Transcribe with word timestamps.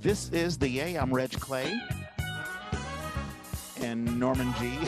This 0.00 0.30
is 0.30 0.56
the 0.56 0.78
A. 0.78 0.96
I'm 0.96 1.12
Reg 1.12 1.32
Clay. 1.32 1.76
And 3.80 4.18
Norman 4.20 4.54
Gee. 4.60 4.78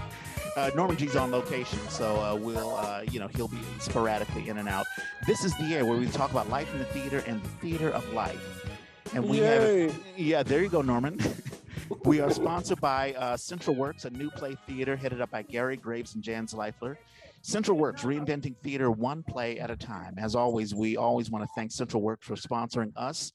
uh, 0.56 0.72
Norman 0.74 0.96
Gee's 0.96 1.14
on 1.14 1.30
location, 1.30 1.78
so 1.88 2.16
uh, 2.16 2.34
we'll, 2.34 2.74
uh, 2.74 3.02
you 3.08 3.20
know, 3.20 3.28
he'll 3.28 3.46
be 3.46 3.60
sporadically 3.78 4.48
in 4.48 4.58
and 4.58 4.68
out. 4.68 4.86
This 5.24 5.44
is 5.44 5.56
the 5.58 5.78
A 5.78 5.84
where 5.84 5.96
we 5.96 6.08
talk 6.08 6.32
about 6.32 6.50
life 6.50 6.72
in 6.72 6.80
the 6.80 6.84
theater 6.86 7.22
and 7.28 7.40
the 7.44 7.48
theater 7.48 7.90
of 7.90 8.12
life. 8.12 8.66
And 9.14 9.28
we 9.28 9.38
Yay. 9.38 9.82
have, 9.82 10.00
yeah, 10.16 10.42
there 10.42 10.60
you 10.60 10.68
go, 10.68 10.82
Norman. 10.82 11.20
we 12.04 12.18
are 12.18 12.32
sponsored 12.32 12.80
by 12.80 13.12
uh, 13.14 13.36
Central 13.36 13.76
Works, 13.76 14.04
a 14.04 14.10
new 14.10 14.30
play 14.30 14.56
theater 14.66 14.96
headed 14.96 15.20
up 15.20 15.30
by 15.30 15.42
Gary 15.42 15.76
Graves 15.76 16.16
and 16.16 16.24
Jan 16.24 16.48
Zvaifler. 16.48 16.96
Central 17.46 17.78
Works, 17.78 18.02
reinventing 18.02 18.56
theater 18.64 18.90
one 18.90 19.22
play 19.22 19.60
at 19.60 19.70
a 19.70 19.76
time. 19.76 20.16
As 20.18 20.34
always, 20.34 20.74
we 20.74 20.96
always 20.96 21.30
want 21.30 21.44
to 21.44 21.50
thank 21.54 21.70
Central 21.70 22.02
Works 22.02 22.26
for 22.26 22.34
sponsoring 22.34 22.90
us. 22.96 23.30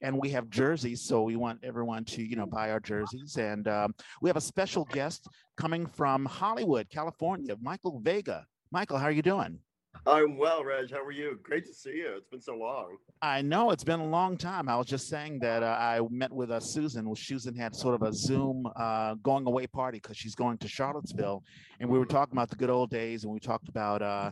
And 0.00 0.16
we 0.20 0.28
have 0.30 0.48
jerseys, 0.50 1.02
so 1.02 1.24
we 1.24 1.34
want 1.34 1.58
everyone 1.64 2.04
to, 2.04 2.22
you 2.22 2.36
know, 2.36 2.46
buy 2.46 2.70
our 2.70 2.78
jerseys. 2.78 3.38
And 3.38 3.66
um, 3.66 3.92
we 4.22 4.30
have 4.30 4.36
a 4.36 4.40
special 4.40 4.84
guest 4.84 5.26
coming 5.56 5.84
from 5.84 6.26
Hollywood, 6.26 6.88
California, 6.90 7.56
Michael 7.60 7.98
Vega. 7.98 8.46
Michael, 8.70 8.98
how 8.98 9.06
are 9.06 9.10
you 9.10 9.22
doing? 9.22 9.58
I'm 10.06 10.36
well, 10.36 10.64
Reg. 10.64 10.90
How 10.90 11.02
are 11.02 11.12
you? 11.12 11.38
Great 11.42 11.66
to 11.66 11.74
see 11.74 11.96
you. 11.96 12.14
It's 12.16 12.28
been 12.28 12.40
so 12.40 12.56
long. 12.56 12.96
I 13.22 13.42
know 13.42 13.70
it's 13.70 13.84
been 13.84 14.00
a 14.00 14.06
long 14.06 14.36
time. 14.36 14.68
I 14.68 14.76
was 14.76 14.86
just 14.86 15.08
saying 15.08 15.38
that 15.40 15.62
uh, 15.62 15.76
I 15.78 16.00
met 16.10 16.32
with 16.32 16.50
uh, 16.50 16.60
Susan. 16.60 17.06
Well, 17.06 17.16
Susan 17.16 17.54
had 17.54 17.74
sort 17.74 17.94
of 17.94 18.02
a 18.02 18.12
Zoom 18.12 18.66
uh, 18.76 19.14
going 19.22 19.46
away 19.46 19.66
party 19.66 19.98
because 20.02 20.16
she's 20.16 20.34
going 20.34 20.58
to 20.58 20.68
Charlottesville, 20.68 21.42
and 21.80 21.88
we 21.88 21.98
were 21.98 22.06
talking 22.06 22.32
about 22.32 22.50
the 22.50 22.56
good 22.56 22.70
old 22.70 22.90
days, 22.90 23.24
and 23.24 23.32
we 23.32 23.40
talked 23.40 23.68
about 23.68 24.02
uh, 24.02 24.30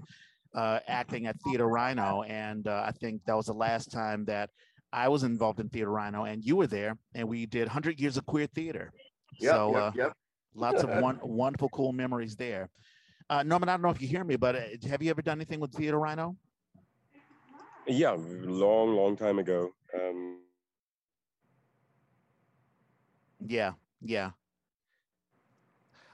uh, 0.55 0.81
acting 0.87 1.27
at 1.27 1.37
Theater 1.43 1.69
Rhino, 1.69 2.23
and 2.23 2.67
uh, 2.67 2.85
I 2.87 2.93
think 2.93 3.23
that 3.27 3.37
was 3.37 3.47
the 3.47 3.55
last 3.55 3.91
time 3.91 4.25
that 4.27 4.51
I 4.93 5.09
was 5.09 5.25
involved 5.25 5.61
in 5.61 5.69
Theater 5.69 5.91
Rhino, 5.91 6.25
and 6.25 6.45
you 6.45 6.57
were 6.57 6.67
there, 6.67 6.97
and 7.15 7.29
we 7.29 7.47
did 7.47 7.67
100 7.67 7.99
Years 7.99 8.17
of 8.17 8.27
Queer 8.27 8.47
Theater. 8.47 8.93
Yep, 9.41 9.53
so 9.53 9.73
yep, 9.73 9.83
uh, 9.83 9.93
yep. 9.97 10.13
lots 10.55 10.83
of 10.83 10.91
one, 11.03 11.19
wonderful, 11.23 11.69
cool 11.71 11.93
memories 11.93 12.37
there. 12.37 12.71
Uh, 13.31 13.43
Norman, 13.43 13.69
I 13.69 13.73
don't 13.73 13.83
know 13.83 13.91
if 13.91 14.03
you 14.03 14.09
hear 14.09 14.23
me, 14.23 14.37
but 14.37 14.55
uh, 14.55 14.61
have 14.89 15.03
you 15.03 15.11
ever 15.11 15.23
done 15.23 15.39
anything 15.39 15.61
with 15.61 15.73
Theater 15.73 15.99
Rhino? 15.99 16.37
Yeah, 17.87 18.17
long, 18.19 18.95
long 18.95 19.17
time 19.17 19.39
ago. 19.39 19.73
Um, 19.99 20.41
Yeah, 23.47 23.73
yeah. 24.01 24.31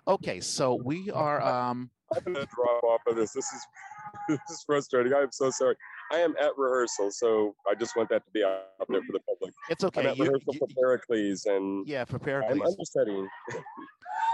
Okay, 0.08 0.41
so 0.41 0.75
we 0.75 1.11
are 1.11 1.41
um 1.41 1.91
I'm 2.12 2.22
gonna 2.25 2.47
drop 2.47 2.83
off 2.83 3.00
of 3.06 3.17
this. 3.17 3.33
This 3.33 3.52
is 3.52 3.67
this 4.28 4.41
is 4.50 4.64
frustrating. 4.67 5.12
I'm 5.14 5.30
so 5.30 5.50
sorry. 5.50 5.77
I 6.12 6.19
am 6.19 6.34
at 6.41 6.56
rehearsal, 6.58 7.11
so 7.11 7.55
I 7.70 7.75
just 7.75 7.97
want 7.97 8.08
that 8.08 8.25
to 8.25 8.30
be 8.33 8.42
out 8.42 8.64
there 8.89 9.00
for 9.03 9.12
the 9.12 9.20
public. 9.20 9.55
it's 9.69 9.84
I'm 9.84 9.89
okay. 9.89 10.06
at 10.08 10.17
You, 10.17 10.25
rehearsal 10.25 10.55
you- 10.55 10.58
for 10.58 10.67
Pericles, 10.75 11.47
and 11.47 11.86
yeah, 11.86 12.05
for 12.05 12.19
Pericles, 12.19 12.52
I'm 12.52 12.62
understudying. 12.67 13.28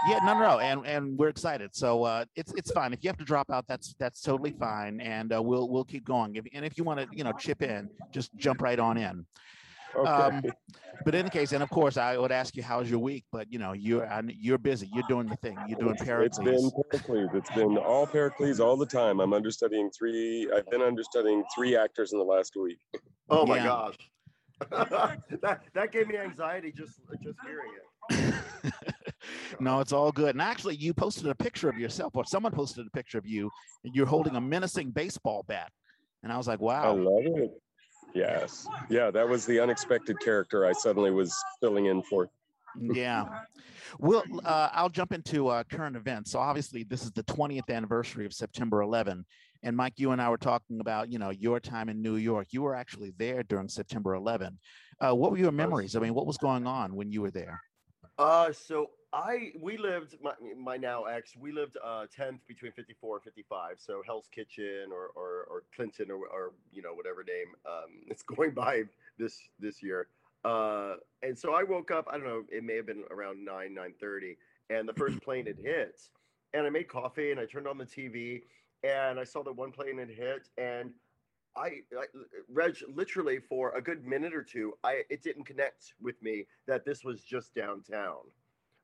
Yeah, 0.07 0.19
no, 0.23 0.33
no, 0.33 0.39
no, 0.39 0.59
and 0.59 0.85
and 0.85 1.17
we're 1.17 1.29
excited. 1.29 1.75
So 1.75 2.03
uh, 2.03 2.25
it's 2.35 2.53
it's 2.53 2.71
fine. 2.71 2.93
If 2.93 3.03
you 3.03 3.09
have 3.09 3.17
to 3.17 3.25
drop 3.25 3.49
out, 3.51 3.65
that's 3.67 3.95
that's 3.99 4.21
totally 4.21 4.51
fine, 4.51 4.99
and 5.01 5.33
uh, 5.33 5.41
we'll 5.41 5.69
we'll 5.69 5.83
keep 5.85 6.05
going. 6.05 6.35
If, 6.35 6.45
and 6.53 6.63
if 6.65 6.77
you 6.77 6.83
want 6.83 6.99
to, 6.99 7.07
you 7.15 7.23
know, 7.23 7.31
chip 7.33 7.61
in, 7.61 7.89
just 8.11 8.35
jump 8.35 8.61
right 8.61 8.79
on 8.79 8.97
in. 8.97 9.25
Okay. 9.95 10.09
Um, 10.09 10.43
but 11.05 11.15
in 11.15 11.21
any 11.21 11.29
case, 11.29 11.51
and 11.53 11.63
of 11.63 11.69
course, 11.69 11.97
I 11.97 12.17
would 12.17 12.31
ask 12.31 12.55
you 12.55 12.63
how's 12.63 12.89
your 12.89 12.99
week, 12.99 13.23
but 13.31 13.51
you 13.51 13.59
know, 13.59 13.73
you're 13.73 14.05
I 14.05 14.21
you're 14.27 14.57
busy. 14.57 14.87
You're 14.87 15.05
doing 15.07 15.29
the 15.29 15.37
thing. 15.37 15.63
You're 15.67 15.79
doing 15.79 15.93
it's 15.93 16.03
Pericles. 16.03 16.45
been 16.45 16.71
Pericles. 16.89 17.29
It's 17.33 17.51
been 17.51 17.77
all 17.77 18.05
Pericles 18.05 18.59
all 18.59 18.77
the 18.77 18.85
time. 18.85 19.19
I'm 19.19 19.33
understudying 19.33 19.89
three. 19.97 20.49
I've 20.53 20.69
been 20.69 20.81
understudying 20.81 21.43
three 21.55 21.75
actors 21.75 22.13
in 22.13 22.19
the 22.19 22.25
last 22.25 22.55
week. 22.55 22.79
Oh 23.29 23.45
my 23.45 23.57
Yeah. 23.57 23.65
gosh. 23.65 23.95
that 24.71 25.61
that 25.73 25.91
gave 25.91 26.07
me 26.07 26.17
anxiety 26.17 26.71
just 26.75 26.99
just 27.23 27.37
hearing 27.45 27.71
it. 27.75 27.83
no, 29.59 29.79
it's 29.79 29.91
all 29.91 30.11
good. 30.11 30.31
And 30.31 30.41
actually, 30.41 30.75
you 30.75 30.93
posted 30.93 31.27
a 31.27 31.35
picture 31.35 31.69
of 31.69 31.77
yourself, 31.77 32.15
or 32.15 32.25
someone 32.25 32.51
posted 32.51 32.87
a 32.87 32.89
picture 32.89 33.17
of 33.17 33.25
you, 33.25 33.51
and 33.83 33.95
you're 33.95 34.05
holding 34.05 34.35
a 34.35 34.41
menacing 34.41 34.91
baseball 34.91 35.43
bat. 35.47 35.71
And 36.23 36.31
I 36.31 36.37
was 36.37 36.47
like, 36.47 36.59
wow. 36.59 36.83
I 36.83 36.99
love 36.99 37.23
it. 37.25 37.51
Yes. 38.13 38.67
Yeah, 38.89 39.11
that 39.11 39.27
was 39.27 39.45
the 39.45 39.59
unexpected 39.59 40.19
character 40.19 40.65
I 40.65 40.71
suddenly 40.71 41.11
was 41.11 41.35
filling 41.59 41.85
in 41.85 42.01
for. 42.03 42.29
yeah. 42.79 43.25
Well, 43.99 44.23
uh, 44.43 44.69
I'll 44.73 44.89
jump 44.89 45.13
into 45.13 45.47
uh, 45.47 45.63
current 45.63 45.95
events. 45.95 46.31
So 46.31 46.39
obviously, 46.39 46.83
this 46.83 47.03
is 47.03 47.11
the 47.11 47.23
20th 47.23 47.69
anniversary 47.69 48.25
of 48.25 48.33
September 48.33 48.81
11. 48.81 49.25
And 49.63 49.75
Mike, 49.75 49.93
you 49.97 50.11
and 50.11 50.21
I 50.21 50.29
were 50.29 50.37
talking 50.37 50.79
about, 50.81 51.11
you 51.11 51.19
know, 51.19 51.29
your 51.31 51.59
time 51.59 51.89
in 51.89 52.01
New 52.01 52.15
York. 52.15 52.47
You 52.51 52.61
were 52.61 52.75
actually 52.75 53.13
there 53.17 53.43
during 53.43 53.69
September 53.69 54.13
11. 54.15 54.57
Uh, 54.99 55.15
what 55.15 55.31
were 55.31 55.37
your 55.37 55.51
memories? 55.51 55.95
I 55.95 55.99
mean, 55.99 56.13
what 56.13 56.27
was 56.27 56.37
going 56.37 56.67
on 56.67 56.95
when 56.95 57.11
you 57.11 57.21
were 57.21 57.31
there? 57.31 57.61
Uh 58.17 58.51
so 58.51 58.89
I 59.17 59.51
we 59.59 59.77
lived 59.77 60.15
my 60.21 60.33
my 60.55 60.77
now 60.77 61.05
ex, 61.05 61.35
we 61.35 61.51
lived 61.51 61.75
uh 61.83 62.05
10th 62.15 62.39
between 62.47 62.71
54 62.71 63.15
and 63.15 63.23
55. 63.23 63.77
So 63.79 64.03
Hell's 64.05 64.27
Kitchen 64.31 64.91
or 64.91 65.07
or, 65.15 65.47
or 65.49 65.63
Clinton 65.75 66.11
or, 66.11 66.27
or 66.27 66.53
you 66.71 66.83
know 66.83 66.93
whatever 66.93 67.23
name 67.23 67.55
um 67.65 68.03
it's 68.07 68.21
going 68.35 68.51
by 68.51 68.83
this 69.17 69.39
this 69.59 69.81
year. 69.81 70.07
Uh 70.45 70.95
and 71.23 71.37
so 71.37 71.53
I 71.55 71.63
woke 71.63 71.89
up, 71.89 72.05
I 72.11 72.17
don't 72.17 72.27
know, 72.27 72.43
it 72.51 72.63
may 72.63 72.75
have 72.75 72.85
been 72.85 73.03
around 73.09 73.43
9 73.43 73.75
9:30 73.75 74.37
and 74.69 74.87
the 74.87 74.93
first 74.93 75.19
plane 75.23 75.47
had 75.47 75.57
hit. 75.57 75.99
And 76.53 76.67
I 76.67 76.69
made 76.69 76.87
coffee 76.87 77.31
and 77.31 77.39
I 77.39 77.45
turned 77.45 77.67
on 77.67 77.79
the 77.79 77.85
TV 77.85 78.43
and 78.83 79.19
I 79.19 79.23
saw 79.23 79.41
that 79.43 79.53
one 79.53 79.71
plane 79.71 79.97
had 79.97 80.09
hit 80.09 80.47
and 80.59 80.91
I, 81.55 81.81
I 81.97 82.05
Reg 82.53 82.75
literally 82.93 83.39
for 83.39 83.71
a 83.71 83.81
good 83.81 84.05
minute 84.05 84.35
or 84.35 84.43
two, 84.43 84.73
I 84.83 85.01
it 85.09 85.23
didn't 85.23 85.45
connect 85.45 85.95
with 85.99 86.21
me 86.21 86.45
that 86.67 86.85
this 86.85 87.03
was 87.03 87.23
just 87.23 87.55
downtown. 87.55 88.19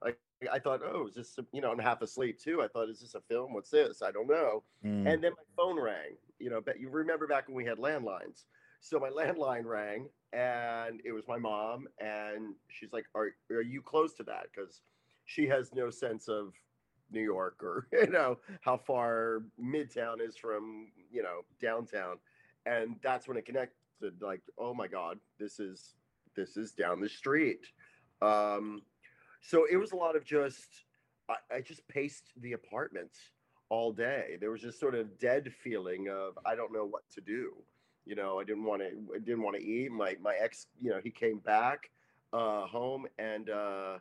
Like 0.03 0.19
I 0.52 0.59
thought, 0.59 0.81
oh, 0.84 1.08
is 1.08 1.16
this 1.16 1.38
you 1.52 1.62
know? 1.62 1.72
I'm 1.72 1.80
half 1.80 2.02
asleep 2.02 2.40
too. 2.40 2.62
I 2.62 2.68
thought, 2.68 2.90
is 2.90 3.00
this 3.00 3.16
a 3.16 3.22
film? 3.22 3.53
What's 3.53 3.69
this? 3.69 4.02
I 4.02 4.12
don't 4.12 4.28
know. 4.28 4.64
Mm, 4.84 5.12
And 5.12 5.24
then 5.24 5.31
my 5.31 5.44
phone 5.56 5.80
rang. 5.80 6.18
You 6.40 6.50
know, 6.50 6.62
but 6.62 6.80
you 6.80 6.90
remember 6.90 7.28
back 7.28 7.47
when 7.47 7.56
we 7.56 7.66
had 7.66 7.78
landlines. 7.78 8.44
So 8.81 9.00
my 9.00 9.09
landline 9.09 9.63
rang, 9.63 10.09
and 10.34 11.00
it 11.06 11.13
was 11.13 11.25
my 11.28 11.38
mom, 11.38 11.88
and 12.00 12.56
she's 12.68 12.92
like, 12.92 13.06
"Are 13.16 13.30
are 13.52 13.62
you 13.62 13.81
close 13.81 14.13
to 14.16 14.24
that?" 14.24 14.47
Because 14.53 14.81
she 15.25 15.47
has 15.47 15.74
no 15.74 15.90
sense 15.90 16.28
of 16.28 16.53
New 17.09 17.22
York 17.22 17.63
or 17.63 17.88
you 17.94 18.08
know 18.08 18.40
how 18.62 18.75
far 18.75 19.44
Midtown 19.62 20.19
is 20.19 20.36
from 20.36 20.92
you 21.12 21.24
know 21.24 21.42
downtown, 21.62 22.18
and 22.66 22.97
that's 23.02 23.28
when 23.28 23.38
it 23.38 23.46
connected. 23.46 23.78
Like, 24.19 24.42
oh 24.58 24.74
my 24.74 24.88
God, 24.88 25.19
this 25.40 25.62
is 25.62 25.96
this 26.36 26.58
is 26.58 26.74
down 26.74 27.00
the 27.00 27.08
street. 27.08 27.68
Um, 28.22 28.81
so 29.44 29.66
it 29.70 29.76
was 29.76 29.92
a 29.92 29.96
lot 29.96 30.16
of 30.16 30.24
just 30.26 30.86
I, 31.30 31.58
I 31.58 31.62
just 31.62 31.88
paced 31.88 32.31
the 32.42 32.54
apartment 32.54 33.12
all 33.70 33.92
day. 33.92 34.38
There 34.40 34.52
was 34.52 34.62
just 34.62 34.80
sort 34.80 34.96
of 34.96 35.20
dead 35.20 35.52
feeling 35.64 36.09
of 36.09 36.38
I 36.46 36.56
don't 36.56 36.74
know 36.74 36.86
what 36.86 37.04
to 37.16 37.22
do. 37.22 37.52
You 38.06 38.16
know, 38.16 38.40
I 38.40 38.44
didn't 38.44 38.64
want 38.64 38.81
to 38.81 38.88
I 39.16 39.20
didn't 39.20 39.44
want 39.44 39.58
to 39.58 39.64
eat. 39.64 39.92
My 39.92 40.16
my 40.22 40.36
ex, 40.40 40.68
you 40.81 40.90
know, 40.90 41.00
he 41.04 41.12
came 41.12 41.40
back 41.40 41.92
uh 42.31 42.66
home 42.66 43.06
and 43.20 43.50
uh 43.50 43.98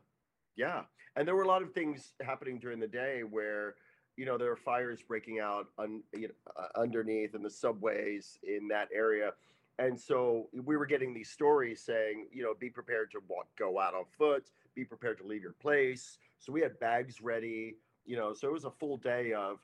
yeah. 0.57 0.83
And 1.17 1.29
there 1.29 1.35
were 1.35 1.43
a 1.43 1.49
lot 1.49 1.63
of 1.63 1.73
things 1.73 2.15
happening 2.23 2.59
during 2.59 2.81
the 2.81 2.87
day 2.87 3.23
where 3.29 3.75
you 4.17 4.25
know 4.25 4.39
there 4.39 4.51
were 4.51 4.57
fires 4.57 5.01
breaking 5.03 5.41
out 5.41 5.67
un, 5.79 6.03
you 6.15 6.29
know, 6.29 6.35
uh, 6.57 6.81
underneath 6.81 7.35
in 7.35 7.43
the 7.43 7.51
subways 7.51 8.39
in 8.43 8.69
that 8.69 8.89
area 8.95 9.33
and 9.79 9.99
so 9.99 10.49
we 10.53 10.77
were 10.77 10.87
getting 10.87 11.15
these 11.15 11.31
stories 11.31 11.81
saying 11.81 12.27
you 12.33 12.43
know 12.43 12.53
be 12.59 12.69
prepared 12.69 13.11
to 13.11 13.21
walk 13.29 13.47
go 13.59 13.81
out 13.81 13.95
on 13.95 14.05
foot 14.19 14.51
be 14.75 14.85
prepared 14.85 15.19
to 15.19 15.27
leave 15.27 15.43
your 15.43 15.53
place 15.53 16.19
so 16.39 16.53
we 16.53 16.61
had 16.61 16.79
bags 16.81 17.21
ready 17.21 17.77
you 18.05 18.17
know 18.17 18.33
so 18.33 18.49
it 18.49 18.53
was 18.53 18.65
a 18.65 18.71
full 18.71 18.97
day 18.97 19.33
of 19.33 19.59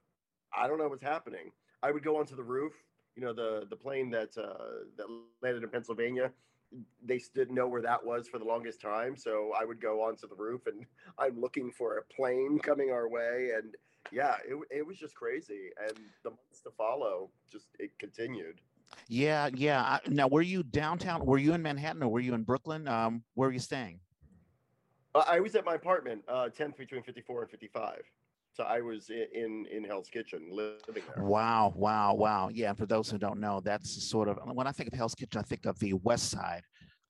i 0.57 0.67
don't 0.67 0.79
know 0.79 0.89
what's 0.89 1.03
happening 1.03 1.51
i 1.83 1.91
would 1.91 2.03
go 2.03 2.17
onto 2.17 2.37
the 2.37 2.43
roof 2.43 2.73
you 3.17 3.23
know 3.23 3.33
the 3.33 3.67
the 3.71 3.77
plane 3.77 4.11
that 4.11 4.37
uh, 4.39 4.85
that 4.97 5.07
landed 5.43 5.63
in 5.63 5.69
pennsylvania 5.69 6.31
they 7.03 7.19
didn't 7.35 7.55
know 7.55 7.67
where 7.67 7.81
that 7.81 8.05
was 8.05 8.29
for 8.29 8.39
the 8.39 8.45
longest 8.45 8.81
time 8.81 9.17
so 9.17 9.53
i 9.59 9.65
would 9.65 9.81
go 9.81 10.03
onto 10.03 10.29
the 10.29 10.35
roof 10.37 10.67
and 10.67 10.85
i'm 11.19 11.41
looking 11.41 11.71
for 11.71 11.99
a 11.99 12.15
plane 12.15 12.59
coming 12.59 12.91
our 12.91 13.09
way 13.09 13.51
and 13.57 13.75
yeah 14.13 14.37
it, 14.47 14.57
it 14.71 14.87
was 14.87 14.97
just 14.97 15.15
crazy 15.15 15.71
and 15.83 15.99
the 16.23 16.31
months 16.31 16.61
to 16.63 16.71
follow 16.71 17.31
just 17.51 17.69
it 17.79 17.91
continued 17.99 18.61
yeah, 19.09 19.49
yeah. 19.55 19.99
Now, 20.09 20.29
were 20.29 20.43
you 20.43 20.63
downtown? 20.63 21.25
Were 21.25 21.39
you 21.39 21.55
in 21.55 21.63
Manhattan 21.63 22.03
or 22.03 22.09
were 22.09 22.21
you 22.21 22.35
in 22.35 22.43
Brooklyn? 22.43 22.89
Um, 22.89 23.23
where 23.35 23.49
were 23.49 23.53
you 23.53 23.59
staying? 23.59 24.01
I 25.27 25.41
was 25.41 25.55
at 25.55 25.65
my 25.65 25.75
apartment, 25.75 26.23
uh, 26.29 26.49
10th 26.57 26.77
between 26.77 27.03
54 27.03 27.43
and 27.43 27.51
55. 27.51 28.03
So 28.53 28.65
I 28.65 28.81
was 28.81 29.11
in 29.11 29.67
in 29.71 29.85
Hell's 29.85 30.09
Kitchen 30.09 30.49
living 30.51 31.05
there. 31.15 31.25
Wow, 31.25 31.73
wow, 31.77 32.15
wow. 32.15 32.49
Yeah, 32.53 32.73
for 32.73 32.87
those 32.87 33.09
who 33.09 33.17
don't 33.17 33.39
know, 33.39 33.61
that's 33.61 34.03
sort 34.03 34.29
of 34.29 34.39
when 34.53 34.67
I 34.67 34.73
think 34.73 34.93
of 34.93 34.99
Hell's 34.99 35.15
Kitchen, 35.15 35.39
I 35.39 35.45
think 35.45 35.65
of 35.65 35.79
the 35.79 35.93
west 35.95 36.31
side 36.31 36.63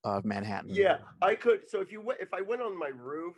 of 0.04 0.26
Manhattan. 0.26 0.70
Yeah, 0.70 0.98
I 1.22 1.34
could. 1.34 1.68
So 1.68 1.80
if 1.80 1.90
you 1.90 2.12
if 2.20 2.34
I 2.34 2.42
went 2.42 2.60
on 2.60 2.78
my 2.78 2.90
roof, 2.94 3.36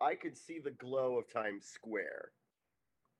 I 0.00 0.16
could 0.16 0.36
see 0.36 0.58
the 0.58 0.72
glow 0.72 1.16
of 1.16 1.32
Times 1.32 1.66
Square. 1.66 2.32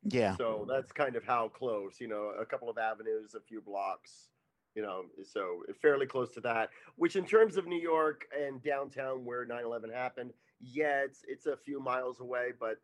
Yeah. 0.02 0.37
So 0.37 0.66
that's 0.69 0.90
kind 0.90 1.14
of 1.14 1.25
how 1.25 1.48
close, 1.48 2.00
you 2.00 2.08
know, 2.08 2.32
a 2.38 2.44
couple 2.44 2.69
of 2.69 2.78
avenues, 2.78 3.34
a 3.34 3.40
few 3.40 3.60
blocks. 3.60 4.28
You 4.75 4.81
know, 4.82 5.05
so 5.22 5.62
fairly 5.81 6.06
close 6.06 6.32
to 6.32 6.40
that. 6.40 6.70
Which, 6.96 7.14
in 7.14 7.26
terms 7.26 7.58
of 7.58 7.66
New 7.66 7.81
York 7.81 8.26
and 8.37 8.62
downtown 8.62 9.25
where 9.25 9.46
9/11 9.46 9.93
happened, 9.93 10.32
yeah, 10.62 11.03
it's 11.05 11.20
it's 11.29 11.47
a 11.47 11.56
few 11.56 11.81
miles 11.81 12.20
away, 12.20 12.53
but 12.59 12.76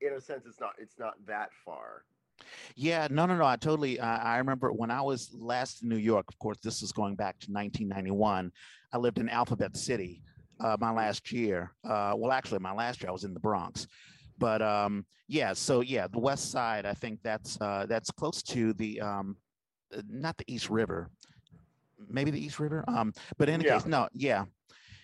in 0.00 0.14
a 0.14 0.20
sense, 0.20 0.46
it's 0.46 0.60
not 0.60 0.72
it's 0.78 0.98
not 0.98 1.14
that 1.26 1.50
far. 1.64 2.04
Yeah, 2.74 3.06
no, 3.10 3.26
no, 3.26 3.36
no. 3.36 3.44
I 3.44 3.56
totally. 3.56 4.00
Uh, 4.00 4.06
I 4.06 4.38
remember 4.38 4.72
when 4.72 4.90
I 4.90 5.02
was 5.02 5.30
last 5.34 5.82
in 5.82 5.88
New 5.88 5.96
York. 5.96 6.26
Of 6.28 6.38
course, 6.38 6.58
this 6.62 6.82
is 6.82 6.90
going 6.92 7.14
back 7.14 7.38
to 7.40 7.52
1991. 7.52 8.50
I 8.92 8.98
lived 8.98 9.18
in 9.18 9.28
Alphabet 9.28 9.76
City 9.76 10.22
uh, 10.60 10.76
my 10.80 10.90
last 10.90 11.30
year. 11.30 11.72
Uh, 11.84 12.14
well, 12.16 12.32
actually, 12.32 12.58
my 12.60 12.72
last 12.72 13.02
year 13.02 13.10
I 13.10 13.12
was 13.12 13.24
in 13.24 13.34
the 13.34 13.40
Bronx. 13.40 13.86
But 14.38 14.60
um, 14.62 15.06
yeah, 15.28 15.52
so 15.52 15.80
yeah, 15.82 16.06
the 16.08 16.18
West 16.18 16.50
Side. 16.50 16.84
I 16.86 16.94
think 16.94 17.20
that's 17.22 17.60
uh, 17.60 17.86
that's 17.88 18.10
close 18.10 18.42
to 18.44 18.72
the 18.74 19.00
um, 19.00 19.36
not 20.08 20.36
the 20.38 20.44
East 20.52 20.68
River, 20.70 21.10
maybe 22.08 22.30
the 22.30 22.44
East 22.44 22.58
River. 22.58 22.82
Um, 22.88 23.12
but 23.38 23.48
in 23.48 23.56
any 23.56 23.64
Yeah. 23.66 23.74
case, 23.78 23.86
no, 23.86 24.08
yeah. 24.14 24.46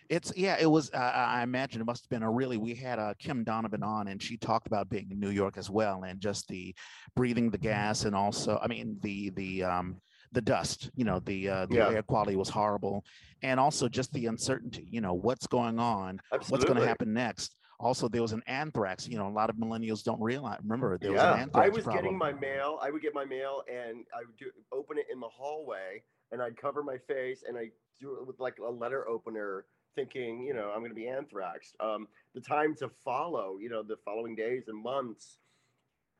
It's 0.09 0.33
yeah, 0.37 0.57
it 0.59 0.67
was. 0.67 0.91
Uh, 0.93 0.97
I 0.99 1.43
imagine 1.43 1.81
it 1.81 1.85
must 1.85 2.05
have 2.05 2.11
been 2.11 2.23
a 2.23 2.31
really. 2.31 2.57
We 2.57 2.75
had 2.75 2.99
uh, 2.99 3.15
Kim 3.19 3.45
Donovan 3.45 3.83
on, 3.83 4.09
and 4.09 4.23
she 4.23 4.37
talked 4.39 4.67
about 4.67 4.89
being 4.89 5.09
in 5.11 5.21
New 5.21 5.31
York 5.31 5.59
as 5.59 5.69
well, 5.69 6.05
and 6.05 6.19
just 6.21 6.49
the 6.49 6.75
breathing 7.15 7.51
the 7.51 7.59
gas, 7.59 8.05
and 8.05 8.15
also, 8.17 8.59
I 8.63 8.69
mean, 8.69 8.97
the 9.03 9.31
the 9.31 9.65
um, 9.65 10.01
the 10.33 10.41
dust. 10.41 10.91
You 10.95 11.05
know, 11.05 11.21
the 11.21 11.49
uh, 11.49 11.67
the 11.67 11.77
Yeah. 11.77 11.89
air 11.89 12.03
quality 12.03 12.37
was 12.37 12.49
horrible, 12.49 13.05
and 13.43 13.61
also 13.61 13.89
just 13.89 14.13
the 14.15 14.27
uncertainty. 14.27 14.89
You 14.91 15.03
know, 15.03 15.13
what's 15.15 15.47
going 15.47 15.79
on? 15.79 16.21
Absolutely. 16.33 16.53
What's 16.53 16.65
going 16.65 16.81
to 16.81 16.87
happen 16.87 17.13
next? 17.13 17.55
Also, 17.81 18.09
there 18.09 18.23
was 18.23 18.33
an 18.33 18.43
anthrax. 18.47 19.07
You 19.07 19.19
know, 19.19 19.29
a 19.29 19.31
lot 19.31 19.51
of 19.51 19.57
millennials 19.57 20.03
don't 20.03 20.21
realize. 20.21 20.59
Remember, 20.63 20.99
there 20.99 21.13
was 21.13 21.23
an 21.23 21.33
yeah, 21.33 21.43
anthrax 21.43 21.67
I 21.67 21.69
was 21.69 21.85
problem. 21.85 22.03
getting 22.05 22.19
my 22.19 22.33
mail. 22.33 22.79
I 22.83 22.91
would 22.91 23.03
get 23.03 23.15
my 23.15 23.25
mail, 23.27 23.63
and 23.71 24.05
I 24.15 24.21
would 24.27 24.37
do, 24.39 24.47
open 24.73 24.97
it 24.97 25.07
in 25.13 25.21
the 25.21 25.29
hallway, 25.29 26.03
and 26.33 26.41
I'd 26.41 26.57
cover 26.57 26.83
my 26.83 26.97
face, 26.97 27.45
and 27.47 27.59
I 27.59 27.71
do 28.01 28.17
it 28.21 28.27
with 28.27 28.41
like 28.41 28.57
a 28.59 28.71
letter 28.71 29.07
opener, 29.09 29.67
thinking, 29.99 30.43
you 30.43 30.55
know, 30.55 30.71
I'm 30.73 30.79
going 30.79 30.91
to 30.91 30.95
be 30.95 31.09
anthraxed. 31.09 31.75
Um, 31.81 32.07
the 32.35 32.41
time 32.41 32.75
to 32.77 32.89
follow, 33.05 33.59
you 33.61 33.69
know, 33.69 33.83
the 33.83 33.97
following 34.05 34.37
days 34.37 34.69
and 34.69 34.81
months, 34.81 35.39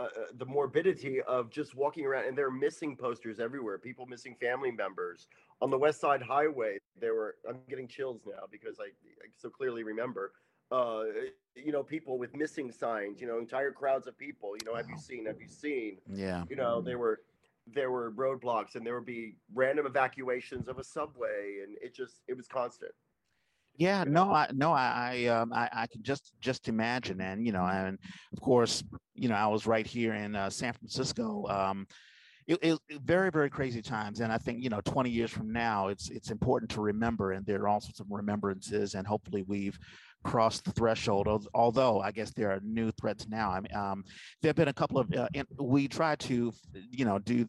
uh, 0.01 0.05
uh, 0.05 0.09
the 0.37 0.47
morbidity 0.47 1.21
of 1.23 1.51
just 1.51 1.77
walking 1.77 2.05
around, 2.05 2.27
and 2.27 2.37
there 2.37 2.47
are 2.47 2.51
missing 2.51 2.97
posters 2.97 3.39
everywhere. 3.39 3.79
People 3.79 4.07
missing 4.07 4.35
family 4.41 4.71
members 4.71 5.29
on 5.61 5.71
the 5.71 5.79
West 5.79 6.01
Side 6.01 6.23
Highway. 6.23 6.79
There 7.01 7.15
were. 7.15 7.37
I'm 7.49 7.59
getting 7.69 7.89
chills 7.89 8.23
now 8.27 8.45
because 8.51 8.77
I, 8.81 8.87
I 9.25 9.29
so 9.37 9.49
clearly 9.49 9.85
remember 9.85 10.33
uh, 10.71 11.05
you 11.55 11.73
know, 11.73 11.83
people 11.83 12.19
with 12.19 12.37
missing 12.37 12.71
signs, 12.71 13.21
you 13.21 13.27
know, 13.27 13.39
entire 13.39 13.73
crowds 13.73 14.07
of 14.07 14.19
people, 14.19 14.55
you 14.61 14.67
know, 14.67 14.77
have 14.77 14.89
you 14.89 14.99
seen, 14.99 15.27
have 15.27 15.41
you 15.41 15.49
seen, 15.49 15.99
yeah. 16.07 16.45
you 16.51 16.57
know, 16.57 16.81
there 16.81 16.99
were, 16.99 17.21
there 17.67 17.91
were 17.91 18.13
roadblocks 18.13 18.75
and 18.75 18.87
there 18.87 18.95
would 18.95 19.07
be 19.07 19.35
random 19.55 19.87
evacuations 19.87 20.69
of 20.69 20.79
a 20.79 20.85
subway 20.85 21.61
and 21.63 21.77
it 21.81 21.95
just, 21.95 22.23
it 22.29 22.37
was 22.37 22.47
constant. 22.47 22.93
Yeah, 23.79 24.03
no, 24.03 24.33
I 24.33 24.49
no, 24.53 24.73
I 24.73 25.13
I, 25.13 25.27
um, 25.27 25.53
I 25.53 25.69
I 25.73 25.87
can 25.87 26.03
just 26.03 26.33
just 26.41 26.69
imagine, 26.69 27.21
and 27.21 27.47
you 27.47 27.53
know, 27.53 27.65
and 27.65 27.97
of 28.33 28.41
course, 28.41 28.83
you 29.15 29.29
know, 29.29 29.37
I 29.37 29.47
was 29.47 29.69
right 29.69 29.87
here 29.87 30.15
in 30.15 30.35
uh, 30.35 30.51
San 30.51 30.73
Francisco. 30.73 31.47
Um, 31.49 31.87
it, 32.49 32.59
it, 32.61 33.01
very 33.05 33.31
very 33.31 33.49
crazy 33.49 33.81
times, 33.81 34.19
and 34.19 34.33
I 34.33 34.39
think 34.39 34.65
you 34.65 34.69
know, 34.69 34.81
20 34.85 35.11
years 35.11 35.31
from 35.31 35.53
now, 35.53 35.89
it's 35.89 36.11
it's 36.11 36.33
important 36.33 36.73
to 36.73 36.81
remember, 36.81 37.33
and 37.33 37.47
there 37.47 37.63
are 37.63 37.69
all 37.69 37.81
sorts 37.81 38.01
of 38.01 38.07
remembrances, 38.11 38.97
and 38.97 39.07
hopefully 39.07 39.45
we've 39.47 39.79
crossed 40.25 40.65
the 40.65 40.73
threshold. 40.73 41.47
Although 41.55 42.01
I 42.01 42.11
guess 42.11 42.33
there 42.33 42.51
are 42.51 42.59
new 42.65 42.91
threats 43.01 43.29
now. 43.29 43.51
I 43.53 43.61
mean, 43.61 43.75
um, 43.77 44.03
there 44.43 44.49
have 44.49 44.57
been 44.57 44.69
a 44.69 44.73
couple 44.73 44.99
of 44.99 45.13
uh, 45.15 45.29
we 45.61 45.87
try 45.87 46.17
to 46.17 46.53
you 46.91 47.05
know 47.05 47.21
do 47.21 47.49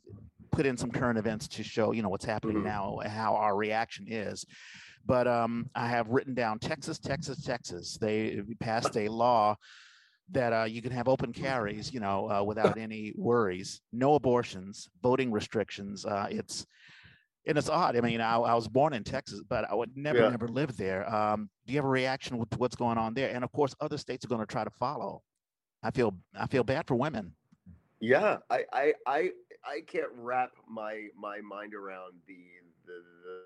put 0.51 0.67
in 0.67 0.77
some 0.77 0.91
current 0.91 1.17
events 1.17 1.47
to 1.47 1.63
show 1.63 1.91
you 1.91 2.03
know 2.03 2.09
what's 2.09 2.25
happening 2.25 2.57
Mhm. 2.57 2.65
now, 2.65 2.99
how 3.07 3.35
our 3.35 3.55
reaction 3.55 4.05
is 4.07 4.45
but 5.09 5.27
um, 5.27 5.67
I 5.73 5.87
have 5.87 6.07
written 6.09 6.35
down 6.35 6.59
Texas, 6.59 6.99
Texas, 6.99 7.43
Texas. 7.43 7.97
They 7.99 8.41
passed 8.59 8.95
a 8.95 9.07
law 9.09 9.55
that 10.29 10.53
uh, 10.53 10.65
you 10.65 10.83
can 10.83 10.91
have 10.91 11.07
open 11.07 11.33
carries, 11.33 11.91
you 11.91 11.99
know, 11.99 12.29
uh, 12.29 12.43
without 12.43 12.77
any 12.77 13.13
worries. 13.17 13.81
No 13.91 14.13
abortions, 14.13 14.87
voting 15.01 15.31
restrictions. 15.31 16.05
Uh, 16.05 16.27
it's 16.29 16.63
and 17.47 17.57
it's 17.57 17.69
odd. 17.69 17.97
I 17.97 18.01
mean, 18.01 18.21
I, 18.21 18.35
I 18.35 18.53
was 18.53 18.67
born 18.67 18.93
in 18.93 19.03
Texas, 19.03 19.41
but 19.49 19.65
I 19.67 19.73
would 19.73 19.97
never, 19.97 20.19
Yeah. 20.19 20.29
never 20.29 20.47
live 20.47 20.77
there. 20.77 21.11
Um, 21.11 21.49
do 21.65 21.73
you 21.73 21.79
have 21.79 21.85
a 21.85 21.89
reaction 21.89 22.37
with 22.37 22.55
what's 22.59 22.75
going 22.75 22.99
on 22.99 23.15
there? 23.15 23.33
And 23.33 23.43
of 23.43 23.51
course, 23.51 23.73
other 23.81 23.97
states 23.97 24.23
are 24.25 24.27
going 24.27 24.41
to 24.41 24.45
try 24.45 24.63
to 24.63 24.69
follow. 24.69 25.23
I 25.81 25.89
feel 25.89 26.15
I 26.39 26.45
feel 26.45 26.63
bad 26.63 26.85
for 26.85 26.93
women. 26.93 27.33
Yeah. 27.99 28.37
I, 28.51 28.63
I, 28.71 28.93
I, 29.07 29.29
I 29.65 29.81
can't 29.87 30.11
wrap 30.13 30.51
my, 30.69 31.07
my 31.17 31.41
mind 31.41 31.73
around 31.73 32.13
the, 32.27 32.37
the, 32.85 33.01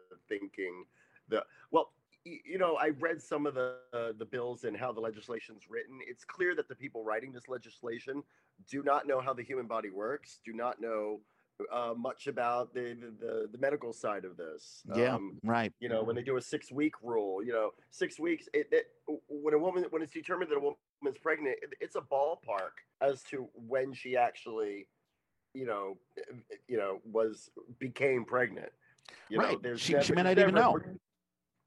the 0.09 0.17
thinking 0.27 0.83
the, 1.29 1.43
well, 1.71 1.91
you 2.25 2.57
know, 2.57 2.75
I 2.77 2.89
read 2.99 3.21
some 3.21 3.45
of 3.45 3.53
the 3.53 3.75
uh, 3.93 4.13
the 4.17 4.25
bills 4.25 4.63
and 4.63 4.77
how 4.77 4.91
the 4.93 5.01
legislation's 5.01 5.63
written. 5.69 5.99
It's 6.07 6.23
clear 6.23 6.55
that 6.55 6.69
the 6.69 6.75
people 6.75 7.03
writing 7.03 7.33
this 7.33 7.49
legislation 7.49 8.23
do 8.69 8.81
not 8.83 9.05
know 9.07 9.19
how 9.19 9.33
the 9.33 9.43
human 9.43 9.67
body 9.67 9.89
works, 9.89 10.39
do 10.45 10.53
not 10.53 10.79
know 10.79 11.19
uh, 11.71 11.93
much 11.97 12.27
about 12.27 12.73
the, 12.73 12.95
the 13.19 13.49
the 13.51 13.57
medical 13.57 13.91
side 13.91 14.23
of 14.23 14.37
this. 14.37 14.83
Yeah, 14.95 15.15
Um, 15.15 15.37
right. 15.43 15.73
you 15.81 15.89
know, 15.89 16.01
when 16.01 16.15
they 16.15 16.21
do 16.23 16.37
a 16.37 16.41
six 16.41 16.71
week 16.71 16.93
rule, 17.03 17.43
you 17.43 17.51
know, 17.51 17.71
six 17.91 18.17
weeks. 18.19 18.47
It, 18.53 18.69
it 18.71 18.85
when 19.27 19.53
a 19.53 19.57
woman 19.59 19.83
when 19.89 20.01
it's 20.01 20.13
determined 20.13 20.49
that 20.51 20.55
a 20.57 20.59
woman's 20.61 21.19
pregnant, 21.21 21.57
it, 21.61 21.73
it's 21.81 21.95
a 21.97 22.01
ballpark 22.01 22.75
as 23.01 23.21
to 23.31 23.49
when 23.53 23.93
she 23.93 24.15
actually, 24.15 24.87
you 25.53 25.65
know, 25.65 25.97
eh, 26.17 26.55
you 26.69 26.77
know, 26.77 27.01
was 27.03 27.49
became 27.79 28.23
pregnant. 28.23 28.71
You 29.29 29.39
Right. 29.39 29.61
there's 29.61 29.81
She- 29.81 29.91
never- 29.93 30.05
she 30.05 30.13
may 30.13 30.23
not 30.23 30.37
even 30.39 30.55
never- 30.55 30.79
know. 30.79 30.99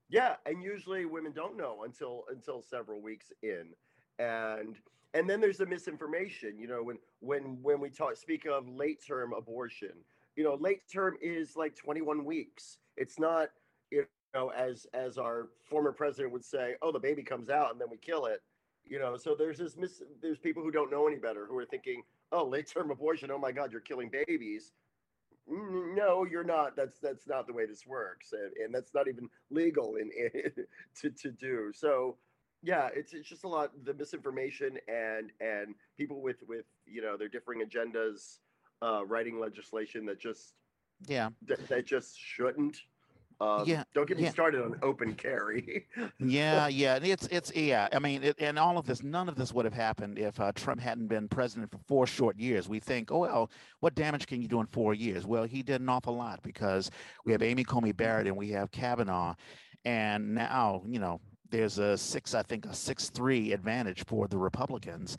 Yeah, 0.09 0.37
and 0.47 0.63
usually 0.63 1.05
women 1.05 1.33
don't 1.33 1.57
know 1.57 1.83
until 1.85 2.25
until 2.31 2.63
several 2.63 3.03
weeks 3.03 3.33
in, 3.43 3.75
and 4.19 4.77
and 5.15 5.29
then 5.29 5.41
there's 5.41 5.59
the 5.59 5.67
misinformation. 5.67 6.59
You 6.59 6.69
know, 6.69 6.83
when 6.83 6.99
when 7.21 7.61
when 7.63 7.81
we 7.81 7.91
talk 7.91 8.17
speak 8.17 8.47
of 8.47 8.69
late 8.69 9.03
term 9.05 9.33
abortion, 9.33 10.05
you 10.37 10.45
know, 10.45 10.55
late 10.55 10.83
term 10.93 11.17
is 11.21 11.57
like 11.57 11.75
21 11.75 12.25
weeks. 12.25 12.79
It's 12.97 13.19
not 13.19 13.49
you 13.91 14.07
know 14.35 14.51
as 14.51 14.87
as 14.95 15.19
our 15.19 15.49
former 15.69 15.93
president 15.93 16.33
would 16.33 16.45
say, 16.45 16.77
oh, 16.83 16.93
the 16.93 17.01
baby 17.01 17.25
comes 17.25 17.51
out 17.51 17.73
and 17.73 17.81
then 17.81 17.91
we 17.91 17.97
kill 17.99 18.27
it. 18.27 18.43
You 18.85 19.01
know, 19.01 19.17
so 19.17 19.35
there's 19.35 19.59
this 19.59 19.77
mis- 19.77 20.03
there's 20.23 20.39
people 20.39 20.63
who 20.63 20.71
don't 20.71 20.91
know 20.91 21.09
any 21.09 21.19
better 21.19 21.47
who 21.47 21.59
are 21.59 21.67
thinking, 21.67 22.05
oh, 22.31 22.47
late 22.47 22.69
term 22.69 22.91
abortion. 22.93 23.33
Oh 23.33 23.39
my 23.39 23.51
God, 23.51 23.73
you're 23.73 23.81
killing 23.81 24.11
babies. 24.11 24.73
No, 25.49 26.27
you're 26.29 26.45
not. 26.45 26.75
That's 26.77 26.99
that's 26.99 27.29
not 27.29 27.47
the 27.47 27.53
way 27.53 27.67
this 27.67 27.87
works, 27.87 28.33
and, 28.33 28.53
and 28.57 28.75
that's 28.75 28.93
not 28.95 29.07
even 29.09 29.29
legal 29.51 29.97
in, 29.97 30.11
to 31.01 31.11
to 31.11 31.31
do. 31.31 31.73
So, 31.73 32.17
yeah, 32.63 32.89
it's 32.95 33.13
it's 33.13 33.29
just 33.29 33.45
a 33.45 33.49
lot 33.49 33.71
the 33.85 33.95
misinformation 33.95 34.79
and 34.89 35.31
and 35.41 35.75
people 35.97 36.21
with 36.21 36.39
with 36.49 36.65
you 36.85 37.01
know 37.01 37.17
their 37.17 37.29
differing 37.29 37.63
agendas, 37.65 38.39
uh, 38.83 39.05
writing 39.07 39.39
legislation 39.39 40.05
that 40.07 40.19
just 40.19 40.55
Yeah. 41.07 41.29
that, 41.43 41.69
that 41.69 41.87
just 41.87 42.19
shouldn't. 42.19 42.79
Um, 43.41 43.65
Yeah, 43.67 43.85
Don't 43.95 44.09
get 44.09 44.17
me 44.17 44.25
yeah. 44.25 44.31
started 44.31 44.63
on 44.63 44.79
open 44.83 45.15
carry. 45.15 45.87
Yeah, 46.19 46.69
yeah, 46.69 46.99
it's 47.03 47.27
it's 47.27 47.55
yeah. 47.55 47.89
I 47.93 47.99
mean, 47.99 48.23
it, 48.23 48.37
and 48.39 48.59
all 48.59 48.79
of 48.79 48.87
this, 48.87 49.03
none 49.03 49.29
of 49.29 49.37
this 49.37 49.53
would 49.53 49.65
have 49.65 49.75
happened 49.75 50.19
if 50.19 50.41
uh, 50.41 50.53
Trump 50.53 50.81
hadn't 50.81 51.09
been 51.09 51.29
president 51.29 51.71
for 51.71 51.79
four 51.87 52.07
short 52.07 52.39
years. 52.39 52.69
We 52.69 52.81
think, 52.81 53.13
oh 53.13 53.19
well, 53.19 53.51
what 53.81 53.95
damage 53.95 54.27
can 54.27 54.41
you 54.41 54.49
do 54.49 54.61
in 54.61 54.67
four 54.67 54.95
years? 54.95 55.27
Well, 55.27 55.45
he 55.45 55.63
did 55.63 55.81
an 55.81 55.89
awful 55.89 56.17
lot 56.17 56.43
because 56.43 56.91
we 57.25 57.33
have 57.33 57.43
Amy 57.43 57.65
Coney 57.65 57.93
Barrett 57.93 58.27
and 58.27 58.37
we 58.37 58.51
have 58.51 58.71
Kavanaugh, 58.71 59.35
and 59.85 60.35
now 60.35 60.83
you 60.87 60.99
know 60.99 61.21
there's 61.51 61.79
a 61.79 61.97
six, 61.97 62.35
I 62.35 62.43
think 62.43 62.67
a 62.67 62.75
six 62.75 63.11
three 63.11 63.53
advantage 63.53 64.05
for 64.07 64.29
the 64.29 64.39
Republicans. 64.39 65.17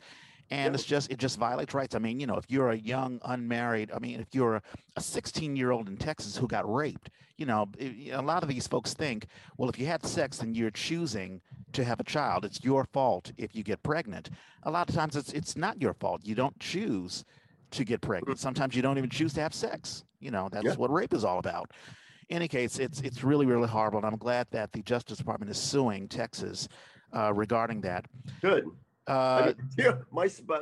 And 0.50 0.74
it's 0.74 0.84
just 0.84 1.10
it 1.10 1.18
just 1.18 1.38
violates 1.38 1.74
rights. 1.74 1.94
I 1.94 1.98
mean, 1.98 2.20
you 2.20 2.26
know, 2.26 2.36
if 2.36 2.44
you're 2.48 2.70
a 2.70 2.76
young 2.76 3.20
unmarried, 3.24 3.90
I 3.94 3.98
mean, 3.98 4.18
if 4.20 4.28
you're 4.32 4.56
a, 4.56 4.62
a 4.96 5.00
16 5.00 5.56
year 5.56 5.70
old 5.72 5.88
in 5.88 5.96
Texas 5.98 6.36
who 6.38 6.46
got 6.48 6.72
raped, 6.72 7.10
you 7.36 7.44
know, 7.44 7.66
it- 7.78 8.12
a 8.14 8.22
lot 8.22 8.42
of 8.42 8.48
these 8.48 8.66
folks 8.66 8.94
think, 8.94 9.26
well, 9.58 9.68
if 9.68 9.78
you 9.78 9.86
had 9.86 10.04
sex 10.06 10.40
and 10.40 10.56
you're 10.56 10.70
choosing 10.70 11.40
to 11.72 11.84
have 11.84 12.00
a 12.00 12.04
child, 12.04 12.46
it's 12.46 12.64
your 12.64 12.84
fault 12.94 13.30
if 13.36 13.54
you 13.54 13.62
get 13.62 13.82
pregnant. 13.82 14.30
A 14.62 14.70
lot 14.70 14.88
of 14.88 14.94
times 14.94 15.16
it's 15.16 15.32
it's 15.34 15.54
not 15.56 15.80
your 15.82 15.92
fault. 15.94 16.22
You 16.24 16.34
don't 16.34 16.58
choose 16.58 17.24
to 17.72 17.84
get 17.84 18.00
pregnant. 18.00 18.38
Sometimes 18.38 18.74
you 18.74 18.80
don't 18.80 18.96
even 18.96 19.10
choose 19.10 19.34
to 19.34 19.42
have 19.42 19.52
sex. 19.52 20.04
You 20.20 20.30
know, 20.30 20.48
that's 20.50 20.64
Yeah. 20.64 20.74
what 20.76 20.90
rape 20.90 21.12
is 21.12 21.24
all 21.24 21.38
about. 21.38 21.70
In 22.30 22.36
any 22.36 22.48
case, 22.48 22.78
it's 22.78 23.00
it's 23.02 23.22
really, 23.22 23.44
really 23.44 23.68
horrible. 23.68 23.98
And 23.98 24.06
I'm 24.06 24.16
glad 24.16 24.46
that 24.52 24.72
the 24.72 24.80
Justice 24.82 25.18
Department 25.18 25.50
is 25.50 25.58
suing 25.58 26.08
Texas 26.08 26.68
uh, 27.14 27.32
regarding 27.34 27.82
that. 27.82 28.06
Good. 28.40 28.64
I 29.08 29.12
Uh, 29.12 29.52
yeah, 29.78 29.92
my 30.10 30.28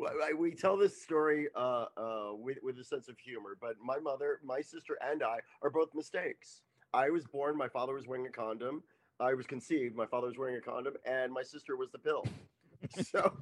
I- 0.00 0.32
we 0.36 0.54
tell 0.54 0.76
this 0.76 1.00
story 1.00 1.48
uh, 1.54 1.86
uh, 1.96 2.30
with 2.34 2.58
with 2.62 2.78
a 2.78 2.84
sense 2.84 3.08
of 3.08 3.18
humor, 3.18 3.56
but 3.60 3.76
my 3.82 3.98
mother, 3.98 4.40
my 4.44 4.60
sister, 4.60 4.98
and 5.02 5.22
I 5.22 5.38
are 5.62 5.70
both 5.70 5.94
mistakes. 5.94 6.62
I 6.92 7.10
was 7.10 7.24
born. 7.26 7.56
My 7.56 7.68
father 7.68 7.94
was 7.94 8.06
wearing 8.06 8.26
a 8.26 8.30
condom. 8.30 8.82
I 9.20 9.34
was 9.34 9.46
conceived. 9.46 9.94
My 9.94 10.06
father 10.06 10.26
was 10.26 10.38
wearing 10.38 10.56
a 10.56 10.60
condom, 10.60 10.94
and 11.04 11.32
my 11.32 11.42
sister 11.42 11.76
was 11.76 11.90
the 11.90 11.98
pill. 11.98 12.24
so 13.02 13.32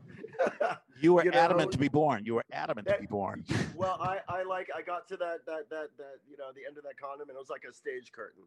you 1.01 1.15
were 1.15 1.25
you 1.25 1.31
know, 1.31 1.39
adamant 1.39 1.73
to 1.73 1.79
be 1.79 1.89
born. 1.89 2.25
You 2.25 2.35
were 2.35 2.45
adamant 2.53 2.89
to 2.89 2.99
be 2.99 3.07
born. 3.07 3.45
well, 3.77 3.99
I, 4.01 4.19
I 4.29 4.43
like 4.43 4.69
I 4.77 4.83
got 4.83 5.09
to 5.09 5.17
that 5.19 5.39
that 5.47 5.69
that 5.71 5.89
that 5.99 6.17
you 6.29 6.37
know 6.37 6.51
the 6.55 6.63
end 6.67 6.77
of 6.79 6.85
that 6.85 6.99
condom 7.01 7.29
and 7.29 7.37
it 7.37 7.39
was 7.39 7.51
like 7.51 7.65
a 7.69 7.73
stage 7.73 8.13
curtain. 8.13 8.45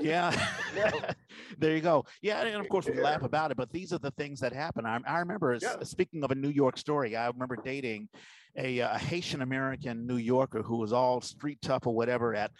yeah. 0.00 0.32
There 1.58 1.74
you 1.74 1.80
go. 1.80 2.04
Yeah, 2.22 2.42
and 2.42 2.60
of 2.60 2.68
course 2.68 2.86
we 2.86 3.00
laugh 3.00 3.22
about 3.22 3.50
it, 3.50 3.56
but 3.56 3.72
these 3.72 3.92
are 3.92 3.98
the 3.98 4.10
things 4.12 4.40
that 4.40 4.52
happen. 4.52 4.86
I, 4.86 5.00
I 5.06 5.18
remember, 5.20 5.58
Yeah. 5.60 5.82
speaking 5.82 6.24
of 6.24 6.30
a 6.30 6.34
New 6.34 6.48
York 6.48 6.76
story, 6.78 7.14
I 7.16 7.26
remember 7.28 7.56
dating 7.56 8.08
a, 8.56 8.80
uh, 8.80 8.98
Haitian 8.98 9.42
American 9.42 10.06
New 10.06 10.16
Yorker 10.16 10.62
who 10.62 10.76
was 10.76 10.92
all 10.92 11.20
street 11.20 11.58
tough 11.62 11.86
or 11.86 11.94
whatever 11.94 12.34
at 12.34 12.50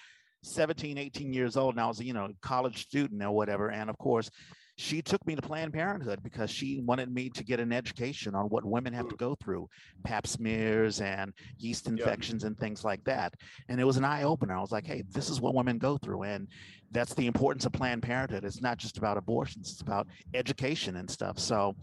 17, 0.42 0.98
18 0.98 1.32
years 1.32 1.56
old. 1.56 1.74
And 1.74 1.80
I 1.80 1.86
was, 1.86 2.00
you 2.00 2.12
know, 2.12 2.26
a 2.26 2.30
college 2.40 2.82
student 2.82 3.22
or 3.22 3.30
whatever. 3.32 3.70
And 3.70 3.88
of 3.90 3.98
course, 3.98 4.30
she 4.76 5.02
took 5.02 5.24
me 5.26 5.34
to 5.34 5.42
Planned 5.42 5.72
Parenthood 5.72 6.22
because 6.22 6.50
she 6.50 6.80
wanted 6.80 7.12
me 7.12 7.28
to 7.30 7.44
get 7.44 7.60
an 7.60 7.72
education 7.72 8.34
on 8.34 8.46
what 8.46 8.64
women 8.64 8.92
have 8.92 9.08
to 9.08 9.16
go 9.16 9.34
through, 9.34 9.68
pap 10.02 10.26
smears 10.26 11.00
and 11.00 11.32
yeast 11.58 11.88
infections 11.88 12.44
and 12.44 12.58
things 12.58 12.84
like 12.84 13.04
that. 13.04 13.34
And 13.68 13.80
it 13.80 13.84
was 13.84 13.96
an 13.98 14.04
eye 14.04 14.22
opener. 14.22 14.56
I 14.56 14.60
was 14.60 14.72
like, 14.72 14.86
hey, 14.86 15.04
this 15.10 15.28
is 15.28 15.40
what 15.40 15.54
women 15.54 15.78
go 15.78 15.98
through. 15.98 16.22
And 16.22 16.48
that's 16.90 17.14
the 17.14 17.26
importance 17.26 17.66
of 17.66 17.72
Planned 17.72 18.02
Parenthood. 18.02 18.44
It's 18.44 18.62
not 18.62 18.78
just 18.78 18.96
about 18.96 19.18
abortions, 19.18 19.70
it's 19.72 19.82
about 19.82 20.06
education 20.34 20.96
and 20.96 21.10
stuff. 21.10 21.38
So, 21.38 21.76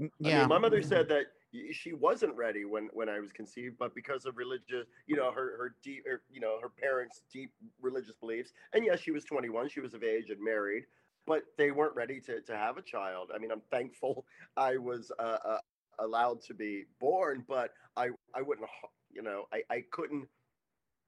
mm, 0.00 0.06
I 0.24 0.28
yeah. 0.28 0.40
mean, 0.40 0.48
my 0.48 0.58
mother 0.58 0.82
said 0.82 1.08
that 1.08 1.26
she 1.72 1.94
wasn't 1.94 2.36
ready 2.36 2.64
when 2.66 2.88
when 2.92 3.08
I 3.08 3.20
was 3.20 3.32
conceived, 3.32 3.76
but 3.78 3.94
because 3.94 4.26
of 4.26 4.36
religious, 4.36 4.86
you 5.06 5.16
know, 5.16 5.32
her 5.32 5.56
her 5.56 5.74
deep, 5.82 6.06
her, 6.06 6.22
you 6.30 6.40
know, 6.40 6.58
her 6.60 6.68
parents' 6.68 7.22
deep 7.32 7.50
religious 7.80 8.12
beliefs, 8.20 8.52
and 8.74 8.84
yes, 8.84 9.00
she 9.00 9.12
was 9.12 9.24
21, 9.24 9.70
she 9.70 9.80
was 9.80 9.94
of 9.94 10.02
age 10.02 10.28
and 10.28 10.42
married, 10.42 10.84
but 11.28 11.44
they 11.58 11.70
weren't 11.70 11.94
ready 11.94 12.20
to 12.22 12.40
to 12.40 12.56
have 12.56 12.78
a 12.78 12.82
child. 12.82 13.30
I 13.34 13.38
mean, 13.38 13.52
I'm 13.52 13.62
thankful 13.70 14.26
I 14.56 14.78
was 14.78 15.12
uh, 15.20 15.38
uh, 15.44 15.58
allowed 16.00 16.40
to 16.42 16.54
be 16.54 16.86
born, 16.98 17.44
but 17.46 17.72
I 17.96 18.08
I 18.34 18.42
wouldn't, 18.42 18.68
you 19.12 19.22
know, 19.22 19.44
I 19.52 19.62
I 19.70 19.84
couldn't. 19.92 20.26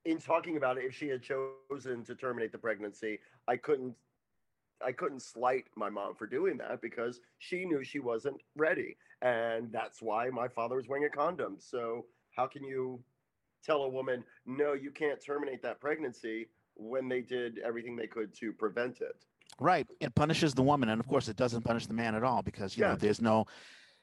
In 0.06 0.18
talking 0.18 0.56
about 0.56 0.78
it, 0.78 0.84
if 0.84 0.94
she 0.94 1.08
had 1.08 1.22
chosen 1.22 2.04
to 2.04 2.14
terminate 2.14 2.52
the 2.52 2.58
pregnancy, 2.58 3.18
I 3.48 3.56
couldn't 3.56 3.94
I 4.84 4.92
couldn't 4.92 5.20
slight 5.20 5.66
my 5.76 5.90
mom 5.90 6.14
for 6.14 6.26
doing 6.26 6.56
that 6.58 6.80
because 6.80 7.20
she 7.38 7.64
knew 7.64 7.84
she 7.84 7.98
wasn't 7.98 8.40
ready. 8.56 8.96
And 9.22 9.70
that's 9.72 10.00
why 10.00 10.30
my 10.30 10.48
father 10.48 10.76
was 10.76 10.88
wearing 10.88 11.04
a 11.04 11.10
condom. 11.10 11.56
So, 11.58 12.06
how 12.34 12.46
can 12.46 12.64
you 12.64 13.02
tell 13.62 13.82
a 13.82 13.88
woman, 13.88 14.24
no, 14.46 14.72
you 14.72 14.90
can't 14.90 15.22
terminate 15.22 15.62
that 15.62 15.80
pregnancy 15.80 16.48
when 16.76 17.08
they 17.08 17.20
did 17.20 17.58
everything 17.58 17.96
they 17.96 18.06
could 18.06 18.32
to 18.36 18.52
prevent 18.52 19.02
it? 19.02 19.26
Right. 19.60 19.86
It 20.00 20.14
punishes 20.14 20.54
the 20.54 20.62
woman. 20.62 20.88
And 20.88 20.98
of 21.00 21.06
course, 21.06 21.28
it 21.28 21.36
doesn't 21.36 21.62
punish 21.62 21.86
the 21.86 21.92
man 21.92 22.14
at 22.14 22.24
all 22.24 22.42
because, 22.42 22.76
you 22.76 22.82
know, 22.82 22.96
there's 22.96 23.20
no, 23.20 23.44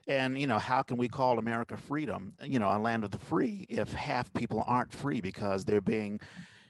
and, 0.08 0.40
you 0.40 0.46
know, 0.46 0.60
how 0.60 0.84
can 0.84 0.98
we 0.98 1.10
call 1.10 1.40
America 1.40 1.76
freedom, 1.76 2.34
you 2.44 2.60
know, 2.60 2.70
a 2.70 2.78
land 2.78 3.04
of 3.04 3.10
the 3.10 3.18
free 3.18 3.66
if 3.68 3.92
half 3.92 4.32
people 4.34 4.64
aren't 4.68 4.94
free 4.94 5.20
because 5.20 5.66
they're 5.66 5.82
being, 5.82 6.22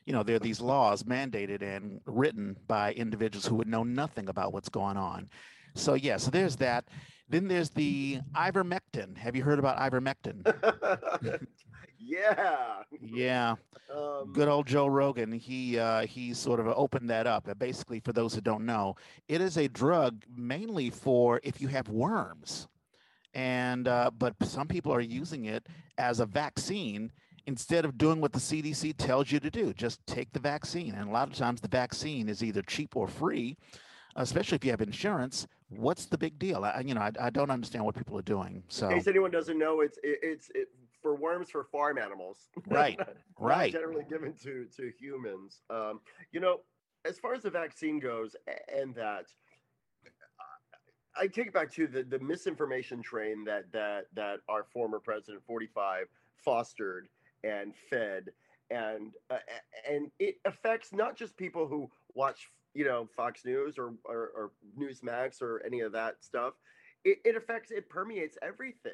you 0.06 0.14
know, 0.14 0.24
there 0.24 0.38
are 0.38 0.40
these 0.40 0.62
laws 0.62 1.04
mandated 1.04 1.62
and 1.62 2.00
written 2.06 2.56
by 2.68 2.94
individuals 2.94 3.46
who 3.46 3.56
would 3.56 3.68
know 3.68 3.84
nothing 3.84 4.30
about 4.30 4.54
what's 4.54 4.70
going 4.70 4.96
on. 4.96 5.30
So, 5.76 5.94
yeah, 5.94 6.16
so 6.16 6.32
there's 6.32 6.56
that. 6.56 6.86
Then 7.30 7.50
there's 7.50 7.72
the 7.72 8.22
ivermectin. 8.36 9.18
Have 9.18 9.36
you 9.36 9.44
heard 9.44 9.60
about 9.60 9.78
ivermectin? 9.78 10.46
yeah. 12.08 12.84
yeah. 13.02 13.56
Um, 13.94 14.32
good 14.34 14.48
old 14.48 14.68
Joe 14.68 14.88
Rogan, 14.88 15.32
he 15.32 15.80
uh, 15.80 16.06
he 16.06 16.34
sort 16.34 16.60
of 16.60 16.68
opened 16.68 17.10
that 17.10 17.28
up. 17.28 17.48
Uh, 17.48 17.54
Basically, 17.54 18.00
for 18.00 18.14
those 18.14 18.34
who 18.34 18.42
don't 18.42 18.66
know, 18.66 18.96
it 19.28 19.42
is 19.42 19.58
a 19.58 19.68
drug 19.68 20.24
mainly 20.36 20.90
for 20.90 21.40
if 21.44 21.62
you 21.62 21.68
have 21.70 21.88
worms, 21.90 22.68
and 23.34 23.88
uh, 23.88 24.12
but 24.18 24.36
some 24.44 24.68
people 24.68 24.94
are 24.94 25.02
using 25.02 25.46
it 25.46 25.68
as 25.98 26.20
a 26.20 26.26
vaccine 26.26 27.12
instead 27.46 27.86
of 27.86 27.98
doing 27.98 28.20
what 28.20 28.34
the 28.34 28.40
CDC 28.40 28.96
tells 28.98 29.32
you 29.32 29.40
to 29.40 29.50
do. 29.50 29.74
Just 29.74 30.06
take 30.06 30.32
the 30.34 30.40
vaccine, 30.40 30.94
and 30.96 31.10
a 31.10 31.12
lot 31.12 31.30
of 31.30 31.36
times 31.36 31.62
the 31.62 31.70
vaccine 31.70 32.28
is 32.28 32.44
either 32.44 32.62
cheap 32.62 32.96
or 32.96 33.08
free. 33.08 33.58
Especially 34.20 34.56
if 34.56 34.66
you 34.66 34.72
have 34.72 34.82
insurance, 34.82 35.46
what's 35.70 36.08
the 36.08 36.18
big 36.18 36.40
deal? 36.40 36.66
I, 36.66 36.82
you 36.84 36.96
know, 36.96 37.02
I, 37.02 37.12
I 37.20 37.30
don't 37.30 37.52
understand 37.52 37.86
what 37.86 37.94
people 37.94 38.18
are 38.18 38.24
doing. 38.24 38.64
So, 38.68 38.90
In 38.90 38.96
case 38.96 39.06
anyone 39.06 39.30
doesn't 39.30 39.60
know, 39.60 39.82
it's 39.82 40.00
it, 40.02 40.20
it's 40.24 40.50
it, 40.56 40.70
for 41.08 41.16
worms 41.16 41.50
for 41.50 41.64
farm 41.64 41.98
animals. 41.98 42.50
Right, 42.68 43.00
right. 43.40 43.72
Generally 43.72 44.06
given 44.10 44.34
to 44.44 44.66
to 44.76 44.92
humans. 45.00 45.62
Um, 45.70 46.02
you 46.34 46.42
know, 46.42 46.62
as 47.06 47.18
far 47.18 47.34
as 47.34 47.44
the 47.44 47.50
vaccine 47.50 48.00
goes, 48.00 48.36
and 48.76 48.94
that, 48.96 49.28
I 51.16 51.28
take 51.28 51.48
it 51.48 51.54
back 51.54 51.72
to 51.74 51.88
the 51.88 52.04
the 52.04 52.20
misinformation 52.20 53.02
train 53.02 53.46
that 53.46 53.72
that 53.72 54.08
that 54.16 54.40
our 54.50 54.66
former 54.66 55.00
president, 55.00 55.44
forty 55.46 55.68
five, 55.68 56.08
fostered 56.44 57.08
and 57.44 57.74
fed, 57.90 58.32
and 58.70 59.14
uh, 59.30 59.38
and 59.90 60.12
it 60.20 60.36
affects 60.44 60.92
not 60.92 61.16
just 61.16 61.38
people 61.38 61.68
who 61.68 61.90
watch, 62.16 62.50
you 62.74 62.84
know, 62.84 63.08
Fox 63.16 63.46
News 63.46 63.78
or 63.78 63.94
or, 64.04 64.32
or 64.36 64.52
Newsmax 64.78 65.42
or 65.42 65.62
any 65.66 65.80
of 65.80 65.94
that 65.94 66.22
stuff. 66.22 66.56
It, 67.06 67.20
it 67.24 67.38
affects, 67.38 67.72
it 67.72 67.88
permeates 67.88 68.38
everything 68.42 68.92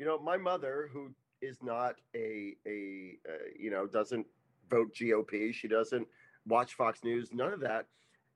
you 0.00 0.06
know 0.06 0.18
my 0.18 0.38
mother 0.38 0.88
who 0.92 1.10
is 1.42 1.62
not 1.62 1.96
a 2.14 2.56
a 2.66 3.18
uh, 3.28 3.32
you 3.58 3.70
know 3.70 3.86
doesn't 3.86 4.26
vote 4.68 4.94
gop 4.94 5.52
she 5.52 5.68
doesn't 5.68 6.06
watch 6.46 6.74
fox 6.74 7.02
news 7.04 7.30
none 7.32 7.52
of 7.52 7.60
that 7.60 7.86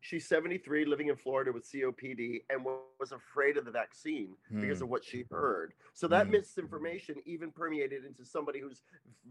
she's 0.00 0.26
73 0.28 0.84
living 0.84 1.08
in 1.08 1.16
florida 1.16 1.52
with 1.52 1.64
copd 1.70 2.42
and 2.50 2.64
was 2.64 3.12
afraid 3.12 3.56
of 3.56 3.64
the 3.64 3.70
vaccine 3.70 4.36
because 4.60 4.78
Hmm. 4.78 4.84
of 4.84 4.90
what 4.90 5.04
she 5.04 5.24
heard 5.30 5.74
so 5.92 6.06
that 6.08 6.26
Hmm. 6.26 6.32
misinformation 6.32 7.16
even 7.24 7.50
permeated 7.50 8.04
into 8.04 8.24
somebody 8.24 8.60
who's 8.60 8.82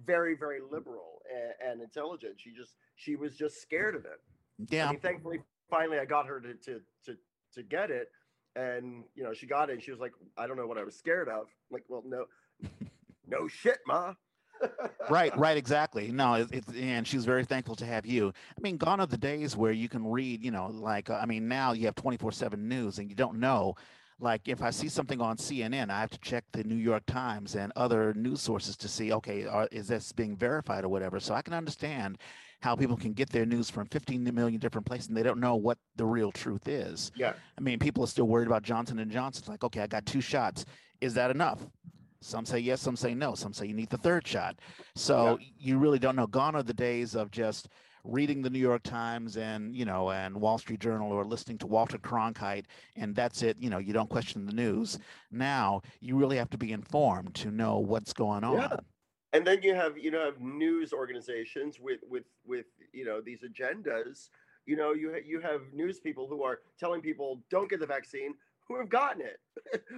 very 0.06 0.36
very 0.36 0.60
liberal 0.62 1.22
and, 1.32 1.72
and 1.72 1.82
intelligent 1.82 2.40
she 2.40 2.52
just 2.52 2.78
she 2.96 3.16
was 3.16 3.36
just 3.36 3.62
scared 3.62 3.96
of 3.96 4.06
it 4.06 4.22
yeah, 4.70 4.88
I 4.88 4.92
mean, 4.92 5.00
thankfully, 5.00 5.40
finally, 5.70 6.00
I 6.00 6.06
got 6.06 6.28
her 6.28 6.40
to 6.40 6.54
to 6.54 6.82
to 7.06 7.18
to 7.54 7.64
get 7.64 7.90
it, 7.92 8.12
and 8.56 9.04
you 9.16 9.24
know, 9.24 9.34
she 9.34 9.46
got 9.48 9.70
it. 9.70 9.74
and 9.74 9.82
She 9.82 9.92
was 9.92 10.00
like, 10.00 10.14
"I 10.38 10.48
don't 10.48 10.58
know 10.58 10.68
what 10.68 10.78
I 10.78 10.84
was 10.84 10.96
scared 10.96 11.28
of." 11.28 11.48
I'm 11.48 11.72
like, 11.72 11.84
well, 11.88 12.04
no, 12.06 12.26
no 13.34 13.48
shit, 13.48 13.80
ma. 13.88 14.14
right 15.10 15.36
right 15.38 15.58
exactly 15.58 16.12
no 16.12 16.36
it, 16.36 16.48
it's 16.52 16.72
and 16.78 17.06
she's 17.06 17.26
very 17.26 17.44
thankful 17.44 17.76
to 17.76 17.86
have 17.86 18.06
you 18.06 18.32
i 18.58 18.62
mean 18.62 18.78
gone 18.78 19.02
are 19.02 19.08
the 19.08 19.18
days 19.18 19.58
where 19.58 19.74
you 19.74 19.90
can 19.90 20.06
read 20.08 20.42
you 20.42 20.52
know 20.52 20.68
like 20.68 21.10
uh, 21.10 21.20
i 21.22 21.26
mean 21.26 21.48
now 21.48 21.74
you 21.74 21.86
have 21.86 21.96
24 21.96 22.32
7 22.32 22.70
news 22.70 22.98
and 22.98 23.10
you 23.10 23.16
don't 23.16 23.38
know 23.38 23.74
like 24.20 24.48
if 24.48 24.62
i 24.62 24.70
see 24.70 24.88
something 24.88 25.20
on 25.20 25.36
cnn 25.36 25.90
i 25.90 26.00
have 26.00 26.12
to 26.12 26.20
check 26.20 26.46
the 26.54 26.64
new 26.64 26.76
york 26.76 27.04
times 27.08 27.56
and 27.56 27.74
other 27.76 28.14
news 28.14 28.40
sources 28.40 28.78
to 28.78 28.88
see 28.88 29.12
okay 29.12 29.46
are, 29.46 29.68
is 29.72 29.88
this 29.88 30.14
being 30.14 30.38
verified 30.38 30.86
or 30.86 30.90
whatever 30.90 31.20
so 31.20 31.34
i 31.34 31.42
can 31.42 31.54
understand 31.54 32.18
how 32.62 32.74
people 32.78 32.96
can 32.96 33.12
get 33.12 33.30
their 33.30 33.46
news 33.46 33.70
from 33.70 33.86
15 33.88 34.24
million 34.34 34.60
different 34.60 34.88
places 34.88 35.10
and 35.10 35.18
they 35.18 35.24
don't 35.24 35.40
know 35.40 35.56
what 35.56 35.78
the 35.98 36.06
real 36.06 36.32
truth 36.32 36.70
is 36.70 37.12
Yeah, 37.16 37.34
I 37.58 37.62
mean, 37.62 37.80
people 37.80 38.06
are 38.06 38.08
still 38.08 38.28
worried 38.28 38.48
about 38.48 38.64
Johnson 38.64 39.00
and 39.00 39.12
Johnson. 39.12 39.42
It's 39.42 39.50
like, 39.50 39.64
okay, 39.66 39.82
I 39.82 39.88
got 39.88 40.06
two 40.06 40.22
shots. 40.22 40.66
Is 41.02 41.14
that 41.16 41.30
enough? 41.30 41.60
Some 42.24 42.46
say 42.46 42.60
yes, 42.60 42.82
some 42.82 42.96
say 42.96 43.14
no. 43.14 43.36
Some 43.36 43.54
say 43.54 43.68
you 43.68 43.74
need 43.74 43.90
the 43.90 43.98
third 43.98 44.26
shot. 44.26 44.60
So 44.96 45.38
you 45.58 45.78
really 45.78 46.00
don't 46.00 46.16
know. 46.16 46.28
Gone 46.28 46.56
are 46.56 46.64
the 46.64 46.74
days 46.74 47.16
of 47.16 47.32
just 47.32 47.70
reading 48.04 48.42
the 48.42 48.50
New 48.50 48.60
York 48.60 48.84
Times 48.84 49.38
and 49.38 49.76
you 49.76 49.86
know 49.86 50.12
and 50.12 50.36
Wall 50.36 50.58
Street 50.58 50.80
Journal 50.80 51.12
or 51.12 51.26
listening 51.26 51.58
to 51.60 51.68
Walter 51.68 51.98
Cronkite 51.98 52.66
and 52.96 53.16
that's 53.16 53.44
it. 53.44 53.58
You 53.60 53.70
know, 53.70 53.78
you 53.78 53.94
don't 53.94 54.10
question 54.10 54.46
the 54.46 54.54
news. 54.54 55.00
Now 55.32 55.82
you 56.00 56.18
really 56.18 56.38
have 56.38 56.50
to 56.52 56.58
be 56.58 56.72
informed 56.72 57.36
to 57.36 57.52
know 57.52 57.80
what's 57.80 58.14
going 58.14 58.44
on. 58.44 58.56
Yeah. 58.56 58.76
and 59.34 59.46
then 59.46 59.62
you 59.62 59.74
have 59.76 59.98
you 59.98 60.12
know 60.12 60.24
have 60.26 60.40
news 60.40 60.94
organizations 60.94 61.80
with 61.80 62.00
with 62.10 62.26
with 62.46 62.66
you 62.94 63.06
know 63.06 63.22
these 63.22 63.40
agendas. 63.44 64.30
You 64.66 64.78
know, 64.78 64.94
you 64.94 65.16
you 65.26 65.42
have 65.42 65.62
news 65.74 66.00
people 66.00 66.28
who 66.28 66.44
are 66.44 66.60
telling 66.80 67.02
people 67.02 67.44
don't 67.50 67.70
get 67.70 67.80
the 67.80 67.88
vaccine 67.88 68.34
who 68.68 68.78
have 68.78 68.90
gotten 68.90 69.22
it, 69.22 69.40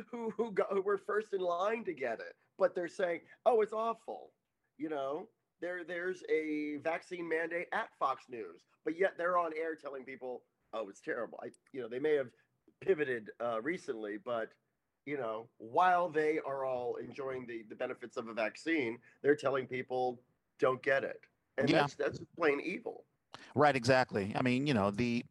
who 0.11 0.31
who 0.31 0.51
got 0.51 0.71
who 0.71 0.81
were 0.81 0.97
first 0.97 1.33
in 1.33 1.41
line 1.41 1.83
to 1.85 1.93
get 1.93 2.19
it, 2.19 2.33
but 2.57 2.75
they're 2.75 2.87
saying, 2.87 3.21
oh, 3.45 3.61
it's 3.61 3.73
awful. 3.73 4.31
You 4.77 4.89
know, 4.89 5.27
there 5.61 5.83
there's 5.83 6.23
a 6.29 6.77
vaccine 6.83 7.27
mandate 7.27 7.67
at 7.73 7.89
Fox 7.99 8.25
News, 8.29 8.63
but 8.83 8.97
yet 8.97 9.13
they're 9.17 9.37
on 9.37 9.51
air 9.57 9.75
telling 9.75 10.03
people, 10.03 10.43
oh, 10.73 10.89
it's 10.89 11.01
terrible. 11.01 11.39
I 11.43 11.49
you 11.73 11.81
know 11.81 11.87
they 11.89 11.99
may 11.99 12.15
have 12.15 12.29
pivoted 12.81 13.29
uh, 13.43 13.61
recently, 13.61 14.17
but 14.23 14.49
you 15.05 15.17
know, 15.17 15.47
while 15.57 16.09
they 16.09 16.39
are 16.45 16.65
all 16.65 16.95
enjoying 16.95 17.45
the, 17.45 17.63
the 17.69 17.75
benefits 17.75 18.17
of 18.17 18.27
a 18.27 18.33
vaccine, 18.33 18.97
they're 19.21 19.35
telling 19.35 19.67
people 19.67 20.19
don't 20.59 20.81
get 20.81 21.03
it. 21.03 21.19
And 21.57 21.69
Yeah. 21.69 21.81
that's 21.81 21.95
that's 21.95 22.19
plain 22.35 22.59
evil. 22.59 23.05
Right, 23.53 23.75
exactly. 23.75 24.33
I 24.35 24.41
mean, 24.41 24.65
you 24.67 24.73
know, 24.73 24.91
the 24.91 25.23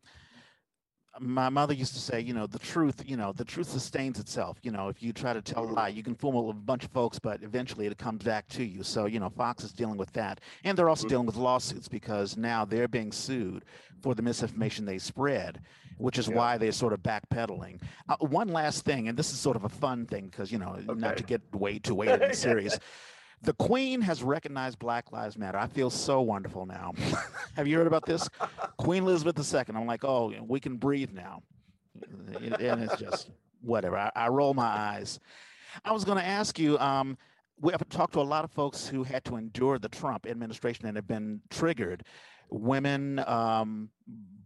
my 1.20 1.48
mother 1.48 1.72
used 1.74 1.94
to 1.94 2.00
say, 2.00 2.20
you 2.20 2.34
know, 2.34 2.46
the 2.46 2.58
truth, 2.58 3.02
you 3.06 3.16
know, 3.16 3.32
the 3.32 3.44
truth 3.44 3.68
sustains 3.68 4.18
itself. 4.18 4.58
You 4.62 4.72
know, 4.72 4.88
if 4.88 5.02
you 5.02 5.12
try 5.12 5.32
to 5.32 5.40
tell 5.42 5.64
a 5.64 5.70
lie, 5.70 5.88
you 5.88 6.02
can 6.02 6.14
fool 6.14 6.50
a 6.50 6.52
bunch 6.52 6.84
of 6.84 6.90
folks, 6.90 7.18
but 7.18 7.42
eventually 7.42 7.86
it 7.86 7.96
comes 7.98 8.24
back 8.24 8.48
to 8.48 8.64
you. 8.64 8.82
So, 8.82 9.06
you 9.06 9.20
know, 9.20 9.28
Fox 9.30 9.62
is 9.64 9.72
dealing 9.72 9.96
with 9.96 10.12
that. 10.14 10.40
And 10.64 10.76
they're 10.76 10.88
also 10.88 11.06
dealing 11.06 11.26
with 11.26 11.36
lawsuits 11.36 11.88
because 11.88 12.36
now 12.36 12.64
they're 12.64 12.88
being 12.88 13.12
sued 13.12 13.64
for 14.02 14.14
the 14.14 14.22
misinformation 14.22 14.84
they 14.84 14.98
spread, 14.98 15.60
which 15.98 16.18
is 16.18 16.28
Yeah. 16.28 16.34
why 16.34 16.58
they're 16.58 16.72
sort 16.72 16.92
of 16.92 17.00
backpedaling. 17.02 17.80
Uh, 18.08 18.16
one 18.18 18.48
last 18.48 18.84
thing, 18.84 19.08
and 19.08 19.16
this 19.16 19.32
is 19.32 19.38
sort 19.38 19.56
of 19.56 19.64
a 19.64 19.68
fun 19.68 20.06
thing 20.06 20.26
because, 20.26 20.50
you 20.50 20.58
know, 20.58 20.76
not 20.96 21.16
to 21.18 21.22
get 21.22 21.40
way 21.54 21.78
too 21.78 21.94
weighted 21.94 22.22
and 22.22 22.34
serious. 22.34 22.78
The 23.44 23.52
Queen 23.52 24.00
has 24.00 24.22
recognized 24.22 24.78
Black 24.78 25.12
Lives 25.12 25.36
Matter. 25.36 25.58
I 25.58 25.66
feel 25.66 25.90
so 25.90 26.22
wonderful 26.22 26.64
now. 26.64 26.94
Have 27.56 27.68
you 27.68 27.76
heard 27.76 27.86
about 27.86 28.06
this? 28.06 28.26
Queen 28.78 29.02
Elizabeth 29.02 29.54
II. 29.54 29.62
I'm 29.68 29.86
like, 29.86 30.02
oh, 30.02 30.32
we 30.48 30.60
can 30.60 30.78
breathe 30.78 31.10
now. 31.12 31.42
And 32.40 32.82
it's 32.82 32.96
just 32.96 33.30
whatever. 33.60 33.98
I, 33.98 34.10
I 34.16 34.28
roll 34.28 34.54
my 34.54 34.64
eyes. 34.64 35.20
I 35.84 35.92
was 35.92 36.04
going 36.04 36.16
to 36.16 36.24
ask 36.24 36.58
you. 36.58 36.78
Um, 36.78 37.18
we 37.60 37.70
have 37.72 37.86
talked 37.90 38.14
to 38.14 38.20
a 38.20 38.22
lot 38.22 38.44
of 38.44 38.50
folks 38.50 38.88
who 38.88 39.04
had 39.04 39.24
to 39.26 39.36
endure 39.36 39.78
the 39.78 39.88
Trump 39.88 40.26
administration 40.26 40.86
and 40.86 40.96
have 40.96 41.06
been 41.06 41.40
triggered. 41.50 42.04
Women, 42.50 43.18
um, 43.26 43.90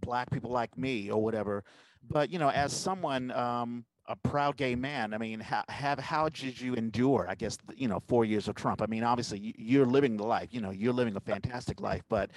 black 0.01 0.31
people 0.31 0.51
like 0.51 0.77
me, 0.77 1.11
or 1.11 1.23
whatever. 1.23 1.65
But 2.09 2.31
you 2.31 2.39
know, 2.39 2.51
as 2.51 2.73
someone, 2.73 3.31
um, 3.31 3.85
a 4.09 4.17
proud 4.17 4.57
gay 4.57 4.75
man, 4.75 5.15
I 5.15 5.19
mean, 5.19 5.41
how 5.41 5.65
have 5.69 5.99
how 6.01 6.29
did 6.29 6.61
you 6.61 6.75
endure? 6.75 7.27
I 7.29 7.35
guess 7.37 7.59
you 7.77 7.89
know, 7.89 8.01
four 8.09 8.25
years 8.25 8.49
of 8.49 8.57
Trump. 8.57 8.83
I 8.83 8.87
mean, 8.87 9.05
obviously, 9.05 9.39
you- 9.39 9.55
you're 9.57 9.87
living 9.87 10.17
the 10.17 10.25
life. 10.25 10.49
You 10.53 10.61
know, 10.61 10.71
you're 10.71 10.93
living 10.95 11.17
a 11.17 11.21
fantastic 11.21 11.81
life. 11.81 12.03
But 12.09 12.31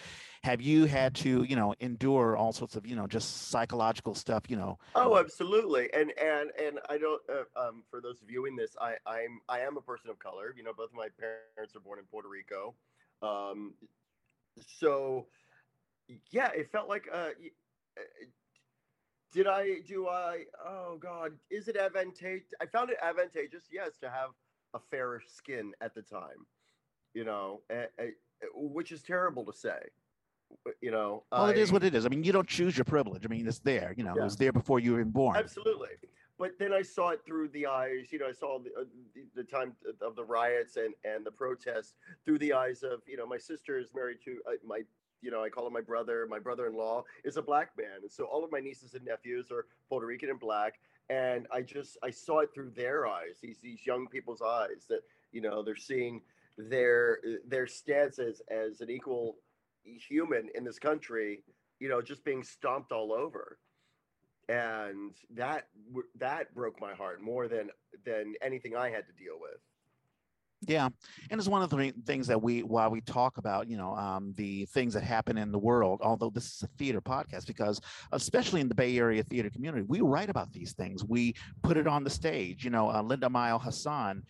have 0.43 0.61
you 0.61 0.85
had 0.85 1.15
to, 1.15 1.43
you 1.43 1.55
know, 1.55 1.73
endure 1.79 2.37
all 2.37 2.53
sorts 2.53 2.75
of, 2.75 2.85
you 2.85 2.95
know, 2.95 3.07
just 3.07 3.47
psychological 3.49 4.15
stuff? 4.15 4.49
You 4.49 4.57
know, 4.57 4.77
Oh, 4.95 5.17
absolutely. 5.17 5.91
And 5.93 6.11
and 6.19 6.51
and 6.61 6.79
I 6.89 6.97
don't. 6.97 7.21
Uh, 7.29 7.59
um, 7.59 7.83
for 7.89 8.01
those 8.01 8.19
viewing 8.27 8.55
this, 8.55 8.75
I 8.81 8.95
I'm 9.05 9.39
I 9.47 9.59
am 9.61 9.77
a 9.77 9.81
person 9.81 10.09
of 10.09 10.19
color. 10.19 10.53
You 10.55 10.63
know, 10.63 10.73
both 10.73 10.91
my 10.93 11.09
parents 11.17 11.49
are 11.49 11.55
born 11.55 11.73
in 11.73 11.79
Puerto 11.79 12.01
Rico. 12.01 12.75
Um, 13.21 13.49
so 14.49 15.27
yeah, 16.31 16.49
it 16.51 16.71
felt 16.71 16.89
like. 16.89 17.07
Uh, 17.11 17.29
uh, 17.97 18.01
did 19.31 19.47
I 19.47 19.79
do 19.87 20.07
I? 20.07 20.45
Oh 20.65 20.97
God, 20.99 21.31
is 21.49 21.67
it 21.67 21.77
advantageous? 21.77 22.47
I 22.61 22.65
found 22.65 22.89
it 22.89 22.97
advantageous, 23.01 23.63
yes, 23.71 23.97
to 23.99 24.09
have 24.09 24.29
a 24.73 24.79
fairer 24.79 25.21
skin 25.25 25.73
at 25.81 25.93
the 25.95 26.01
time. 26.01 26.45
You 27.13 27.25
know, 27.25 27.61
a- 27.69 27.87
a- 27.99 28.13
which 28.53 28.91
is 28.91 29.01
terrible 29.03 29.45
to 29.45 29.53
say. 29.53 29.79
You 30.81 30.91
know, 30.91 31.23
well, 31.31 31.47
it 31.47 31.57
is 31.57 31.71
what 31.71 31.83
it 31.83 31.95
is. 31.95 32.05
I 32.05 32.09
mean, 32.09 32.25
you 32.25 32.33
don't 32.33 32.47
choose 32.47 32.75
your 32.77 32.83
privilege. 32.83 33.25
I 33.25 33.29
mean, 33.29 33.47
it's 33.47 33.59
there. 33.59 33.93
You 33.95 34.03
know, 34.03 34.13
it 34.15 34.21
was 34.21 34.35
there 34.35 34.51
before 34.51 34.79
you 34.79 34.93
were 34.93 35.05
born. 35.05 35.37
Absolutely. 35.37 35.89
But 36.37 36.57
then 36.59 36.73
I 36.73 36.81
saw 36.81 37.09
it 37.11 37.21
through 37.25 37.49
the 37.49 37.67
eyes, 37.67 38.07
you 38.11 38.17
know, 38.19 38.25
I 38.27 38.31
saw 38.31 38.57
the, 38.59 38.71
uh, 38.71 38.83
the, 39.13 39.21
the 39.35 39.43
time 39.43 39.73
of 40.01 40.15
the 40.15 40.23
riots 40.25 40.75
and, 40.75 40.93
and 41.05 41.23
the 41.23 41.31
protests 41.31 41.93
through 42.25 42.39
the 42.39 42.51
eyes 42.51 42.81
of, 42.83 43.01
you 43.07 43.15
know, 43.15 43.27
my 43.27 43.37
sister 43.37 43.77
is 43.77 43.89
married 43.93 44.17
to 44.25 44.41
uh, 44.47 44.53
my, 44.65 44.81
you 45.21 45.31
know, 45.31 45.43
I 45.43 45.49
call 45.49 45.67
him 45.67 45.73
my 45.73 45.81
brother. 45.81 46.27
My 46.29 46.39
brother 46.39 46.67
in 46.67 46.75
law 46.75 47.03
is 47.23 47.37
a 47.37 47.41
black 47.41 47.71
man. 47.77 48.01
And 48.01 48.11
so 48.11 48.25
all 48.25 48.43
of 48.43 48.51
my 48.51 48.59
nieces 48.59 48.93
and 48.93 49.05
nephews 49.05 49.51
are 49.51 49.65
Puerto 49.89 50.05
Rican 50.05 50.29
and 50.29 50.39
black. 50.39 50.79
And 51.09 51.47
I 51.51 51.61
just, 51.61 51.97
I 52.03 52.09
saw 52.09 52.39
it 52.39 52.53
through 52.53 52.71
their 52.71 53.07
eyes, 53.07 53.37
these, 53.41 53.57
these 53.61 53.85
young 53.85 54.07
people's 54.07 54.41
eyes 54.41 54.85
that, 54.89 55.01
you 55.31 55.41
know, 55.41 55.61
they're 55.61 55.75
seeing 55.75 56.21
their, 56.57 57.19
their 57.47 57.67
stance 57.67 58.19
as, 58.19 58.41
as 58.49 58.81
an 58.81 58.89
equal 58.89 59.37
human 59.83 60.49
in 60.55 60.63
this 60.63 60.79
country, 60.79 61.43
you 61.79 61.89
know, 61.89 62.01
just 62.01 62.23
being 62.23 62.43
stomped 62.43 62.91
all 62.91 63.11
over 63.11 63.57
and 64.49 65.13
that 65.29 65.67
that 66.15 66.53
broke 66.53 66.79
my 66.81 66.93
heart 66.93 67.21
more 67.21 67.47
than 67.47 67.69
than 68.05 68.33
anything 68.41 68.75
I 68.75 68.89
had 68.89 69.05
to 69.07 69.13
deal 69.13 69.39
with. 69.39 69.59
Yeah, 70.67 70.89
and 71.31 71.39
it's 71.39 71.47
one 71.49 71.63
of 71.63 71.71
the 71.71 71.93
things 72.05 72.27
that 72.27 72.39
we 72.39 72.61
while 72.61 72.91
we 72.91 73.01
talk 73.01 73.37
about, 73.37 73.67
you 73.67 73.77
know, 73.77 73.95
um, 73.95 74.31
the 74.37 74.65
things 74.65 74.93
that 74.93 75.01
happen 75.01 75.37
in 75.37 75.51
the 75.51 75.57
world. 75.57 76.01
Although 76.03 76.29
this 76.29 76.45
is 76.53 76.63
a 76.63 76.67
theater 76.77 77.01
podcast, 77.01 77.47
because 77.47 77.81
especially 78.11 78.61
in 78.61 78.69
the 78.69 78.75
Bay 78.75 78.95
Area 78.97 79.23
theater 79.23 79.49
community, 79.49 79.83
we 79.87 80.01
write 80.01 80.29
about 80.29 80.53
these 80.53 80.73
things. 80.73 81.03
We 81.03 81.33
put 81.63 81.77
it 81.77 81.87
on 81.87 82.03
the 82.03 82.11
stage. 82.11 82.63
You 82.63 82.69
know, 82.69 82.91
uh, 82.91 83.01
Linda 83.01 83.27
Mile 83.27 83.57
Hassan 83.57 84.21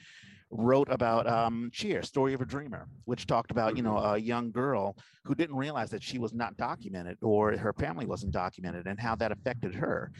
wrote 0.51 0.87
about 0.89 1.27
um, 1.27 1.69
Cheer, 1.73 2.01
Story 2.01 2.33
of 2.33 2.41
a 2.41 2.45
Dreamer, 2.45 2.87
which 3.05 3.27
talked 3.27 3.51
about 3.51 3.75
you 3.75 3.83
know 3.83 3.97
a 3.97 4.17
young 4.17 4.51
girl 4.51 4.95
who 5.25 5.35
didn't 5.35 5.57
realize 5.57 5.89
that 5.89 6.01
she 6.01 6.17
was 6.17 6.33
not 6.33 6.55
documented 6.55 7.17
or 7.21 7.57
her 7.57 7.73
family 7.73 8.05
wasn't 8.05 8.31
documented, 8.31 8.87
and 8.87 8.99
how 8.99 9.15
that 9.15 9.33
affected 9.33 9.75
her. 9.75 10.11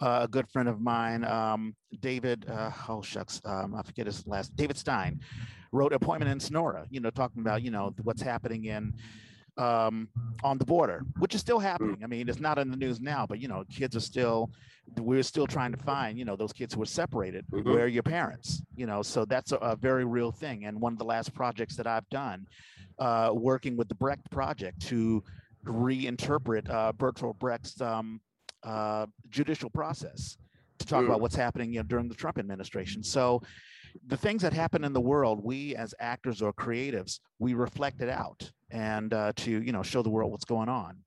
Uh, 0.00 0.20
a 0.22 0.28
good 0.28 0.48
friend 0.48 0.68
of 0.68 0.80
mine, 0.80 1.24
um, 1.24 1.74
David, 1.98 2.46
uh, 2.48 2.70
oh 2.88 3.02
shucks, 3.02 3.40
um, 3.44 3.74
I 3.74 3.82
forget 3.82 4.06
his 4.06 4.24
last, 4.28 4.54
David 4.54 4.76
Stein, 4.76 5.18
wrote 5.72 5.92
Appointment 5.92 6.30
in 6.30 6.40
Sonora, 6.40 6.86
you 6.90 7.00
know, 7.00 7.10
talking 7.10 7.42
about, 7.42 7.62
you 7.62 7.70
know, 7.70 7.94
what's 8.02 8.22
happening 8.22 8.64
in 8.64 8.94
um, 9.56 10.08
on 10.44 10.56
the 10.56 10.64
border, 10.64 11.02
which 11.18 11.34
is 11.34 11.40
still 11.40 11.58
happening. 11.58 11.98
I 12.04 12.06
mean, 12.06 12.28
it's 12.28 12.38
not 12.38 12.58
in 12.58 12.70
the 12.70 12.76
news 12.76 13.00
now, 13.00 13.26
but 13.26 13.40
you 13.40 13.48
know, 13.48 13.64
kids 13.70 13.96
are 13.96 14.00
still, 14.00 14.50
we're 14.98 15.24
still 15.24 15.48
trying 15.48 15.72
to 15.72 15.78
find, 15.78 16.16
you 16.16 16.24
know, 16.24 16.36
those 16.36 16.52
kids 16.52 16.74
who 16.74 16.80
were 16.80 16.86
separated. 16.86 17.44
Mhm. 17.50 17.64
Where 17.64 17.84
are 17.84 17.88
your 17.88 18.04
parents? 18.04 18.62
You 18.76 18.86
know, 18.86 19.02
so 19.02 19.24
that's 19.24 19.50
a, 19.50 19.56
a 19.56 19.74
very 19.76 20.04
real 20.04 20.30
thing. 20.30 20.64
And 20.66 20.80
one 20.80 20.92
of 20.92 20.98
the 20.98 21.04
last 21.04 21.34
projects 21.34 21.74
that 21.76 21.88
I've 21.88 22.08
done, 22.08 22.46
uh, 23.00 23.32
working 23.34 23.76
with 23.76 23.88
the 23.88 23.96
Brecht 23.96 24.30
Project 24.30 24.80
to 24.86 25.24
reinterpret 25.66 26.70
uh, 26.70 26.92
Bertolt 26.92 27.38
Brecht's 27.38 27.80
um, 27.80 28.20
uh, 28.62 29.06
judicial 29.28 29.70
process 29.70 30.36
to 30.78 30.86
talk 30.86 31.04
about 31.04 31.18
Mm. 31.18 31.22
what's 31.22 31.34
happening 31.34 31.72
you 31.72 31.80
know, 31.80 31.84
during 31.84 32.08
the 32.08 32.14
Trump 32.14 32.38
administration. 32.38 33.02
So 33.02 33.42
the 34.06 34.16
things 34.16 34.42
that 34.42 34.52
happen 34.52 34.84
in 34.84 34.92
the 34.92 35.00
world, 35.00 35.42
we 35.42 35.74
as 35.76 35.94
actors 35.98 36.42
or 36.42 36.52
creatives, 36.52 37.20
we 37.38 37.54
reflect 37.54 38.00
it 38.00 38.08
out 38.08 38.50
and 38.70 39.12
uh, 39.14 39.32
to 39.36 39.50
you 39.62 39.72
know 39.72 39.82
show 39.82 40.02
the 40.02 40.10
world 40.10 40.30
what's 40.30 40.44
going 40.44 40.68
on. 40.68 40.98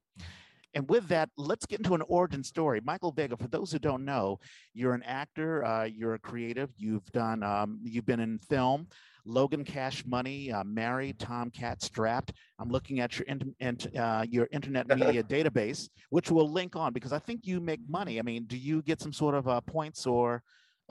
And 0.74 0.88
with 0.90 1.08
that, 1.10 1.30
let's 1.38 1.66
get 1.66 1.80
into 1.80 1.96
an 1.96 2.04
origin 2.08 2.44
story. 2.44 2.80
Michael 2.84 3.12
Vega, 3.12 3.36
for 3.36 3.48
those 3.48 3.72
who 3.72 3.80
don't 3.80 4.06
know, 4.06 4.40
you're 4.74 4.94
an 4.94 5.04
actor, 5.04 5.66
uh, 5.66 5.84
you're 5.84 6.14
a 6.14 6.20
creative. 6.20 6.70
You've 6.78 7.06
done, 7.12 7.44
um, 7.44 7.80
you've 7.84 8.06
been 8.06 8.22
in 8.22 8.40
film, 8.40 8.88
Logan 9.26 9.66
Cash 9.66 10.06
Money, 10.06 10.52
uh, 10.52 10.64
Mary, 10.64 11.14
Tomcat 11.20 11.82
Strapped. 11.82 12.32
I'm 12.58 12.70
looking 12.70 13.02
at 13.02 13.20
your 13.20 13.28
int- 13.28 13.98
uh, 13.98 14.26
your 14.30 14.48
internet 14.52 14.88
media 14.98 15.24
database, 15.24 15.90
which 16.10 16.32
we'll 16.32 16.50
link 16.50 16.76
on 16.76 16.94
because 16.94 17.12
I 17.12 17.20
think 17.20 17.46
you 17.46 17.60
make 17.60 17.82
money. 17.90 18.20
I 18.20 18.22
mean, 18.22 18.46
do 18.46 18.58
you 18.58 18.82
get 18.82 19.02
some 19.02 19.14
sort 19.14 19.36
of 19.36 19.48
uh, 19.48 19.62
points 19.62 20.08
or 20.08 20.42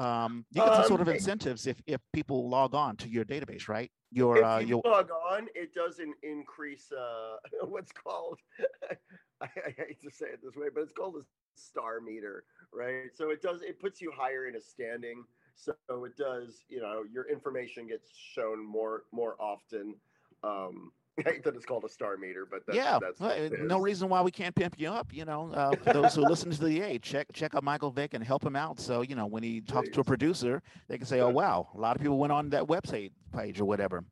um, 0.00 0.46
you 0.50 0.62
get 0.62 0.74
some 0.74 0.84
sort 0.84 1.00
Um, 1.02 1.08
of 1.08 1.14
incentives 1.14 1.66
if 1.66 1.80
if 1.86 2.00
people 2.12 2.48
log 2.48 2.74
on 2.74 2.96
to 2.96 3.08
your 3.08 3.24
database, 3.24 3.68
right? 3.68 3.90
Your 4.10 4.38
if 4.38 4.44
uh, 4.44 4.58
you 4.58 4.66
your 4.68 4.82
log 4.84 5.10
on, 5.10 5.48
it 5.54 5.74
doesn't 5.74 6.14
increase 6.22 6.90
uh, 6.90 7.36
what's 7.68 7.92
called. 7.92 8.38
I, 9.42 9.46
I 9.46 9.70
hate 9.76 10.00
to 10.02 10.10
say 10.10 10.26
it 10.26 10.40
this 10.42 10.56
way, 10.56 10.68
but 10.74 10.82
it's 10.82 10.92
called 10.92 11.16
a 11.16 11.24
star 11.54 12.00
meter, 12.00 12.44
right? 12.72 13.10
So 13.14 13.30
it 13.30 13.42
does. 13.42 13.62
It 13.62 13.78
puts 13.78 14.00
you 14.00 14.10
higher 14.16 14.46
in 14.46 14.56
a 14.56 14.60
standing. 14.60 15.24
So 15.54 15.74
it 16.04 16.16
does. 16.16 16.64
You 16.68 16.80
know, 16.80 17.04
your 17.12 17.28
information 17.28 17.86
gets 17.86 18.10
shown 18.16 18.64
more 18.64 19.04
more 19.12 19.36
often. 19.38 19.96
Um, 20.42 20.92
I 21.26 21.38
that 21.44 21.54
it's 21.54 21.66
called 21.66 21.84
a 21.84 21.88
star 21.88 22.16
meter, 22.16 22.46
but 22.50 22.64
that's, 22.66 22.76
yeah, 22.76 22.98
that's 23.00 23.20
well, 23.20 23.30
what 23.30 23.38
it 23.38 23.52
uh, 23.52 23.64
no 23.64 23.78
reason 23.78 24.08
why 24.08 24.22
we 24.22 24.30
can't 24.30 24.54
pimp 24.54 24.78
you 24.78 24.88
up. 24.88 25.12
You 25.12 25.24
know, 25.24 25.50
uh, 25.52 25.76
for 25.76 25.92
those 25.92 26.14
who 26.14 26.22
listen 26.22 26.50
to 26.50 26.64
the 26.64 26.80
A, 26.82 26.98
check 26.98 27.26
check 27.32 27.54
out 27.54 27.64
Michael 27.64 27.90
Vick 27.90 28.14
and 28.14 28.22
help 28.24 28.44
him 28.44 28.56
out. 28.56 28.80
So 28.80 29.02
you 29.02 29.14
know, 29.14 29.26
when 29.26 29.42
he 29.42 29.60
talks 29.60 29.88
to 29.90 30.00
a 30.00 30.04
producer, 30.04 30.62
they 30.88 30.96
can 30.96 31.06
say, 31.06 31.20
"Oh 31.20 31.28
wow, 31.28 31.68
a 31.74 31.78
lot 31.78 31.96
of 31.96 32.02
people 32.02 32.18
went 32.18 32.32
on 32.32 32.50
that 32.50 32.64
website 32.64 33.12
page 33.36 33.60
or 33.60 33.64
whatever." 33.64 34.04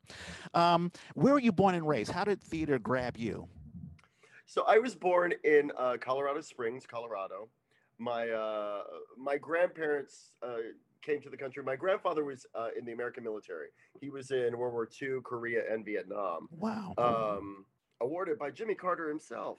Um, 0.55 0.91
where 1.15 1.33
were 1.33 1.41
you 1.41 1.53
born 1.53 1.75
and 1.75 1.87
raised? 1.87 2.11
How 2.11 2.25
did 2.25 2.43
theater 2.43 2.79
grab 2.79 3.17
you? 3.17 3.49
So 4.47 4.65
I 4.67 4.79
was 4.79 4.95
born 4.95 5.35
in 5.45 5.71
uh, 5.79 5.99
Colorado 6.01 6.41
Springs, 6.41 6.87
Colorado. 6.87 7.49
My 7.99 8.29
uh, 8.29 8.83
my 9.17 9.37
grandparents 9.37 10.33
uh, 10.43 10.57
came 11.03 11.21
to 11.23 11.31
the 11.31 11.37
country. 11.37 11.63
My 11.63 11.77
grandfather 11.77 12.25
was 12.25 12.47
uh, 12.55 12.69
in 12.79 12.85
the 12.85 12.93
American 12.93 13.25
military. 13.25 13.69
He 14.01 14.11
was 14.11 14.31
in 14.31 14.57
World 14.57 14.73
War 14.73 14.89
II, 15.01 15.21
Korea, 15.23 15.63
and 15.73 15.85
Vietnam. 15.85 16.49
Wow. 16.59 16.95
Um, 16.99 17.65
awarded 18.01 18.39
by 18.39 18.51
Jimmy 18.51 18.75
Carter 18.75 19.09
himself, 19.09 19.59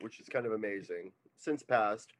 which 0.00 0.20
is 0.20 0.28
kind 0.28 0.46
of 0.46 0.52
amazing. 0.52 1.12
Since 1.36 1.62
passed, 1.62 2.12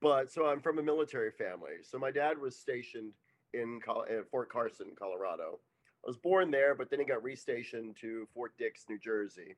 but 0.00 0.30
so 0.30 0.46
I'm 0.46 0.60
from 0.60 0.78
a 0.78 0.82
military 0.82 1.30
family. 1.30 1.82
So 1.82 1.98
my 1.98 2.10
dad 2.10 2.38
was 2.38 2.58
stationed 2.58 3.12
in, 3.54 3.80
Col- 3.84 4.06
Fort 4.30 4.50
Carson, 4.50 4.88
Colorado. 4.98 5.58
I 6.04 6.06
was 6.06 6.16
born 6.16 6.50
there, 6.50 6.74
but 6.74 6.90
then 6.90 7.00
he 7.00 7.04
got 7.04 7.22
restationed 7.22 7.96
to 7.96 8.28
Fort 8.34 8.52
Dix, 8.58 8.84
New 8.88 8.98
Jersey. 8.98 9.56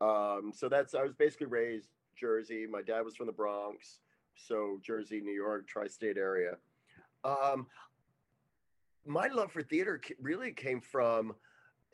Um, 0.00 0.52
so 0.54 0.68
that's 0.68 0.94
I 0.94 1.02
was 1.02 1.14
basically 1.14 1.46
raised 1.46 1.88
Jersey. 2.18 2.66
My 2.70 2.82
dad 2.82 3.02
was 3.02 3.16
from 3.16 3.26
the 3.26 3.32
Bronx, 3.32 4.00
so 4.34 4.78
Jersey, 4.82 5.20
New 5.20 5.34
York, 5.34 5.66
tri-state 5.66 6.16
area. 6.16 6.56
Um, 7.26 7.66
my 9.04 9.28
love 9.28 9.52
for 9.52 9.62
theater 9.62 10.00
really 10.20 10.52
came 10.52 10.80
from 10.80 11.34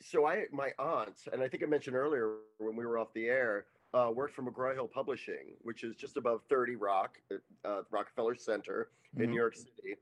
so 0.01 0.27
I 0.27 0.45
my 0.53 0.73
aunt, 0.79 1.29
and 1.33 1.43
I 1.43 1.49
think 1.49 1.63
I 1.63 1.67
mentioned 1.67 1.97
earlier 1.97 2.37
when 2.59 2.75
we 2.77 2.85
were 2.85 2.99
off 2.99 3.13
the 3.15 3.27
air, 3.27 3.67
uh, 3.95 4.11
worked 4.13 4.35
for 4.35 4.43
McGraw 4.43 4.75
Hill 4.75 4.89
Publishing, 4.89 5.55
which 5.63 5.85
is 5.85 5.95
just 5.95 6.17
above 6.17 6.43
30 6.49 6.77
Rock, 6.77 7.21
uh, 7.65 7.83
Rockefeller 7.91 8.35
Center 8.35 8.91
in 9.17 9.27
Mhm. 9.27 9.29
New 9.31 9.37
York 9.37 9.55
City. 9.55 9.97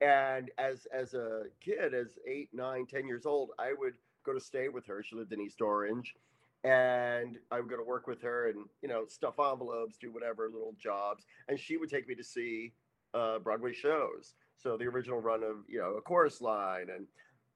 And 0.00 0.50
as 0.58 0.86
as 0.86 1.14
a 1.14 1.50
kid, 1.60 1.92
as 1.92 2.18
eight, 2.26 2.52
nine, 2.54 2.86
ten 2.86 3.06
years 3.06 3.26
old, 3.26 3.52
I 3.58 3.72
would 3.74 3.96
go 4.24 4.32
to 4.32 4.40
stay 4.40 4.68
with 4.68 4.86
her. 4.86 5.02
She 5.02 5.16
lived 5.16 5.32
in 5.32 5.40
East 5.40 5.60
Orange, 5.60 6.16
and 6.64 7.38
I 7.50 7.60
would 7.60 7.68
go 7.68 7.76
to 7.76 7.84
work 7.84 8.06
with 8.06 8.22
her 8.22 8.48
and 8.48 8.68
you 8.80 8.88
know 8.88 9.06
stuff 9.06 9.38
envelopes, 9.38 9.98
do 9.98 10.10
whatever 10.10 10.48
little 10.48 10.72
jobs, 10.78 11.26
and 11.48 11.58
she 11.58 11.76
would 11.76 11.90
take 11.90 12.08
me 12.08 12.14
to 12.14 12.24
see 12.24 12.72
uh, 13.12 13.38
Broadway 13.40 13.74
shows. 13.74 14.34
So 14.56 14.76
the 14.76 14.84
original 14.84 15.20
run 15.20 15.42
of 15.42 15.56
you 15.68 15.78
know 15.78 15.94
a 15.96 16.00
chorus 16.00 16.40
line 16.40 16.86
and 16.94 17.06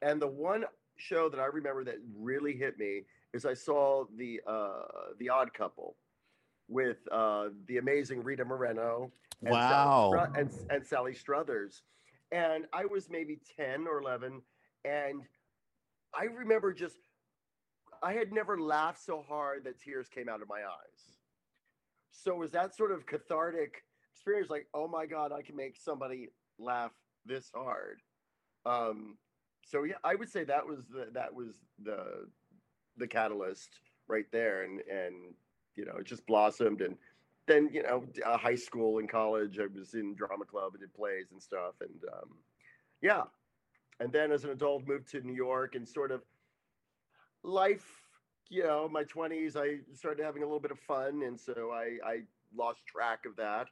and 0.03 0.21
the 0.21 0.27
one 0.27 0.65
show 0.97 1.29
that 1.29 1.41
I 1.41 1.47
remember 1.47 1.85
that 1.85 1.97
really 2.17 2.57
hit 2.57 2.79
me 2.79 3.03
is 3.33 3.45
I 3.45 3.55
saw 3.55 4.05
the 4.17 4.41
uh, 4.47 4.83
the 5.19 5.29
Odd 5.29 5.53
Couple 5.55 5.97
with 6.69 6.99
uh, 7.13 7.49
the 7.69 7.79
amazing 7.79 8.23
Rita 8.23 8.45
Moreno 8.45 9.13
and 9.45 9.55
Sally 9.55 9.87
Wow. 9.87 10.11
Stru- 10.13 10.39
and, 10.39 10.51
and 10.71 10.87
Sally 10.87 11.15
Struthers. 11.15 11.83
And 12.33 12.65
I 12.73 12.87
was 12.87 13.09
maybe 13.09 13.39
10 13.57 13.87
or 13.87 14.01
11. 14.01 14.43
And 14.85 15.23
I 16.15 16.25
remember 16.25 16.73
just, 16.73 16.97
I 18.03 18.15
had 18.15 18.33
never 18.33 18.61
laughed 18.61 19.03
so 19.05 19.25
hard 19.29 19.65
that 19.65 19.81
tears 19.81 20.09
came 20.09 20.29
out 20.29 20.43
of 20.43 20.49
my 20.49 20.63
eyes. 20.63 21.17
So 22.11 22.33
it 22.33 22.39
was 22.39 22.51
that 22.53 22.75
sort 22.75 22.91
of 22.91 23.07
cathartic 23.07 23.85
experience 24.13 24.51
like, 24.51 24.67
oh 24.75 24.89
my 24.89 25.07
God, 25.07 25.31
I 25.33 25.43
can 25.43 25.55
make 25.55 25.77
somebody 25.77 26.29
laugh 26.59 26.93
this 27.25 27.51
hard. 27.55 28.01
Um, 28.65 29.17
so 29.65 29.85
yeah, 29.85 29.97
I 30.05 30.15
would 30.15 30.31
say 30.31 30.45
that 30.45 30.67
was 30.67 30.81
the, 30.91 31.09
that 31.13 31.35
was 31.35 31.55
the, 31.83 32.27
the 32.97 33.07
catalyst 33.07 33.81
right 34.09 34.27
there. 34.33 34.63
And, 34.63 34.81
and, 34.81 35.35
you 35.75 35.85
know, 35.85 35.97
it 35.99 36.07
just 36.07 36.27
blossomed. 36.27 36.81
And 36.81 36.97
then 37.47 37.69
you 37.73 37.83
know 37.83 38.05
uh, 38.25 38.37
high 38.37 38.55
school 38.55 38.99
and 38.99 39.09
college 39.09 39.59
i 39.59 39.67
was 39.79 39.95
in 39.95 40.15
drama 40.15 40.45
club 40.45 40.73
and 40.73 40.81
did 40.81 40.95
plays 40.95 41.27
and 41.33 41.43
stuff 41.43 41.75
and 41.81 42.01
um, 42.13 42.31
yeah 43.03 43.23
and 44.01 44.13
then 44.13 44.33
as 44.33 44.45
an 44.45 44.51
adult 44.51 44.87
moved 44.87 45.11
to 45.11 45.21
new 45.21 45.35
york 45.35 45.75
and 45.75 45.89
sort 45.89 46.11
of 46.11 46.23
life 47.43 47.87
you 48.49 48.63
know 48.63 48.89
my 48.91 49.05
20s 49.05 49.57
i 49.57 49.79
started 49.95 50.25
having 50.25 50.43
a 50.43 50.47
little 50.47 50.61
bit 50.61 50.71
of 50.71 50.79
fun 50.81 51.23
and 51.25 51.39
so 51.39 51.71
i 51.73 51.97
i 52.09 52.19
lost 52.57 52.81
track 52.87 53.21
of 53.27 53.37
that 53.37 53.69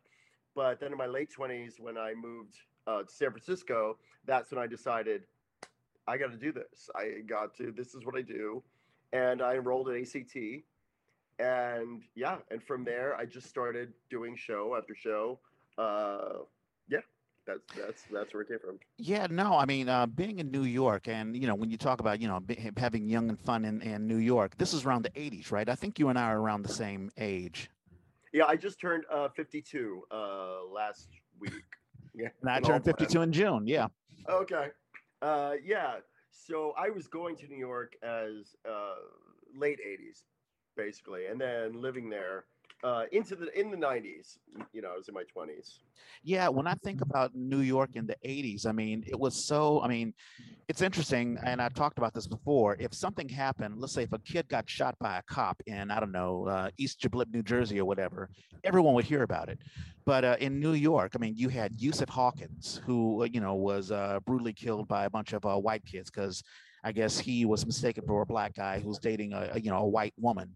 but 0.55 0.79
then 0.81 0.93
in 0.93 0.99
my 0.99 1.07
late 1.07 1.31
20s 1.37 1.81
when 1.81 1.99
i 1.99 2.13
moved 2.15 2.55
uh, 2.87 3.03
to 3.03 3.13
san 3.13 3.31
francisco 3.31 3.97
that's 4.27 4.51
when 4.51 4.63
i 4.63 4.67
decided 4.67 5.23
i 6.07 6.17
got 6.17 6.31
to 6.31 6.37
do 6.37 6.53
this. 6.53 6.91
I 6.95 7.21
got 7.27 7.55
to 7.57 7.73
this 7.77 7.95
is 7.95 8.05
what 8.05 8.17
i 8.17 8.23
do. 8.23 8.63
And 9.13 9.41
i 9.43 9.55
enrolled 9.55 9.89
at 9.89 9.97
act 9.97 10.37
and 11.39 12.03
yeah 12.15 12.37
and 12.51 12.63
from 12.63 12.85
there 12.85 13.17
i 13.17 13.25
just 13.25 13.49
started 13.49 13.93
doing 14.11 14.37
show 14.37 14.77
after 14.77 14.95
show. 14.95 15.39
Uh 15.79 16.45
yeah 16.89 17.01
that's 17.47 17.61
that's 17.77 18.03
that's 18.13 18.35
where 18.35 18.43
it 18.43 18.49
came 18.49 18.59
from. 18.59 18.79
Yeah, 18.97 19.27
no, 19.31 19.57
I 19.57 19.67
mean, 19.67 19.89
uh, 19.89 20.07
being 20.07 20.39
in 20.39 20.51
New 20.51 20.63
York, 20.63 21.09
and 21.09 21.37
you 21.37 21.47
know, 21.47 21.55
when 21.55 21.71
you 21.71 21.77
talk 21.77 22.01
about 22.01 22.21
you 22.21 22.29
know 22.29 22.41
be, 22.41 22.55
having 22.77 23.07
young 23.09 23.29
and 23.29 23.39
fun 23.39 23.67
in, 23.67 23.83
in 23.83 24.07
New 24.07 24.17
York, 24.17 24.57
this 24.57 24.73
is 24.73 24.87
around 24.87 25.03
the 25.03 25.11
'80s, 25.11 25.53
right? 25.53 25.69
I 25.69 25.75
think 25.75 25.99
you 25.99 26.09
and 26.09 26.19
I 26.19 26.31
are 26.31 26.41
around 26.41 26.63
the 26.63 26.73
same 26.73 27.11
age, 27.19 27.69
yeah 28.35 28.45
i 28.47 28.57
just 28.57 28.79
turned 28.79 29.05
uh 29.11 29.29
52 29.29 30.03
uh 30.11 30.65
last 30.71 31.09
week 31.39 31.65
yeah 32.15 32.29
and 32.41 32.51
I 32.51 32.61
turned 32.61 32.85
52 32.85 33.23
in 33.23 33.33
June. 33.33 33.67
Yeah, 33.67 33.89
Okay. 34.29 34.69
Uh, 35.23 35.53
yeah. 35.65 35.97
So 36.31 36.75
I 36.77 36.91
was 36.91 37.07
going 37.07 37.37
to 37.37 37.47
New 37.47 37.59
York 37.59 37.95
as 38.03 38.57
uh, 38.69 38.97
late 39.57 39.79
'80s, 39.87 40.25
basically, 40.77 41.27
and 41.27 41.41
then 41.41 41.81
living 41.81 42.11
there 42.11 42.45
uh, 42.85 43.05
into 43.13 43.35
the 43.35 43.59
in 43.59 43.71
the 43.71 43.77
'90s. 43.77 44.39
You 44.73 44.83
know, 44.83 44.91
I 44.93 44.97
was 44.97 45.09
in 45.09 45.15
my 45.15 45.23
20s. 45.23 45.79
yeah. 46.23 46.49
When 46.49 46.67
I 46.67 46.75
think 46.75 47.01
about 47.01 47.35
New 47.35 47.61
York 47.61 47.91
in 47.95 48.07
the 48.07 48.17
'80s, 48.25 48.67
I 48.67 48.73
mean, 48.73 49.03
it 49.07 49.19
was 49.19 49.35
so. 49.35 49.81
I 49.83 49.89
mean, 49.89 50.13
it's 50.69 50.83
interesting, 50.83 51.39
and 51.45 51.63
I 51.63 51.71
talked 51.71 51.97
about 51.97 52.13
this 52.13 52.27
before. 52.27 52.77
If 52.79 52.93
something 52.95 53.29
happened, 53.29 53.77
let's 53.79 53.95
say 53.95 54.03
if 54.03 54.13
a 54.13 54.19
kid 54.19 54.49
got 54.49 54.69
shot 54.69 54.95
by 55.01 55.19
a 55.19 55.23
cop 55.23 55.63
in 55.67 55.91
I 55.91 55.99
don't 55.99 56.13
know 56.13 56.47
uh, 56.47 56.71
East 56.77 57.01
Giblip, 57.01 57.33
New 57.33 57.43
Jersey, 57.43 57.81
or 57.81 57.87
whatever, 57.87 58.29
everyone 58.63 58.95
would 58.95 59.07
hear 59.07 59.23
about 59.23 59.49
it. 59.49 59.59
But 60.05 60.25
uh, 60.25 60.37
in 60.39 60.61
New 60.61 60.75
York, 60.75 61.13
I 61.15 61.19
mean, 61.19 61.35
you 61.35 61.49
had 61.49 61.81
Yusuf 61.81 62.11
Hawkins, 62.11 62.83
who 62.85 63.23
uh, 63.23 63.29
you 63.33 63.41
know 63.41 63.55
was 63.55 63.91
uh, 63.91 64.21
brutally 64.27 64.53
killed 64.53 64.87
by 64.89 65.07
a 65.07 65.11
bunch 65.11 65.33
of 65.33 65.47
uh, 65.47 65.57
white 65.57 65.85
kids 65.87 66.11
because 66.11 66.43
I 66.85 66.93
guess 66.93 67.19
he 67.19 67.47
was 67.47 67.65
mistaken 67.65 68.05
for 68.07 68.21
a 68.21 68.27
black 68.27 68.55
guy 68.55 68.79
who 68.79 68.89
was 68.89 68.99
dating 68.99 69.33
a 69.33 69.59
you 69.59 69.71
know 69.71 69.79
a 69.79 69.89
white 69.89 70.13
woman. 70.19 70.51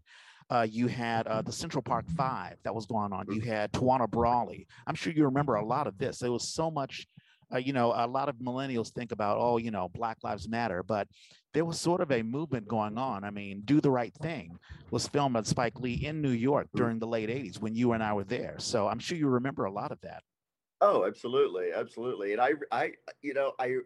Uh, 0.51 0.67
you 0.69 0.87
had 0.87 1.27
uh, 1.27 1.43
the 1.43 1.53
Central 1.53 1.83
Park 1.83 2.09
Five 2.17 2.57
that 2.63 2.75
was 2.75 2.87
going 2.87 3.13
on. 3.13 3.27
You 3.31 3.41
had 3.41 3.73
Tawana 3.73 4.11
Brawley. 4.11 4.67
I'm 4.87 4.95
sure 4.95 5.13
you 5.13 5.25
remember 5.25 5.57
a 5.57 5.65
lot 5.65 5.87
of 5.87 5.99
this. 5.99 6.19
There 6.19 6.33
was 6.33 6.49
so 6.49 6.71
much, 6.71 7.07
uh, 7.53 7.59
you 7.59 7.73
know, 7.73 7.93
a 7.95 8.07
lot 8.07 8.29
of 8.29 8.37
millennials 8.37 8.91
think 8.91 9.13
about, 9.13 9.39
oh, 9.39 9.59
you 9.59 9.71
know, 9.71 9.91
Black 9.95 10.19
Lives 10.23 10.49
Matter, 10.49 10.83
but 10.83 11.07
there 11.53 11.65
was 11.65 11.79
sort 11.79 12.01
of 12.01 12.11
a 12.13 12.23
movement 12.23 12.67
going 12.67 12.97
on. 12.97 13.25
I 13.25 13.31
mean, 13.31 13.63
Do 13.65 13.81
the 13.81 13.91
Right 13.91 14.15
Thing 14.15 14.59
was 14.91 15.07
filmed 15.07 15.35
by 15.35 15.43
Spike 15.43 15.81
Lee 15.81 15.95
in 15.95 16.23
New 16.23 16.31
York 16.31 16.69
during 16.75 16.99
the 16.99 17.07
late 17.07 17.29
80s 17.29 17.61
when 17.61 17.75
you 17.75 17.93
and 17.93 18.03
I 18.03 18.15
were 18.15 18.25
there. 18.25 18.57
So 18.59 18.89
I'm 18.89 18.99
sure 18.99 19.19
you 19.19 19.29
remember 19.29 19.65
a 19.65 19.73
lot 19.73 19.93
of 19.93 20.01
that. 20.03 20.23
Oh, 20.81 21.07
absolutely, 21.07 21.73
absolutely. 21.75 22.33
And 22.33 22.41
I, 22.41 22.53
I, 22.71 22.93
you 23.21 23.35
know, 23.35 23.53
I 23.59 23.79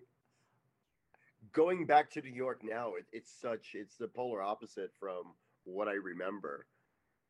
going 1.52 1.86
back 1.86 2.10
to 2.12 2.20
New 2.20 2.32
York 2.32 2.60
now. 2.62 2.92
It, 2.98 3.06
it's 3.12 3.32
such 3.40 3.70
it's 3.74 3.96
the 3.96 4.08
polar 4.08 4.42
opposite 4.42 4.90
from 4.98 5.34
what 5.64 5.88
I 5.88 5.92
remember. 5.94 6.66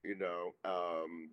You 0.04 0.16
know, 0.16 0.54
um, 0.64 1.30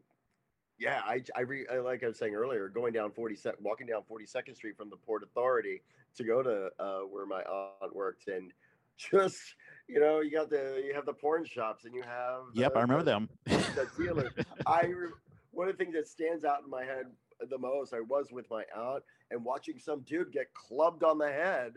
yeah, 0.77 1.01
I, 1.05 1.21
I, 1.35 1.41
re, 1.41 1.65
I 1.71 1.77
like 1.79 2.03
I 2.03 2.07
was 2.07 2.17
saying 2.17 2.35
earlier, 2.35 2.69
going 2.69 2.93
down 2.93 3.11
40 3.11 3.35
walking 3.61 3.87
down 3.87 4.03
42nd 4.09 4.55
Street 4.55 4.77
from 4.77 4.89
the 4.89 4.95
Port 4.95 5.23
Authority 5.23 5.81
to 6.15 6.23
go 6.23 6.41
to 6.43 6.69
uh, 6.79 6.99
where 7.01 7.25
my 7.25 7.41
aunt 7.41 7.95
worked, 7.95 8.27
and 8.27 8.51
just 8.97 9.39
you 9.87 9.99
know, 9.99 10.19
you 10.21 10.31
got 10.31 10.49
the 10.49 10.81
you 10.85 10.93
have 10.93 11.05
the 11.05 11.13
porn 11.13 11.45
shops, 11.45 11.85
and 11.85 11.93
you 11.95 12.03
have 12.03 12.41
Yep, 12.53 12.73
I 12.75 12.81
remember 12.81 13.03
the- 13.03 13.11
them. 13.11 13.29
the 13.45 13.87
dealer. 14.03 14.31
I 14.67 14.85
re- 14.85 15.09
one 15.51 15.67
of 15.67 15.75
the 15.77 15.83
things 15.83 15.95
that 15.95 16.07
stands 16.07 16.45
out 16.45 16.63
in 16.63 16.69
my 16.69 16.83
head 16.83 17.05
the 17.49 17.57
most. 17.57 17.93
I 17.93 18.01
was 18.01 18.27
with 18.31 18.45
my 18.51 18.63
aunt 18.77 19.03
and 19.31 19.43
watching 19.43 19.79
some 19.79 20.01
dude 20.01 20.31
get 20.31 20.53
clubbed 20.53 21.03
on 21.03 21.17
the 21.17 21.31
head, 21.31 21.73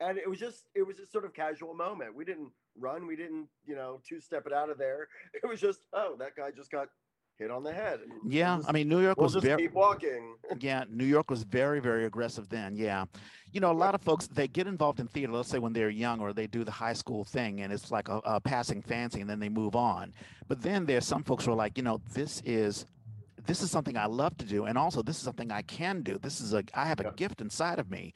and 0.00 0.18
it 0.18 0.28
was 0.28 0.38
just 0.40 0.64
it 0.74 0.82
was 0.86 0.98
a 0.98 1.06
sort 1.06 1.24
of 1.24 1.32
casual 1.34 1.72
moment. 1.74 2.14
We 2.14 2.24
didn't 2.24 2.48
run, 2.78 3.06
we 3.06 3.16
didn't 3.16 3.46
you 3.66 3.74
know 3.74 4.00
two 4.08 4.20
step 4.20 4.46
it 4.46 4.52
out 4.52 4.70
of 4.70 4.78
there. 4.78 5.08
It 5.42 5.46
was 5.46 5.60
just 5.60 5.80
oh 5.92 6.16
that 6.18 6.36
guy 6.36 6.50
just 6.50 6.70
got 6.70 6.88
hit 7.38 7.50
on 7.50 7.62
the 7.62 7.72
head. 7.72 8.00
Yeah, 8.28 8.56
just- 8.56 8.68
I 8.68 8.72
mean, 8.72 8.88
New 8.88 9.00
York 9.00 9.16
we'll 9.16 9.24
was 9.24 9.32
just 9.34 9.44
very. 9.46 9.62
keep 9.62 9.72
walking. 9.72 10.36
Yeah, 10.60 10.84
New 10.90 11.06
York 11.06 11.30
was 11.30 11.42
very, 11.44 11.80
very 11.80 12.04
aggressive 12.04 12.48
then. 12.50 12.76
Yeah. 12.76 13.06
You 13.52 13.60
know, 13.60 13.70
a 13.70 13.72
lot 13.72 13.94
of 13.94 14.02
folks, 14.02 14.26
they 14.26 14.46
get 14.48 14.66
involved 14.66 15.00
in 15.00 15.08
theater, 15.08 15.32
let's 15.32 15.48
say 15.48 15.58
when 15.58 15.72
they're 15.72 15.88
young 15.90 16.20
or 16.20 16.32
they 16.34 16.46
do 16.46 16.62
the 16.62 16.70
high 16.70 16.92
school 16.92 17.24
thing 17.24 17.62
and 17.62 17.72
it's 17.72 17.90
like 17.90 18.08
a, 18.08 18.20
a 18.24 18.40
passing 18.40 18.82
fancy 18.82 19.20
and 19.22 19.28
then 19.30 19.40
they 19.40 19.48
move 19.48 19.74
on. 19.74 20.12
But 20.46 20.60
then 20.62 20.84
there's 20.84 21.06
some 21.06 21.22
folks 21.24 21.44
who 21.46 21.52
are 21.52 21.56
like, 21.56 21.76
you 21.78 21.84
know, 21.84 22.00
this 22.12 22.42
is. 22.44 22.86
This 23.44 23.60
is 23.60 23.72
something 23.72 23.96
I 23.96 24.06
love 24.06 24.36
to 24.36 24.44
do, 24.44 24.66
and 24.66 24.78
also 24.78 25.02
this 25.02 25.16
is 25.16 25.22
something 25.22 25.50
I 25.50 25.62
can 25.62 26.02
do. 26.02 26.16
This 26.16 26.40
is 26.40 26.54
a 26.54 26.62
I 26.74 26.84
have 26.86 27.00
a 27.00 27.04
Yeah. 27.04 27.10
gift 27.16 27.40
inside 27.40 27.80
of 27.80 27.90
me. 27.90 28.14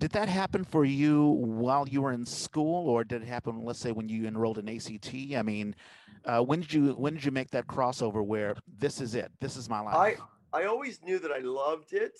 Did 0.00 0.12
that 0.12 0.30
happen 0.30 0.64
for 0.64 0.86
you 0.86 1.24
while 1.24 1.86
you 1.86 2.00
were 2.00 2.12
in 2.12 2.24
school, 2.24 2.88
or 2.88 3.04
did 3.04 3.20
it 3.20 3.28
happen, 3.28 3.62
let's 3.66 3.78
say, 3.78 3.92
when 3.92 4.08
you 4.08 4.26
enrolled 4.26 4.56
in 4.56 4.66
ACT? 4.66 5.14
I 5.36 5.42
mean, 5.42 5.76
uh, 6.24 6.42
when 6.42 6.60
did 6.60 6.72
you 6.72 6.94
when 6.94 7.12
did 7.12 7.22
you 7.22 7.30
make 7.30 7.50
that 7.50 7.66
crossover 7.66 8.24
where 8.24 8.56
this 8.78 9.02
is 9.02 9.14
it, 9.14 9.30
this 9.40 9.58
is 9.58 9.68
my 9.68 9.80
life? 9.80 10.18
I 10.54 10.58
I 10.58 10.64
always 10.64 11.02
knew 11.02 11.18
that 11.18 11.30
I 11.30 11.40
loved 11.40 11.92
it 11.92 12.18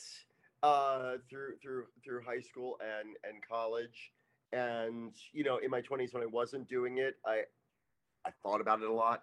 uh, 0.62 1.14
through 1.30 1.56
through 1.62 1.86
through 2.04 2.20
high 2.22 2.40
school 2.40 2.78
and 2.82 3.16
and 3.24 3.42
college, 3.48 4.12
and 4.52 5.14
you 5.32 5.42
know, 5.42 5.56
in 5.56 5.70
my 5.70 5.80
twenties 5.80 6.12
when 6.12 6.22
I 6.22 6.26
wasn't 6.26 6.68
doing 6.68 6.98
it, 6.98 7.14
I 7.24 7.44
I 8.26 8.30
thought 8.42 8.60
about 8.60 8.82
it 8.82 8.90
a 8.90 8.92
lot. 8.92 9.22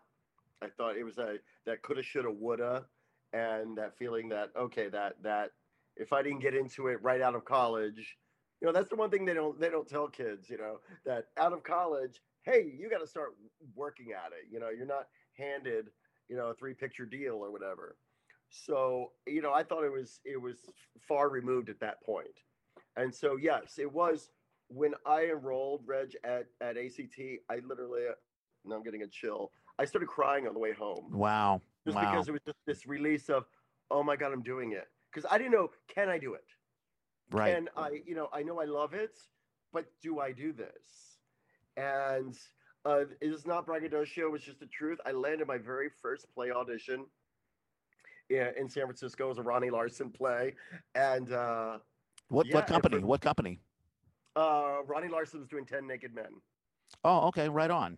I 0.64 0.68
thought 0.76 0.98
it 0.98 1.04
was 1.04 1.20
a 1.20 1.36
that 1.68 1.84
coulda, 1.84 2.02
shoulda, 2.02 2.32
woulda, 2.32 2.86
and 3.34 3.78
that 3.78 3.96
feeling 4.00 4.30
that 4.30 4.50
okay, 4.58 4.90
that 4.90 5.22
that 5.22 5.52
if 5.96 6.12
I 6.12 6.24
didn't 6.24 6.40
get 6.40 6.56
into 6.56 6.88
it 6.88 7.00
right 7.04 7.22
out 7.22 7.36
of 7.36 7.46
college, 7.46 8.18
you 8.62 8.66
know, 8.66 8.74
that's 8.74 8.90
the 8.90 8.96
one 8.96 9.10
thing 9.10 9.26
they 9.26 9.34
don't 9.34 9.60
they 9.60 9.70
don't 9.70 9.88
tell 9.88 10.08
kids, 10.08 10.50
you 10.50 10.58
know, 10.58 10.80
that 11.06 11.28
out 11.38 11.54
of 11.54 11.64
college, 11.64 12.22
hey, 12.44 12.74
you 12.78 12.90
got 12.90 13.00
to 13.00 13.08
start 13.08 13.36
working 13.76 14.14
at 14.14 14.32
it. 14.32 14.52
You 14.52 14.60
know, 14.60 14.70
you're 14.70 14.86
not 14.86 15.08
handed, 15.38 15.90
you 16.30 16.36
know, 16.36 16.48
a 16.48 16.54
three 16.54 16.74
picture 16.74 17.06
deal 17.06 17.36
or 17.36 17.52
whatever. 17.52 17.98
So, 18.50 19.12
you 19.26 19.42
know, 19.42 19.54
I 19.54 19.64
thought 19.64 19.84
it 19.84 19.92
was 19.92 20.22
it 20.26 20.42
was 20.42 20.58
far 21.08 21.30
removed 21.30 21.70
at 21.70 21.80
that 21.82 22.02
point. 22.04 22.42
And 22.96 23.14
so, 23.14 23.36
yes, 23.36 23.78
it 23.78 23.92
was 23.92 24.32
when 24.70 24.94
I 25.06 25.26
enrolled 25.26 25.84
Reg 25.86 26.16
at 26.24 26.48
at 26.62 26.78
ACT. 26.78 27.20
I 27.50 27.60
literally, 27.68 28.08
uh, 28.10 28.14
now 28.66 28.76
I'm 28.78 28.84
getting 28.84 29.04
a 29.04 29.08
chill. 29.08 29.52
I 29.80 29.86
started 29.86 30.08
crying 30.08 30.48
on 30.48 30.54
the 30.54 30.60
way 30.60 30.74
home 30.74 31.12
Wow. 31.12 31.62
just 31.86 31.96
wow. 31.96 32.10
because 32.10 32.28
it 32.28 32.32
was 32.32 32.42
just 32.46 32.58
this 32.66 32.88
release 32.88 33.30
of, 33.30 33.46
oh 33.92 34.02
my 34.02 34.16
god, 34.16 34.34
I'm 34.34 34.42
doing 34.42 34.72
it. 34.72 34.88
Because 35.12 35.30
I 35.32 35.38
didn't 35.38 35.52
know, 35.52 35.70
can 35.88 36.10
I 36.10 36.18
do 36.18 36.34
it? 36.34 36.46
Right. 37.32 37.56
And 37.56 37.70
I, 37.76 38.02
you 38.06 38.16
know, 38.16 38.30
I 38.34 38.42
know 38.44 38.60
I 38.60 38.66
love 38.66 38.94
it, 38.94 39.18
but 39.74 39.86
do 40.02 40.20
I 40.20 40.32
do 40.32 40.54
this? 40.54 41.18
And 41.76 42.38
Uh, 42.86 43.04
it 43.20 43.34
is 43.34 43.46
not 43.46 43.66
braggadocio. 43.66 44.34
It's 44.34 44.46
just 44.46 44.60
the 44.62 44.66
truth. 44.68 44.98
I 45.06 45.12
landed 45.12 45.46
my 45.46 45.58
very 45.58 45.90
first 46.02 46.34
play 46.34 46.52
audition 46.52 47.06
in, 48.30 48.48
in 48.58 48.70
San 48.70 48.84
Francisco 48.84 49.30
as 49.30 49.38
a 49.40 49.42
Ronnie 49.42 49.70
Larsen 49.70 50.10
play, 50.10 50.56
and 50.96 51.34
uh, 51.34 51.80
What 52.30 52.46
Yeah, 52.46 52.56
what 52.56 52.68
company? 52.68 53.00
for- 53.02 53.06
What 53.08 53.22
company? 53.22 53.60
uh, 54.38 54.78
Ronnie 54.86 55.10
Larsen 55.10 55.40
was 55.42 55.50
doing 55.50 55.66
Ten 55.66 55.86
Naked 55.86 56.14
Men. 56.16 56.32
Oh, 57.04 57.28
okay, 57.28 57.50
right 57.50 57.72
on. 57.72 57.98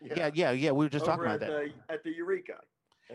Yeah, 0.00 0.30
yeah, 0.34 0.52
yeah. 0.52 0.70
We 0.70 0.84
were 0.84 0.90
just 0.90 1.04
talking 1.04 1.24
about 1.24 1.42
at 1.42 1.48
that. 1.48 1.74
the 1.88 1.92
at 1.94 2.04
the 2.04 2.12
Eureka. 2.14 2.58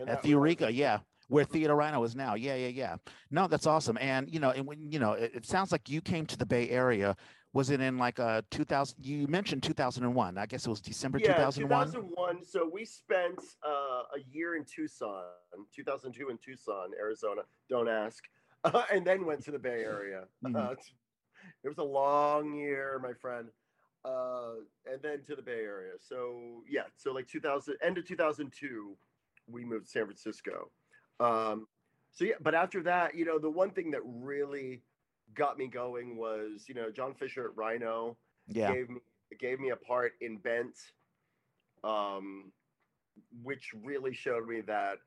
At 0.06 0.20
the 0.22 0.28
Eureka, 0.30 0.70
yeah, 0.70 0.98
where 1.34 1.44
Theater 1.44 1.74
Rhino 1.74 2.04
is 2.04 2.14
now. 2.14 2.36
Yeah, 2.36 2.54
yeah, 2.54 2.68
yeah. 2.68 2.96
No, 3.32 3.48
that's 3.48 3.66
awesome. 3.66 3.98
And 4.00 4.32
you 4.32 4.38
know, 4.38 4.50
and 4.50 4.64
when 4.66 4.92
you 4.92 5.00
know, 5.00 5.12
it, 5.14 5.32
it 5.34 5.46
sounds 5.46 5.72
like 5.72 5.88
you 5.88 6.00
came 6.00 6.26
to 6.26 6.38
the 6.38 6.46
Bay 6.46 6.70
Area. 6.70 7.16
Was 7.52 7.70
it 7.70 7.80
in 7.80 7.98
like 7.98 8.20
a 8.20 8.44
2000? 8.50 9.04
You 9.04 9.26
mentioned 9.26 9.62
2001. 9.64 10.38
I 10.38 10.46
guess 10.46 10.66
it 10.66 10.70
was 10.70 10.80
December 10.80 11.18
Yeah, 11.18 11.34
2001. 11.34 11.86
2001. 11.86 12.44
So 12.44 12.70
we 12.72 12.84
spent 12.84 13.40
uh, 13.66 14.02
a 14.14 14.20
year 14.30 14.56
in 14.56 14.64
Tucson, 14.64 15.24
2002 15.74 16.30
in 16.30 16.38
Tucson, 16.38 16.90
Arizona. 16.98 17.42
Don't 17.68 17.88
ask. 17.88 18.22
and 18.92 19.04
then 19.04 19.26
went 19.26 19.44
to 19.44 19.50
the 19.50 19.58
Bay 19.58 19.82
Area. 19.84 20.24
Mhm. 20.44 20.56
Uh, 20.56 20.74
it 21.62 21.68
was 21.68 21.78
a 21.78 21.82
long 21.82 22.54
year, 22.54 23.00
my 23.02 23.12
friend. 23.12 23.48
Uh, 24.04 24.62
and 24.90 25.00
then 25.02 25.22
to 25.24 25.34
the 25.34 25.42
Bay 25.42 25.64
Area. 25.64 25.92
So 25.98 26.62
yeah, 26.68 26.84
so 26.96 27.12
like 27.12 27.26
2000, 27.26 27.76
end 27.82 27.98
of 27.98 28.06
2002, 28.06 28.96
we 29.48 29.64
moved 29.64 29.86
to 29.86 29.90
San 29.90 30.04
Francisco. 30.04 30.70
Um, 31.20 31.66
so 32.12 32.24
yeah, 32.24 32.34
but 32.40 32.54
after 32.54 32.82
that, 32.84 33.14
you 33.14 33.24
know, 33.24 33.38
the 33.38 33.50
one 33.50 33.70
thing 33.70 33.90
that 33.92 34.00
really 34.04 34.82
got 35.34 35.58
me 35.58 35.66
going 35.66 36.16
was, 36.16 36.64
you 36.68 36.74
know, 36.74 36.90
John 36.90 37.14
Fisher 37.14 37.46
at 37.46 37.56
Rhino 37.56 38.16
Yeah, 38.46 38.72
gave 38.72 38.88
me 38.88 39.00
gave 39.38 39.58
me 39.58 39.70
a 39.70 39.76
part 39.76 40.12
in 40.20 40.36
Bent, 40.38 40.78
um, 41.82 42.52
which 43.42 43.72
really 43.82 44.14
showed 44.14 44.46
me 44.46 44.60
that 44.62 44.98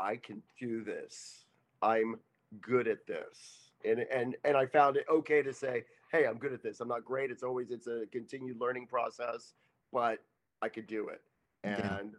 I 0.00 0.16
can 0.16 0.42
do 0.58 0.82
this. 0.82 1.44
I'm 1.82 2.16
good 2.60 2.88
at 2.88 3.06
this, 3.06 3.70
and 3.84 4.00
and 4.00 4.36
and 4.44 4.56
I 4.56 4.66
found 4.66 4.96
it 4.96 5.04
okay 5.10 5.42
to 5.42 5.52
say, 5.52 5.84
"Hey, 6.10 6.26
I'm 6.26 6.38
good 6.38 6.52
at 6.52 6.62
this. 6.62 6.80
I'm 6.80 6.88
not 6.88 7.04
great. 7.04 7.30
It's 7.30 7.42
always 7.42 7.70
it's 7.70 7.86
a 7.86 8.04
continued 8.12 8.60
learning 8.60 8.86
process, 8.86 9.54
but 9.92 10.20
I 10.62 10.68
could 10.68 10.86
do 10.86 11.08
it." 11.08 11.20
Yeah. 11.64 11.98
And 11.98 12.12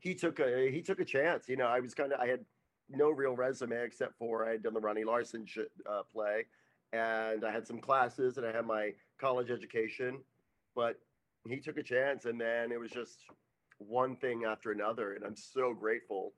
he 0.00 0.14
took 0.14 0.40
a 0.40 0.70
he 0.70 0.80
took 0.80 1.00
a 1.00 1.04
chance. 1.04 1.48
You 1.48 1.56
know, 1.56 1.66
I 1.66 1.80
was 1.80 1.94
kind 1.94 2.12
of 2.12 2.20
I 2.20 2.26
had 2.28 2.44
no 2.88 3.10
real 3.10 3.34
resume 3.34 3.76
except 3.82 4.18
for 4.18 4.46
I 4.46 4.52
had 4.52 4.62
done 4.62 4.74
the 4.74 4.80
Ronnie 4.80 5.04
Larsen 5.04 5.46
sh- 5.46 5.58
uh, 5.90 6.02
play, 6.12 6.46
and 6.92 7.44
I 7.44 7.52
had 7.52 7.66
some 7.66 7.80
classes 7.80 8.38
and 8.38 8.46
I 8.46 8.52
had 8.52 8.66
my 8.66 8.92
college 9.18 9.50
education, 9.50 10.18
but 10.74 10.98
he 11.48 11.58
took 11.58 11.76
a 11.76 11.82
chance, 11.82 12.24
and 12.24 12.40
then 12.40 12.72
it 12.72 12.80
was 12.80 12.90
just 12.90 13.20
one 13.78 14.16
thing 14.16 14.44
after 14.44 14.72
another, 14.72 15.14
and 15.14 15.24
I'm 15.24 15.36
so 15.36 15.74
grateful, 15.74 16.32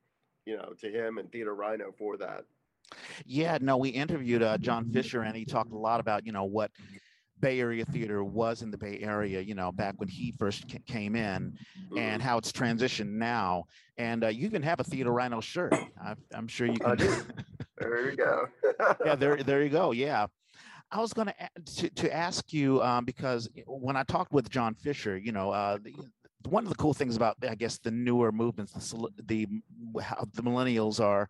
you 0.47 0.57
know, 0.57 0.73
to 0.81 0.91
him 0.91 1.19
and 1.19 1.31
Theater 1.31 1.55
Rhino 1.55 1.93
for 1.97 2.17
that. 2.17 2.45
yeah. 3.25 3.59
No, 3.61 3.77
we 3.77 3.91
interviewed 3.91 4.43
uh, 4.43 4.59
John 4.59 4.91
Fisher, 4.91 5.23
and 5.23 5.37
he 5.37 5.45
talked 5.45 5.73
a 5.73 5.79
lot 5.79 6.01
about 6.01 6.27
you 6.27 6.33
know 6.33 6.45
what 6.45 6.71
Bay 7.41 7.61
Area 7.61 7.85
theater 7.85 8.25
was 8.25 8.63
in 8.63 8.71
the 8.71 8.79
Bay 8.79 8.99
Area. 9.03 9.41
You 9.41 9.55
know, 9.55 9.73
back 9.73 9.95
when 9.99 10.09
he 10.09 10.33
first 10.39 10.71
ca- 10.71 10.79
came 10.87 11.17
in, 11.17 11.57
and 11.97 12.23
how 12.23 12.39
it's 12.39 12.53
transitioned 12.53 13.11
now. 13.11 13.65
And 13.99 14.25
uh, 14.25 14.29
you 14.29 14.47
even 14.47 14.63
have 14.63 14.81
a 14.81 14.85
Theater 14.85 15.13
Rhino 15.13 15.41
shirt. 15.41 15.75
I, 16.03 16.15
I'm 16.35 16.49
sure 16.49 16.67
you 16.67 16.79
can. 16.79 16.97
there 17.79 18.11
you 18.11 18.17
go. 18.17 18.49
yeah, 19.05 19.15
there, 19.15 19.37
there 19.43 19.63
you 19.63 19.71
go. 19.71 19.93
Yeah. 19.93 20.27
I 20.91 21.01
was 21.01 21.13
going 21.13 21.33
to 21.65 21.91
to 21.91 22.15
ask 22.15 22.53
you 22.53 22.81
um, 22.83 23.05
because 23.05 23.49
when 23.67 23.97
I 23.97 24.05
talked 24.05 24.33
with 24.33 24.49
John 24.49 24.75
Fisher, 24.75 25.19
you 25.19 25.33
know, 25.33 25.51
uh, 25.51 25.79
the, 25.83 25.93
one 26.49 26.63
of 26.63 26.69
the 26.69 26.77
cool 26.77 26.95
things 26.95 27.17
about 27.17 27.37
I 27.49 27.57
guess 27.57 27.79
the 27.79 27.91
newer 27.91 28.31
movements, 28.31 28.73
the 28.73 29.09
the 29.25 29.49
how 30.01 30.27
the 30.35 30.43
millennials 30.43 31.01
are 31.01 31.29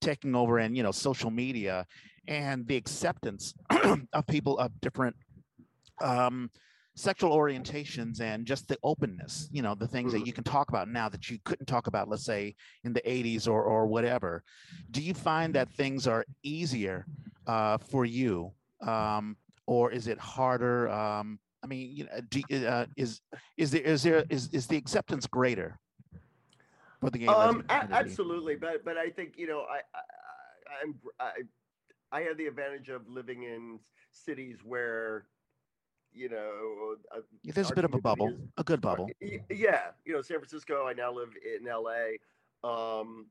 taking 0.00 0.36
over, 0.36 0.58
and 0.58 0.76
you 0.76 0.84
know, 0.84 0.92
social 0.92 1.30
media 1.30 1.84
and 2.28 2.66
the 2.66 2.76
acceptance 2.76 3.54
of 4.12 4.26
people 4.28 4.58
of 4.58 4.72
different 4.80 5.16
um, 6.00 6.50
sexual 6.94 7.30
orientations 7.36 8.20
and 8.20 8.46
just 8.46 8.68
the 8.68 8.78
openness, 8.82 9.48
you 9.52 9.62
know, 9.62 9.74
the 9.74 9.86
things 9.86 10.12
that 10.12 10.20
Mhm. 10.20 10.26
you 10.26 10.32
can 10.32 10.44
talk 10.44 10.68
about 10.70 10.88
now 10.88 11.08
that 11.08 11.28
you 11.28 11.38
couldn't 11.44 11.66
talk 11.66 11.86
about, 11.86 12.08
let's 12.08 12.24
say, 12.24 12.54
in 12.84 12.92
the 12.92 13.02
80s 13.10 13.46
or 13.46 13.62
or 13.62 13.86
whatever. 13.86 14.42
Do 14.90 15.02
you 15.02 15.14
find 15.14 15.54
that 15.54 15.68
things 15.74 16.06
are 16.06 16.24
easier 16.42 17.06
uh, 17.46 17.78
for 17.78 18.04
you, 18.04 18.52
um, 18.80 19.36
or 19.66 19.90
is 19.90 20.06
it 20.06 20.18
harder? 20.18 20.88
Um, 20.88 21.38
I 21.62 21.66
mean, 21.66 21.96
you 21.96 22.04
know, 22.04 22.20
do, 22.30 22.66
uh, 22.66 22.86
is 22.96 23.20
is 23.56 23.70
there 23.72 23.82
is 23.82 24.02
there 24.02 24.24
is 24.30 24.48
is 24.52 24.66
the 24.66 24.76
acceptance 24.76 25.26
greater 25.26 25.78
for 27.00 27.10
the 27.10 27.18
gay 27.18 27.26
um, 27.28 27.62
absolutely, 27.68 28.56
but 28.56 28.84
but 28.84 28.96
I 28.96 29.10
think 29.10 29.34
you 29.36 29.46
know 29.48 29.66
I, 29.68 29.80
I 29.94 30.00
I'm 30.82 30.94
I 31.20 31.32
I 32.12 32.20
have 32.22 32.36
the 32.38 32.46
advantage 32.46 32.88
of 32.88 33.08
living 33.08 33.42
in 33.42 33.80
cities 34.12 34.58
where 34.64 35.26
you 36.16 36.28
know 36.30 36.96
uh, 37.14 37.20
There's 37.44 37.70
a 37.70 37.74
bit 37.74 37.84
of 37.84 37.94
a 37.94 38.00
bubble, 38.00 38.28
is- 38.28 38.40
a 38.56 38.64
good 38.64 38.80
bubble. 38.80 39.10
Yeah, 39.50 39.90
you 40.04 40.14
know, 40.14 40.22
San 40.22 40.38
Francisco. 40.38 40.86
I 40.86 40.94
now 40.94 41.12
live 41.12 41.30
in 41.44 41.66
LA. 41.66 42.16
Um, 42.64 43.26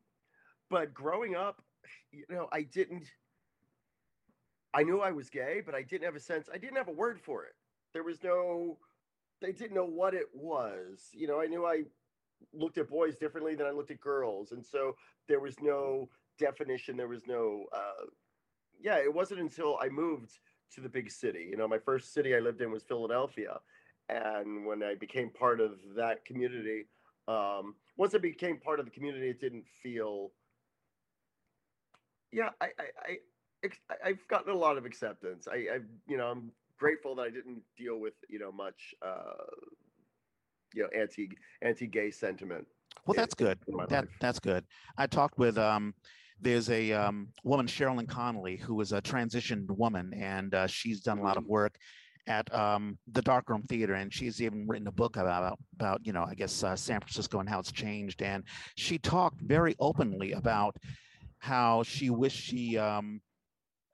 but 0.70 0.94
growing 0.94 1.36
up, 1.36 1.62
you 2.12 2.26
know, 2.30 2.48
I 2.52 2.62
didn't. 2.62 3.06
I 4.74 4.84
knew 4.84 5.00
I 5.00 5.12
was 5.12 5.30
gay, 5.30 5.62
but 5.66 5.74
I 5.74 5.82
didn't 5.82 6.04
have 6.04 6.16
a 6.16 6.20
sense. 6.20 6.50
I 6.54 6.58
didn't 6.58 6.76
have 6.76 6.90
a 6.90 6.94
word 6.94 7.20
for 7.20 7.46
it. 7.46 7.54
There 7.94 8.04
was 8.04 8.24
no. 8.24 8.78
They 9.42 9.52
didn't 9.52 9.74
know 9.76 9.86
what 9.86 10.14
it 10.14 10.28
was. 10.34 11.10
You 11.14 11.28
know, 11.28 11.42
I 11.42 11.48
knew 11.48 11.66
I 11.66 11.84
looked 12.54 12.78
at 12.78 12.90
boys 12.90 13.16
differently 13.16 13.56
than 13.56 13.68
I 13.68 13.72
looked 13.72 13.92
at 13.92 14.00
girls, 14.00 14.52
and 14.52 14.64
so 14.64 14.96
there 15.28 15.40
was 15.40 15.56
no 15.62 16.10
definition. 16.38 16.98
There 16.98 17.08
was 17.08 17.26
no. 17.28 17.66
Uh, 17.74 18.06
yeah, 18.80 18.98
it 18.98 19.14
wasn't 19.14 19.40
until 19.40 19.80
I 19.82 19.90
moved 19.90 20.40
to 20.74 20.82
the 20.82 20.90
big 20.90 21.12
city. 21.12 21.48
You 21.50 21.58
know, 21.58 21.68
my 21.68 21.80
first 21.80 22.14
city 22.14 22.36
I 22.36 22.40
lived 22.40 22.62
in 22.62 22.72
was 22.72 22.84
Philadelphia, 22.84 23.60
and 24.10 24.66
when 24.66 24.84
I 24.84 24.96
became 24.96 25.30
part 25.30 25.60
of 25.60 25.74
that 25.96 26.26
community, 26.26 26.86
um, 27.28 27.76
once 27.98 28.14
I 28.14 28.20
became 28.20 28.58
part 28.58 28.80
of 28.80 28.86
the 28.86 28.92
community, 28.92 29.30
it 29.30 29.40
didn't 29.40 29.66
feel. 29.82 30.32
Yeah, 32.32 32.50
I, 32.60 32.66
I, 32.66 33.18
I, 33.64 33.70
I've 34.04 34.28
gotten 34.28 34.54
a 34.54 34.58
lot 34.58 34.78
of 34.78 34.86
acceptance. 34.86 35.48
I, 35.48 35.56
I, 35.56 35.80
you 36.08 36.18
know, 36.18 36.28
I'm 36.28 36.52
grateful 36.78 37.16
that 37.16 37.22
I 37.24 37.30
didn't 37.30 37.62
deal 37.78 38.00
with, 38.00 38.14
you 38.30 38.40
know, 38.40 38.52
much, 38.52 38.94
uh, 39.02 39.46
you 40.74 40.84
know, 40.84 40.90
anti, 40.96 41.30
anti-gay 41.62 42.12
sentiment. 42.12 42.68
Well, 43.06 43.14
in- 43.14 43.22
that's 43.22 43.34
good. 43.34 43.58
That 43.68 43.92
life. 43.92 44.10
that's 44.20 44.40
good. 44.40 44.66
I 44.98 45.08
talked 45.08 45.38
with 45.38 45.58
um, 45.58 45.94
there's 46.42 46.70
a 46.70 46.92
um, 46.92 47.30
woman, 47.44 47.66
Sherilyn 47.68 48.08
Connelly, 48.08 48.58
who 48.58 48.80
is 48.82 48.92
a 48.92 49.02
transitioned 49.02 49.70
woman, 49.70 50.14
and 50.14 50.54
uh, 50.54 50.68
she's 50.68 51.02
done 51.02 51.20
a 51.20 51.24
lot 51.24 51.38
of 51.38 51.46
work 51.46 51.78
at 52.28 52.54
um, 52.54 52.98
the 53.12 53.22
Darkroom 53.22 53.64
Theater, 53.64 53.94
and 53.94 54.14
she's 54.14 54.42
even 54.42 54.68
written 54.68 54.88
a 54.88 54.92
book 54.92 55.16
about 55.18 55.58
about 55.76 56.02
you 56.06 56.12
know 56.14 56.26
I 56.28 56.34
guess 56.34 56.64
uh, 56.64 56.76
San 56.76 57.00
Francisco 57.00 57.40
and 57.40 57.48
how 57.50 57.60
it's 57.60 57.72
changed. 57.72 58.22
And 58.22 58.44
she 58.76 58.98
talked 58.98 59.42
very 59.42 59.76
openly 59.80 60.34
about 60.34 60.76
how 61.40 61.84
she 61.84 62.10
wished 62.10 62.42
she 62.44 62.78
um, 62.78 63.22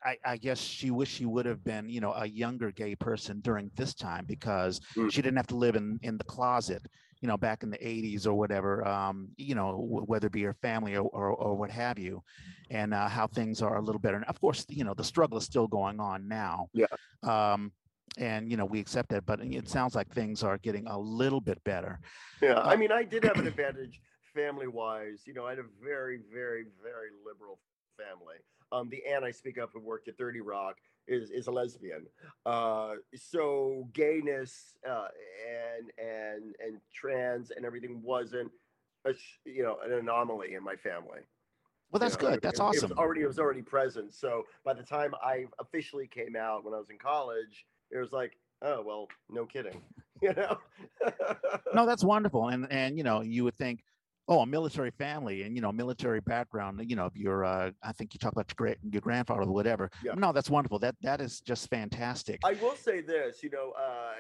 I, 0.04 0.18
I 0.26 0.38
guess 0.38 0.60
she 0.60 0.90
wished 0.90 1.16
she 1.18 1.26
would 1.26 1.46
have 1.46 1.64
been, 1.64 1.88
you 1.88 2.02
know, 2.02 2.14
a 2.14 2.26
younger 2.26 2.72
gay 2.72 2.96
person 2.96 3.40
during 3.42 3.70
this 3.76 3.94
time 3.94 4.26
because 4.26 4.80
Mm. 4.98 5.12
she 5.12 5.22
didn't 5.22 5.38
have 5.38 5.48
to 5.48 5.56
live 5.58 5.76
in 5.76 6.00
in 6.02 6.18
the 6.18 6.24
closet, 6.24 6.82
you 7.22 7.28
know, 7.28 7.38
back 7.38 7.62
in 7.64 7.70
the 7.70 7.78
80s 7.78 8.26
or 8.26 8.34
whatever, 8.34 8.86
um, 8.88 9.30
you 9.38 9.54
know, 9.54 9.72
w- 9.72 10.06
whether 10.06 10.28
it 10.28 10.34
be 10.34 10.40
your 10.40 10.56
family 10.56 10.96
or, 10.96 11.04
or, 11.04 11.28
or 11.30 11.56
what 11.56 11.70
have 11.70 12.00
you, 12.00 12.24
and 12.72 12.94
uh, 12.94 13.08
how 13.08 13.28
things 13.28 13.62
are 13.62 13.78
a 13.78 13.82
little 13.82 14.00
better. 14.00 14.16
And 14.18 14.26
of 14.26 14.42
course, 14.42 14.66
you 14.70 14.84
know, 14.84 14.96
the 14.96 15.04
struggle 15.04 15.38
is 15.38 15.46
still 15.46 15.68
going 15.68 16.00
on 16.00 16.28
now. 16.28 16.68
Yeah. 16.74 16.88
Um, 17.24 17.72
and 18.18 18.50
you 18.50 18.58
know, 18.58 18.66
we 18.66 18.80
accept 18.80 19.10
that, 19.10 19.26
but 19.26 19.40
it 19.40 19.70
sounds 19.70 19.96
like 19.96 20.12
things 20.14 20.44
are 20.44 20.58
getting 20.58 20.88
a 20.88 20.98
little 20.98 21.40
bit 21.40 21.64
better. 21.64 22.00
Yeah, 22.42 22.54
Uh, 22.56 22.68
I 22.68 22.76
mean, 22.76 22.92
I 22.92 23.04
did 23.04 23.24
have 23.24 23.38
an 23.38 23.48
advantage 23.54 24.02
family-wise. 24.34 25.22
You 25.26 25.34
know, 25.34 25.46
I 25.46 25.52
had 25.52 25.60
a 25.60 25.70
very, 25.84 26.20
very, 26.34 26.66
very 26.84 27.10
liberal 27.26 27.60
family. 27.98 28.38
Um, 28.72 28.90
the 28.90 29.02
aunt 29.06 29.24
I 29.24 29.32
speak 29.32 29.58
of 29.58 29.70
who 29.74 29.80
worked 29.80 30.08
at 30.08 30.18
30 30.18 30.42
Rock 30.42 30.78
is 31.08 31.30
is 31.32 31.48
a 31.48 31.52
lesbian. 31.52 32.06
Uh, 32.46 32.94
so 33.16 33.88
gayness 33.94 34.76
uh, 34.90 35.08
and 35.78 35.92
and 35.98 36.56
and 36.66 36.80
trans 36.94 37.52
and 37.52 37.66
everything 37.66 38.02
wasn't, 38.04 38.52
a, 39.06 39.12
you 39.46 39.64
know, 39.64 39.78
an 39.86 39.94
anomaly 39.94 40.54
in 40.54 40.64
my 40.64 40.76
family. 40.76 41.22
Well, 41.92 42.00
that's 42.00 42.16
You 42.22 42.28
know, 42.28 42.32
good. 42.36 42.42
That's 42.42 42.60
it- 42.60 42.64
awesome. 42.64 42.92
It 42.92 42.96
was 42.96 43.00
already 43.00 43.22
it 43.22 43.28
was 43.28 43.40
already 43.40 43.62
present. 43.62 44.14
So 44.14 44.44
by 44.64 44.74
the 44.74 44.84
time 44.84 45.14
I 45.24 45.46
officially 45.60 46.08
came 46.08 46.36
out 46.36 46.64
when 46.64 46.74
I 46.74 46.78
was 46.78 46.90
in 46.90 46.98
college, 46.98 47.66
it 47.92 47.98
was 47.98 48.12
like, 48.12 48.38
oh 48.62 48.82
well, 48.82 49.08
no 49.30 49.46
kidding, 49.46 49.82
you 50.22 50.34
know. 50.34 50.58
no, 51.74 51.86
that's 51.86 52.04
wonderful. 52.04 52.48
And 52.48 52.68
and 52.72 52.98
you 52.98 53.04
know, 53.04 53.22
you 53.22 53.44
would 53.44 53.58
think 53.58 53.84
oh 54.28 54.40
a 54.40 54.46
military 54.46 54.92
family 54.92 55.44
and 55.44 55.56
you 55.56 55.62
know 55.62 55.72
military 55.72 56.22
background 56.22 56.82
you 56.88 56.96
know 56.96 57.10
your 57.14 57.44
uh 57.44 57.72
i 57.84 57.92
think 57.92 58.14
you 58.14 58.20
talk 58.20 58.32
about 58.32 58.50
your 58.50 58.56
great 58.56 58.78
your 58.92 59.02
grandfather 59.02 59.42
or 59.42 59.52
whatever 59.52 59.90
Yeah. 60.04 60.14
no 60.16 60.32
that's 60.32 60.50
wonderful 60.50 60.80
that 60.80 60.96
that 61.02 61.22
is 61.22 61.42
just 61.42 61.70
fantastic 61.70 62.40
I 62.44 62.54
will 62.54 62.76
say 62.76 63.02
this, 63.02 63.44
you 63.44 63.50
know, 63.50 63.74
uh, 63.78 64.14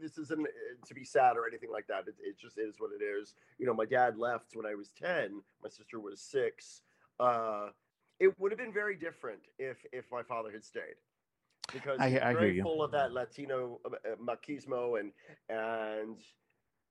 this 0.00 0.18
isn't 0.18 0.40
uh, 0.40 0.86
to 0.86 0.94
be 0.94 1.04
sad 1.04 1.36
or 1.36 1.46
anything 1.46 1.70
like 1.70 1.86
that. 1.88 2.04
It, 2.06 2.14
it 2.22 2.38
just 2.38 2.58
is 2.58 2.76
what 2.78 2.90
it 2.98 3.02
is. 3.02 3.34
You 3.58 3.66
know, 3.66 3.74
my 3.74 3.84
dad 3.84 4.16
left 4.16 4.54
when 4.54 4.66
I 4.66 4.74
was 4.74 4.90
10, 4.98 5.42
my 5.62 5.68
sister 5.68 6.00
was 6.00 6.20
six. 6.20 6.82
Uh, 7.20 7.68
it 8.20 8.38
would 8.38 8.50
have 8.52 8.58
been 8.58 8.72
very 8.72 8.96
different 8.96 9.40
if 9.58 9.78
if 9.92 10.04
my 10.10 10.22
father 10.22 10.50
had 10.50 10.64
stayed 10.64 10.98
because 11.72 11.98
I 12.00 12.18
I 12.22 12.32
very 12.34 12.60
full 12.60 12.82
of 12.82 12.90
that 12.92 13.12
Latino 13.12 13.80
uh, 13.84 13.90
machismo 14.22 15.00
and 15.00 15.12
and 15.48 16.16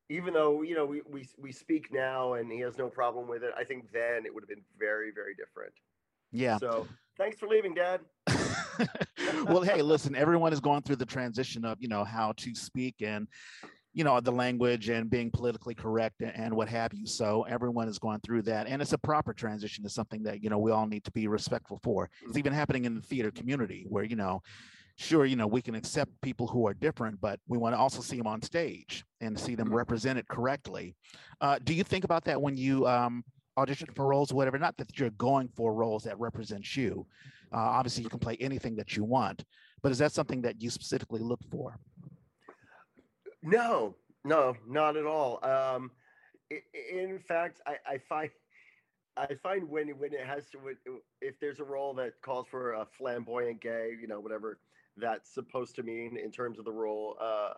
even 0.10 0.34
though 0.34 0.62
you 0.62 0.76
know 0.76 0.86
we, 0.86 1.02
we 1.10 1.28
we 1.38 1.52
speak 1.52 1.92
now 1.92 2.34
and 2.34 2.52
he 2.52 2.60
has 2.60 2.78
no 2.78 2.88
problem 2.90 3.28
with 3.28 3.44
it, 3.44 3.52
I 3.58 3.64
think 3.64 3.92
then 3.92 4.26
it 4.26 4.34
would 4.34 4.44
have 4.44 4.50
been 4.50 4.64
very 4.80 5.12
very 5.12 5.34
different. 5.36 5.74
yeah 6.32 6.58
So 6.58 6.88
thanks 7.18 7.38
for 7.38 7.48
leaving, 7.48 7.74
Dad. 7.74 8.02
well 9.46 9.62
hey 9.62 9.82
listen 9.82 10.16
everyone 10.16 10.54
is 10.54 10.60
going 10.60 10.82
through 10.82 10.96
the 10.96 11.06
transition 11.06 11.66
of 11.66 11.78
you 11.82 11.88
know 11.88 12.04
how 12.04 12.32
to 12.38 12.54
speak 12.54 12.96
and 13.02 13.28
you 13.94 14.04
know 14.04 14.20
the 14.20 14.32
language 14.32 14.90
and 14.90 15.10
being 15.10 15.32
politically 15.32 15.74
correct 15.74 16.22
and, 16.22 16.54
what 16.54 16.70
have 16.70 16.94
you 16.94 17.06
so 17.08 17.44
everyone 17.50 17.88
is 17.88 17.98
going 17.98 18.20
through 18.20 18.44
that 18.44 18.68
and 18.68 18.82
it's 18.82 18.94
a 18.94 18.98
proper 18.98 19.34
transition 19.34 19.84
to 19.84 19.90
something 19.90 20.22
that 20.22 20.44
you 20.44 20.50
know 20.50 20.60
we 20.60 20.72
all 20.72 20.86
need 20.86 21.04
to 21.04 21.12
be 21.12 21.28
respectful 21.28 21.80
for 21.84 22.06
it's 22.22 22.30
mm-hmm. 22.30 22.40
even 22.40 22.54
happening 22.54 22.86
in 22.86 22.94
the 22.94 23.02
theater 23.02 23.32
community 23.32 23.86
where 23.90 24.04
you 24.04 24.16
know 24.16 24.42
sure 24.98 25.26
you 25.26 25.36
know 25.36 25.48
we 25.48 25.62
can 25.62 25.76
accept 25.76 26.10
people 26.22 26.48
who 26.48 26.68
are 26.68 26.74
different 26.74 27.20
but 27.22 27.40
we 27.48 27.58
want 27.58 27.74
to 27.74 27.80
also 27.80 28.02
see 28.02 28.18
them 28.18 28.26
on 28.28 28.42
stage 28.42 29.06
and 29.22 29.40
see 29.40 29.54
them 29.56 29.70
Mhm. 29.70 29.76
represented 29.76 30.28
correctly 30.28 30.96
uh, 31.42 31.60
do 31.64 31.74
you 31.74 31.84
think 31.84 32.04
about 32.04 32.24
that 32.26 32.42
when 32.42 32.58
you 32.58 32.86
um, 32.88 33.24
audition 33.58 33.88
for 33.96 34.08
roles 34.08 34.32
or 34.32 34.36
whatever 34.36 34.58
not 34.58 34.76
that 34.78 34.98
you're 35.00 35.12
going 35.12 35.48
for 35.50 35.74
roles 35.74 36.04
that 36.04 36.20
represent 36.20 36.76
you 36.76 37.06
uh, 37.54 37.58
obviously 37.58 38.04
you 38.04 38.10
can 38.10 38.20
play 38.20 38.36
anything 38.40 38.76
that 38.76 38.98
you 38.98 39.04
want 39.04 39.46
but 39.84 39.92
is 39.92 40.00
that 40.00 40.12
something 40.12 40.42
that 40.42 40.60
you 40.62 40.70
specifically 40.70 41.22
look 41.22 41.40
for 41.52 41.78
No, 43.44 43.96
no, 44.26 44.58
not 44.68 44.98
at 44.98 45.06
all. 45.06 45.44
Um, 45.46 45.92
in 46.50 47.20
fact, 47.20 47.62
I, 47.68 47.76
I 47.88 47.98
find 48.10 48.30
I 49.16 49.36
find 49.42 49.70
when 49.70 49.90
when 50.00 50.12
it 50.14 50.26
has 50.26 50.50
to 50.50 50.58
if 51.22 51.40
there's 51.40 51.60
a 51.60 51.64
role 51.64 51.94
that 51.96 52.14
calls 52.22 52.48
for 52.50 52.74
a 52.74 52.86
flamboyant 52.98 53.62
gay, 53.62 53.92
you 54.02 54.08
know, 54.08 54.20
whatever 54.20 54.58
that's 54.98 55.34
supposed 55.34 55.76
to 55.76 55.84
mean 55.84 56.18
in 56.18 56.32
terms 56.32 56.60
of 56.60 56.66
the 56.66 56.72
role, 56.72 57.18
uh, 57.22 57.54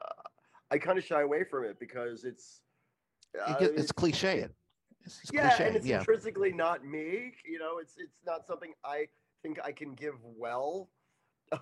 I 0.72 0.78
kind 0.78 0.98
of 0.98 1.04
shy 1.04 1.22
away 1.22 1.44
from 1.44 1.66
it 1.66 1.80
because 1.80 2.24
it's 2.24 2.62
It 3.34 3.40
uh, 3.42 3.58
it's 3.60 3.92
cliche 3.92 4.48
it's, 5.06 5.20
it's 5.24 5.32
yeah, 5.34 5.50
cliche 5.50 5.68
and 5.68 5.76
it's 5.76 5.86
yeah 5.86 6.00
intrinsically 6.00 6.52
not 6.52 6.86
me. 6.86 7.34
You 7.46 7.60
know, 7.60 7.80
it's 7.80 7.96
it's 7.98 8.20
not 8.26 8.46
something 8.46 8.74
I 8.84 9.08
think 9.42 9.60
I 9.64 9.72
can 9.72 9.94
give 9.94 10.16
well. 10.24 10.90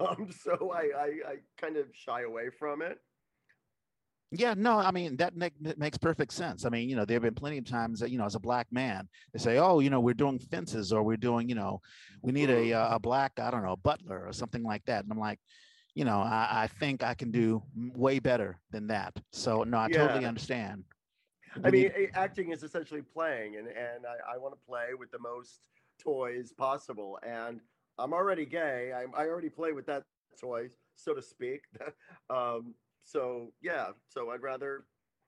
Um, 0.02 0.30
so 0.32 0.74
I 0.74 0.82
I, 0.98 1.06
I 1.32 1.36
kind 1.58 1.78
of 1.78 1.88
shy 1.94 2.24
away 2.24 2.50
from 2.50 2.82
it. 2.82 3.00
Yeah, 4.32 4.54
no, 4.58 4.78
I 4.78 4.92
mean 4.92 5.16
that 5.18 5.38
make, 5.38 5.54
makes 5.78 5.98
perfect 5.98 6.34
sense. 6.34 6.66
I 6.66 6.70
mean, 6.70 6.90
you 6.90 6.98
know, 6.98 7.06
there 7.06 7.16
have 7.16 7.22
been 7.22 7.34
plenty 7.34 7.58
of 7.60 7.64
times 7.66 8.02
that 8.02 8.12
you 8.12 8.18
know, 8.18 8.26
as 8.26 8.36
a 8.36 8.40
black 8.40 8.68
man, 8.72 9.08
they 9.32 9.40
say, 9.40 9.58
"Oh, 9.58 9.80
you 9.80 9.90
know, 9.90 10.02
we're 10.02 10.14
doing 10.14 10.40
fences, 10.40 10.92
or 10.92 11.02
we're 11.04 11.16
doing, 11.16 11.48
you 11.48 11.56
know, 11.56 11.80
we 12.22 12.34
need 12.34 12.50
a 12.50 12.74
uh, 12.74 12.96
a 12.96 13.00
black, 13.00 13.40
I 13.40 13.50
don't 13.50 13.64
know, 13.64 13.78
butler 13.78 14.28
or 14.28 14.34
something 14.34 14.64
like 14.64 14.84
that." 14.86 15.04
And 15.04 15.12
I'm 15.14 15.20
like, 15.20 15.40
you 15.98 16.06
know, 16.06 16.20
I, 16.20 16.48
I 16.52 16.68
think 16.68 17.02
I 17.02 17.16
can 17.16 17.32
do 17.32 17.64
way 17.76 18.20
better 18.20 18.60
than 18.70 18.86
that. 18.86 19.16
So 19.32 19.64
no, 19.64 19.80
I 19.80 19.90
totally 19.90 20.26
understand. 20.26 20.84
I 21.64 21.72
mean, 21.72 21.92
acting 22.14 22.52
is 22.52 22.62
essentially 22.62 23.02
playing, 23.02 23.56
and 23.56 23.68
and 23.68 24.06
I, 24.06 24.36
I 24.36 24.38
want 24.38 24.54
to 24.54 24.60
play 24.64 24.90
with 24.98 25.10
the 25.10 25.18
most 25.18 25.62
toys 26.00 26.54
possible. 26.56 27.18
And 27.28 27.60
I'm 27.98 28.14
already 28.14 28.46
gay. 28.46 28.94
I, 28.94 29.06
I 29.20 29.26
already 29.26 29.50
play 29.50 29.72
with 29.72 29.88
that 29.88 30.04
toy, 30.40 30.68
so 30.96 31.16
to 31.16 31.22
speak. 31.22 31.64
um, 32.30 32.76
so 33.04 33.52
yeah, 33.64 33.88
so 34.08 34.30
I'd 34.30 34.44
rather 34.44 34.84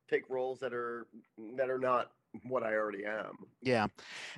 take 0.08 0.30
roles 0.30 0.60
that 0.60 0.72
are 0.72 1.08
that 1.58 1.72
are 1.72 1.80
not 1.80 2.12
what 2.44 2.62
I 2.62 2.76
already 2.76 3.06
am. 3.06 3.40
yeah. 3.64 3.88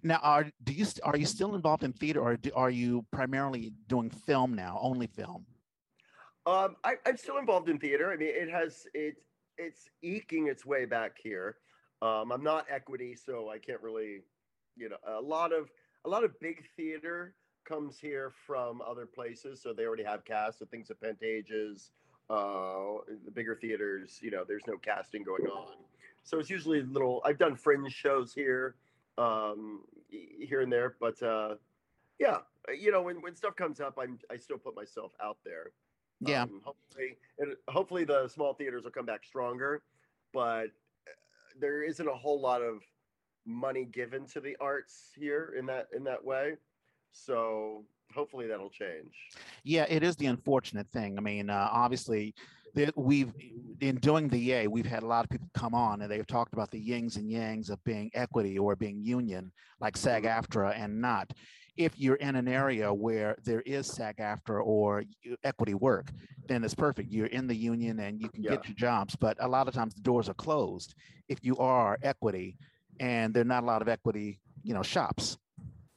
Now, 0.02 0.20
are 0.24 0.50
do 0.64 0.72
you 0.72 0.86
are 1.04 1.18
you 1.18 1.26
still 1.26 1.56
involved 1.56 1.84
in 1.84 1.92
theater, 1.92 2.22
or 2.22 2.38
do, 2.38 2.52
are 2.56 2.72
you 2.72 3.06
primarily 3.12 3.74
doing 3.90 4.10
film 4.10 4.54
now, 4.54 4.80
only 4.82 5.08
film? 5.08 5.46
Um, 6.46 6.76
I, 6.84 6.94
I'm 7.06 7.18
still 7.18 7.38
involved 7.38 7.70
in 7.70 7.78
theater. 7.78 8.12
I 8.12 8.18
mean, 8.18 8.30
it 8.32 8.50
has 8.50 8.88
it 8.94 9.18
it's 9.58 9.90
eking 10.02 10.48
its 10.48 10.66
way 10.66 10.86
back 10.86 11.18
here. 11.22 11.58
Um, 12.02 12.32
I'm 12.32 12.44
not 12.44 12.66
equity, 12.70 13.16
so 13.16 13.50
I 13.50 13.60
can't 13.60 13.82
really, 13.82 14.22
you 14.76 14.90
know, 14.90 14.98
a 15.08 15.22
lot 15.22 15.54
of 15.54 15.70
a 16.06 16.10
lot 16.10 16.24
of 16.24 16.40
big 16.40 16.64
theater 16.76 17.36
comes 17.64 18.00
here 18.00 18.32
from 18.48 18.82
other 18.82 19.06
places, 19.06 19.62
so 19.62 19.72
they 19.72 19.86
already 19.86 20.04
have 20.04 20.26
cast. 20.26 20.60
So 20.60 20.66
things 20.66 20.90
at 20.90 21.00
Pantages, 21.00 21.92
uh, 22.30 23.04
the 23.24 23.32
bigger 23.32 23.56
theaters, 23.56 24.20
you 24.22 24.32
know, 24.32 24.44
there's 24.48 24.66
no 24.68 24.78
casting 24.78 25.24
going 25.24 25.46
on. 25.46 25.76
So 26.24 26.40
it's 26.40 26.50
usually 26.50 26.82
little. 26.82 27.22
I've 27.24 27.38
done 27.38 27.56
fringe 27.56 27.92
shows 27.92 28.34
here, 28.34 28.76
um, 29.20 29.82
here 30.10 30.62
and 30.62 30.72
there, 30.72 30.96
but 31.00 31.22
uh, 31.22 31.56
yeah, 32.20 32.38
you 32.80 32.92
know, 32.92 33.04
when 33.04 33.22
when 33.22 33.36
stuff 33.36 33.56
comes 33.56 33.80
up, 33.80 33.98
I'm 34.02 34.18
I 34.32 34.38
still 34.38 34.58
put 34.58 34.76
myself 34.76 35.12
out 35.24 35.38
there. 35.46 35.72
Yeah. 36.22 36.44
Um, 36.44 36.62
hopefully, 36.64 37.18
and 37.40 37.56
hopefully 37.68 38.04
the 38.04 38.28
small 38.28 38.54
theaters 38.54 38.84
will 38.84 38.92
come 38.92 39.06
back 39.06 39.26
stronger, 39.26 39.82
but 40.34 40.66
uh, 40.66 41.12
there 41.60 41.84
isn't 41.84 42.08
a 42.08 42.14
whole 42.14 42.40
lot 42.40 42.62
of 42.62 42.82
money 43.46 43.86
given 43.86 44.26
to 44.28 44.40
the 44.40 44.56
arts 44.62 45.10
here 45.16 45.56
in 45.58 45.66
that 45.66 45.88
in 45.96 46.04
that 46.04 46.24
way. 46.24 46.54
So 47.12 47.84
hopefully 48.14 48.48
that'll 48.48 48.70
change. 48.70 49.14
Yeah, 49.64 49.86
it 49.90 50.04
is 50.04 50.16
the 50.16 50.28
unfortunate 50.28 50.88
thing. 50.90 51.18
I 51.18 51.22
mean, 51.22 51.50
uh, 51.50 51.70
obviously, 51.72 52.36
that 52.76 52.96
we've 52.98 53.34
in 53.80 53.96
doing 53.96 54.28
the 54.28 54.38
yay, 54.38 54.68
we've 54.68 54.86
had 54.86 55.04
a 55.04 55.08
lot 55.08 55.26
of 55.26 55.30
people 55.30 55.50
come 55.54 55.74
on 55.74 56.02
and 56.02 56.12
they've 56.12 56.28
talked 56.28 56.54
about 56.54 56.72
the 56.72 56.80
yings 56.80 57.18
and 57.18 57.30
yangs 57.30 57.70
of 57.70 57.84
being 57.84 58.12
equity 58.14 58.58
or 58.58 58.76
being 58.76 59.04
union, 59.04 59.52
like 59.80 59.98
SAG-AFTRA 59.98 60.78
and 60.78 61.02
not. 61.02 61.34
If 61.78 61.98
you're 61.98 62.16
in 62.16 62.36
an 62.36 62.48
area 62.48 62.94
where 62.94 63.38
there 63.44 63.62
is 63.62 63.88
SAG-AFTRA 63.88 64.62
or 64.66 65.04
equity 65.44 65.74
work, 65.74 66.12
then 66.48 66.64
it's 66.64 66.76
perfect. 66.76 67.12
You're 67.12 67.28
in 67.28 67.48
the 67.48 67.56
union 67.56 68.00
and 68.00 68.20
you 68.22 68.28
can 68.30 68.44
get 68.44 68.68
your 68.68 68.76
jobs. 68.76 69.16
But 69.16 69.38
a 69.40 69.48
lot 69.48 69.68
of 69.68 69.74
times 69.74 69.94
the 69.96 70.02
doors 70.02 70.28
are 70.28 70.34
closed 70.34 70.96
if 71.30 71.40
you 71.44 71.58
are 71.58 71.98
equity, 72.04 72.58
and 73.00 73.34
there 73.34 73.42
are 73.42 73.46
not 73.46 73.64
a 73.64 73.66
lot 73.66 73.82
of 73.82 73.88
equity, 73.88 74.40
you 74.64 74.74
know, 74.74 74.84
shops. 74.84 75.38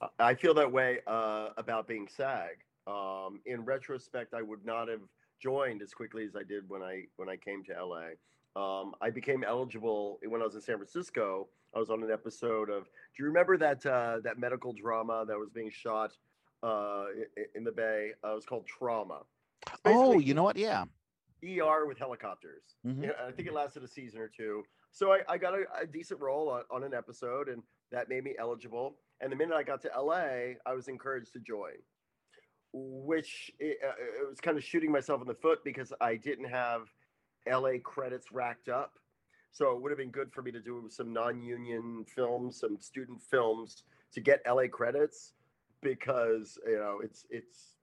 I- 0.00 0.08
I 0.20 0.34
feel 0.34 0.54
that 0.54 0.70
way 0.70 1.00
uh, 1.06 1.50
about 1.56 1.88
being 1.88 2.06
SAG. 2.08 2.56
Um, 2.86 3.40
in 3.46 3.64
retrospect, 3.64 4.32
I 4.34 4.42
would 4.42 4.64
not 4.64 4.88
have 4.88 5.00
joined 5.40 5.82
as 5.82 5.92
quickly 5.92 6.24
as 6.24 6.36
I 6.36 6.42
did 6.44 6.68
when 6.68 6.82
I 6.82 7.04
when 7.16 7.28
I 7.28 7.36
came 7.36 7.64
to 7.64 7.72
LA. 7.72 8.10
Um, 8.54 8.94
I 9.00 9.10
became 9.10 9.42
eligible 9.42 10.20
when 10.28 10.40
I 10.40 10.44
was 10.44 10.54
in 10.54 10.60
San 10.60 10.76
Francisco. 10.76 11.48
I 11.74 11.78
was 11.78 11.90
on 11.90 12.02
an 12.02 12.10
episode 12.10 12.70
of. 12.70 12.84
Do 12.84 13.22
you 13.22 13.26
remember 13.26 13.56
that 13.58 13.84
uh, 13.84 14.18
that 14.24 14.38
medical 14.38 14.72
drama 14.72 15.24
that 15.26 15.38
was 15.38 15.50
being 15.50 15.70
shot 15.70 16.12
uh, 16.62 17.06
in 17.54 17.64
the 17.64 17.72
Bay? 17.72 18.10
Uh, 18.24 18.32
it 18.32 18.34
was 18.34 18.44
called 18.44 18.66
Trauma. 18.66 19.20
Oh, 19.84 20.18
you 20.18 20.34
know 20.34 20.42
what? 20.42 20.56
Yeah. 20.56 20.84
ER 21.44 21.86
with 21.86 21.98
helicopters. 21.98 22.62
Mhm. 22.86 23.04
Yeah, 23.04 23.10
I 23.26 23.30
think 23.32 23.48
it 23.48 23.54
lasted 23.54 23.82
a 23.82 23.88
season 23.88 24.20
or 24.20 24.28
two. 24.28 24.62
So 24.92 25.12
I, 25.12 25.20
I 25.28 25.36
got 25.38 25.54
a, 25.54 25.64
a 25.82 25.86
decent 25.86 26.20
role 26.20 26.48
on, 26.48 26.62
on 26.70 26.84
an 26.84 26.94
episode, 26.94 27.48
and 27.48 27.62
that 27.90 28.08
made 28.08 28.24
me 28.24 28.34
eligible. 28.38 28.96
And 29.20 29.30
the 29.30 29.36
minute 29.36 29.54
I 29.54 29.62
got 29.62 29.82
to 29.82 29.90
LA, 29.96 30.54
I 30.64 30.72
was 30.74 30.88
encouraged 30.88 31.32
to 31.34 31.40
join, 31.40 31.72
which 32.72 33.50
it, 33.58 33.78
uh, 33.86 33.92
it 34.22 34.28
was 34.28 34.40
kind 34.40 34.56
of 34.56 34.64
shooting 34.64 34.90
myself 34.90 35.20
in 35.20 35.26
the 35.28 35.34
foot 35.34 35.58
because 35.64 35.92
I 36.00 36.16
didn't 36.16 36.48
have 36.48 36.82
LA 37.46 37.78
credits 37.82 38.32
racked 38.32 38.68
up. 38.68 38.98
So 39.54 39.70
it 39.70 39.80
would 39.80 39.92
have 39.92 39.98
been 39.98 40.10
good 40.10 40.32
for 40.32 40.42
me 40.42 40.50
to 40.50 40.60
do 40.60 40.84
some 40.90 41.12
non-union 41.12 42.04
films, 42.12 42.58
some 42.58 42.76
student 42.80 43.22
films 43.22 43.84
to 44.12 44.20
get 44.20 44.42
LA 44.48 44.66
credits 44.66 45.32
because 45.80 46.58
you 46.66 46.76
know 46.76 46.98
it's 47.02 47.24
it's 47.30 47.76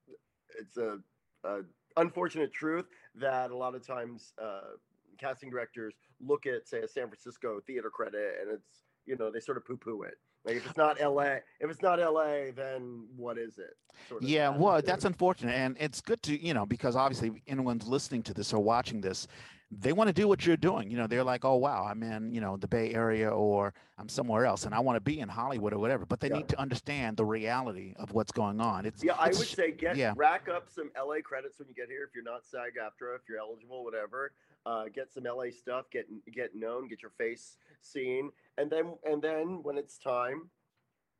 it's 0.60 0.76
a, 0.76 0.98
a 1.46 1.60
unfortunate 1.96 2.52
truth 2.52 2.88
that 3.16 3.52
a 3.52 3.56
lot 3.56 3.74
of 3.74 3.88
times 3.88 4.34
uh, 4.42 4.76
casting 5.18 5.50
directors 5.50 5.94
look 6.20 6.46
at 6.46 6.68
say 6.68 6.80
a 6.80 6.88
San 6.88 7.08
Francisco 7.08 7.62
theater 7.66 7.90
credit 7.90 8.36
and 8.42 8.52
it's 8.52 8.84
you 9.06 9.16
know 9.16 9.32
they 9.32 9.40
sort 9.40 9.56
of 9.56 9.66
poo-poo 9.66 10.04
it. 10.04 10.16
Like 10.44 10.58
if 10.58 10.66
it's 10.66 10.78
not 10.78 11.00
LA, 11.00 11.36
if 11.62 11.70
it's 11.70 11.82
not 11.82 12.00
LA, 12.00 12.52
then 12.54 13.06
what 13.16 13.38
is 13.38 13.60
it? 13.60 13.78
Sort 14.10 14.24
of 14.24 14.30
Yeah, 14.30 14.50
well, 14.50 14.82
that's 14.82 15.06
unfortunate, 15.06 15.54
and 15.54 15.78
it's 15.80 16.02
good 16.02 16.22
to 16.24 16.38
you 16.38 16.54
know 16.54 16.66
because 16.66 16.98
obviously 16.98 17.42
anyone's 17.48 17.88
listening 17.88 18.24
to 18.24 18.34
this 18.34 18.52
or 18.52 18.60
watching 18.60 19.00
this, 19.00 19.28
they 19.72 19.94
want 19.94 20.08
to 20.10 20.14
do 20.14 20.28
what 20.28 20.46
you're 20.46 20.58
doing. 20.58 20.92
You 20.92 20.98
know, 20.98 21.08
they're 21.08 21.24
like, 21.24 21.46
oh 21.46 21.56
wow, 21.56 21.86
I'm 21.86 22.04
in, 22.04 22.34
you 22.34 22.42
know, 22.42 22.58
the 22.58 22.68
Bay 22.68 22.94
Area 22.94 23.30
or 23.30 23.74
I'm 23.98 24.10
somewhere 24.10 24.46
else, 24.46 24.66
and 24.66 24.76
I 24.76 24.80
want 24.80 24.98
to 24.98 25.02
be 25.02 25.20
in 25.22 25.30
Hollywood 25.30 25.72
or 25.74 25.80
whatever. 25.80 26.06
But 26.06 26.20
they 26.20 26.28
Yeah. 26.30 26.38
need 26.38 26.50
to 26.50 26.60
understand 26.60 27.16
the 27.16 27.26
reality 27.26 27.94
of 27.98 28.12
what's 28.12 28.32
going 28.34 28.60
on. 28.60 28.86
It's 28.86 29.02
Yeah, 29.04 29.14
I 29.18 29.28
it's 29.28 29.40
would 29.40 29.48
say 29.48 29.72
get 29.72 29.96
yeah. 29.96 30.14
rack 30.18 30.50
up 30.50 30.70
some 30.70 30.92
LA 30.96 31.22
credits 31.22 31.58
when 31.60 31.70
you 31.70 31.74
get 31.74 31.88
here. 31.90 32.04
If 32.04 32.14
you're 32.14 32.24
not 32.24 32.46
SAG 32.46 32.74
AFTRA, 32.76 33.16
if 33.16 33.22
you're 33.30 33.40
eligible, 33.40 33.84
whatever, 33.86 34.34
uh, 34.66 34.86
get 34.94 35.12
some 35.12 35.26
LA 35.26 35.52
stuff, 35.52 35.90
get 35.90 36.06
get 36.32 36.54
known, 36.54 36.88
get 36.90 37.02
your 37.02 37.12
face 37.12 37.58
seen, 37.82 38.32
and 38.58 38.70
then 38.70 38.98
and 39.06 39.22
then 39.22 39.64
when 39.64 39.78
it's 39.78 39.98
time, 39.98 40.50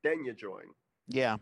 then 0.02 0.24
you 0.24 0.34
join. 0.34 0.74
Yeah. 1.12 1.36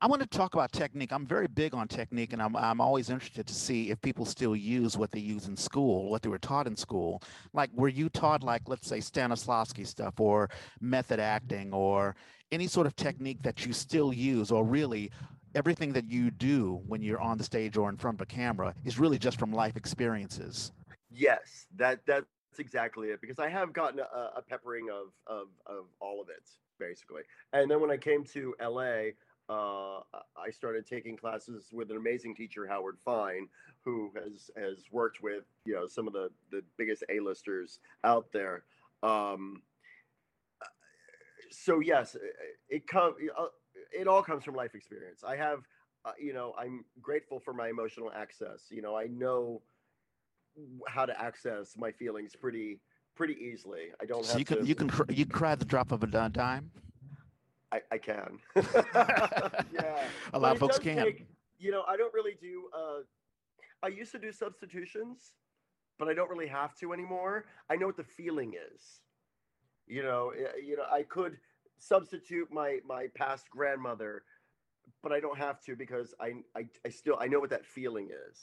I 0.00 0.06
want 0.06 0.20
to 0.22 0.26
talk 0.26 0.54
about 0.54 0.72
technique. 0.72 1.12
I'm 1.12 1.26
very 1.26 1.46
big 1.46 1.74
on 1.74 1.86
technique, 1.86 2.32
and 2.32 2.42
I'm, 2.42 2.56
I'm 2.56 2.80
always 2.80 3.08
interested 3.08 3.46
to 3.46 3.54
see 3.54 3.90
if 3.90 4.00
people 4.00 4.24
still 4.24 4.56
use 4.56 4.96
what 4.96 5.12
they 5.12 5.20
use 5.20 5.46
in 5.46 5.56
school, 5.56 6.10
what 6.10 6.22
they 6.22 6.28
were 6.28 6.38
taught 6.38 6.66
in 6.66 6.76
school. 6.76 7.22
Like, 7.52 7.70
were 7.74 7.88
you 7.88 8.08
taught, 8.08 8.42
like, 8.42 8.62
let's 8.66 8.88
say, 8.88 8.98
Stanislavski 8.98 9.86
stuff 9.86 10.18
or 10.18 10.50
method 10.80 11.20
acting 11.20 11.72
or 11.72 12.16
any 12.50 12.66
sort 12.66 12.86
of 12.86 12.96
technique 12.96 13.42
that 13.42 13.64
you 13.64 13.72
still 13.72 14.12
use, 14.12 14.50
or 14.50 14.64
really 14.64 15.12
everything 15.54 15.92
that 15.92 16.10
you 16.10 16.30
do 16.30 16.82
when 16.86 17.02
you're 17.02 17.20
on 17.20 17.38
the 17.38 17.44
stage 17.44 17.76
or 17.76 17.88
in 17.88 17.96
front 17.96 18.16
of 18.16 18.22
a 18.22 18.26
camera 18.26 18.74
is 18.84 18.98
really 18.98 19.18
just 19.18 19.38
from 19.38 19.52
life 19.52 19.76
experiences? 19.76 20.72
Yes, 21.10 21.66
that 21.76 22.00
that's 22.06 22.26
exactly 22.58 23.08
it. 23.08 23.20
Because 23.20 23.38
I 23.38 23.48
have 23.48 23.72
gotten 23.72 24.00
a, 24.00 24.30
a 24.38 24.42
peppering 24.42 24.88
of, 24.90 25.12
of 25.26 25.46
of 25.66 25.84
all 26.00 26.20
of 26.20 26.28
it 26.28 26.42
basically. 26.82 27.22
And 27.52 27.70
then 27.70 27.80
when 27.80 27.90
I 27.90 27.96
came 27.96 28.24
to 28.24 28.54
LA, 28.60 29.12
uh, 29.48 30.00
I 30.36 30.50
started 30.50 30.86
taking 30.86 31.16
classes 31.16 31.66
with 31.72 31.90
an 31.90 31.96
amazing 31.96 32.34
teacher, 32.34 32.66
Howard 32.66 32.98
Fine, 33.04 33.48
who 33.84 34.10
has 34.14 34.50
has 34.56 34.84
worked 34.90 35.22
with 35.22 35.44
you 35.64 35.74
know 35.74 35.86
some 35.86 36.06
of 36.06 36.12
the 36.12 36.30
the 36.50 36.62
biggest 36.78 37.04
A-listers 37.08 37.80
out 38.04 38.26
there. 38.32 38.64
Um, 39.02 39.62
so 41.50 41.80
yes, 41.80 42.16
it 42.68 42.86
comes. 42.86 43.16
It 43.92 44.08
all 44.08 44.22
comes 44.22 44.44
from 44.44 44.54
life 44.54 44.74
experience. 44.74 45.22
I 45.26 45.36
have, 45.36 45.60
uh, 46.04 46.12
you 46.18 46.32
know, 46.32 46.54
I'm 46.58 46.84
grateful 47.02 47.40
for 47.40 47.52
my 47.52 47.68
emotional 47.68 48.10
access. 48.14 48.66
You 48.70 48.80
know, 48.80 48.96
I 48.96 49.06
know 49.06 49.60
how 50.88 51.04
to 51.04 51.20
access 51.20 51.76
my 51.76 51.90
feelings 51.90 52.34
pretty 52.34 52.80
pretty 53.14 53.34
easily. 53.34 53.88
I 54.00 54.04
don't 54.06 54.24
So 54.24 54.32
have 54.32 54.38
you 54.40 54.44
can 54.44 54.58
to. 54.58 54.64
you 54.66 54.74
can 54.74 54.88
cr- 54.88 55.10
you 55.10 55.26
cry 55.26 55.54
the 55.54 55.64
drop 55.64 55.92
of 55.92 56.02
a 56.02 56.06
di- 56.06 56.28
dime. 56.28 56.70
I, 57.72 57.80
I 57.90 57.98
can. 57.98 58.38
yeah. 58.56 60.04
A 60.34 60.38
lot 60.38 60.42
But 60.42 60.52
of 60.52 60.58
folks 60.58 60.78
can. 60.78 60.96
take- 61.04 61.26
you 61.58 61.70
know, 61.70 61.84
I 61.86 61.96
don't 61.96 62.12
really 62.12 62.36
do. 62.40 62.64
Uh, 62.76 63.02
I 63.84 63.88
used 63.88 64.10
to 64.12 64.18
do 64.18 64.32
substitutions, 64.32 65.34
but 65.98 66.08
I 66.08 66.14
don't 66.14 66.28
really 66.28 66.48
have 66.48 66.74
to 66.78 66.92
anymore. 66.92 67.44
I 67.70 67.76
know 67.76 67.86
what 67.86 67.96
the 67.96 68.04
feeling 68.04 68.54
is. 68.74 69.00
You 69.86 70.02
know, 70.02 70.32
eh, 70.36 70.58
you 70.64 70.76
know, 70.76 70.84
I 70.90 71.02
could 71.04 71.36
substitute 71.78 72.48
my 72.52 72.78
my 72.84 73.06
past 73.14 73.48
grandmother, 73.50 74.22
but 75.02 75.12
I 75.12 75.20
don't 75.20 75.38
have 75.38 75.60
to 75.62 75.76
because 75.76 76.14
I 76.20 76.34
I, 76.56 76.66
I 76.84 76.88
still 76.90 77.16
I 77.20 77.26
know 77.28 77.38
what 77.40 77.50
that 77.50 77.64
feeling 77.64 78.08
is 78.28 78.38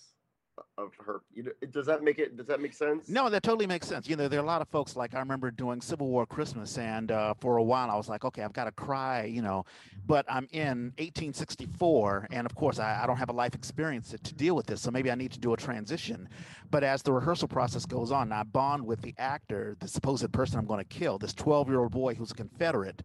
of 0.78 0.91
her. 1.05 1.22
You 1.34 1.43
know, 1.43 1.51
does 1.72 1.86
that 1.86 2.03
make 2.03 2.20
it? 2.20 2.38
Does 2.38 2.47
that 2.47 2.62
make 2.62 2.74
sense? 2.74 3.10
No, 3.10 3.30
that 3.30 3.43
totally 3.43 3.68
makes 3.68 3.88
sense. 3.88 4.07
You 4.07 4.16
know, 4.16 4.28
there 4.28 4.39
are 4.39 4.43
a 4.43 4.45
lot 4.47 4.62
of 4.62 4.68
folks 4.70 4.95
like 4.95 5.16
I 5.16 5.20
remember 5.20 5.51
doing 5.51 5.82
Civil 5.82 6.07
War 6.07 6.26
Christmas, 6.26 6.78
and 6.78 7.12
uh, 7.12 7.34
for 7.39 7.57
a 7.57 7.64
while 7.64 7.89
I 7.89 7.95
was 7.95 8.10
like, 8.10 8.26
okay, 8.26 8.43
I've 8.43 8.53
got 8.53 8.66
to 8.66 8.72
cry, 8.72 9.26
you 9.26 9.41
know, 9.41 9.66
but 10.05 10.26
I'm 10.30 10.47
in 10.51 10.93
1864, 10.97 12.28
and 12.32 12.45
of 12.45 12.55
course 12.55 12.80
I, 12.80 13.03
I 13.03 13.07
don't 13.07 13.18
have 13.18 13.30
a 13.30 13.34
life 13.34 13.55
experience 13.55 14.10
to, 14.10 14.18
to 14.18 14.34
deal 14.34 14.55
with 14.55 14.66
this, 14.68 14.82
so 14.82 14.91
maybe 14.91 15.12
I 15.12 15.16
need 15.16 15.32
to 15.32 15.39
do 15.39 15.53
a 15.53 15.57
transition. 15.57 16.28
But 16.72 16.84
as 16.84 17.01
the 17.01 17.12
rehearsal 17.12 17.47
process 17.47 17.86
goes 17.86 18.12
on, 18.12 18.32
I 18.32 18.43
bond 18.43 18.86
with 18.86 19.01
the 19.01 19.14
actor, 19.18 19.76
the 19.80 19.88
supposed 19.88 20.32
person 20.32 20.60
I'm 20.60 20.66
going 20.66 20.80
to 20.80 20.86
kill, 20.86 21.18
this 21.18 21.34
12 21.34 21.70
year 21.70 21.80
old 21.80 21.91
boy 21.91 22.16
who's 22.16 22.32
a 22.32 22.36
Confederate, 22.36 23.01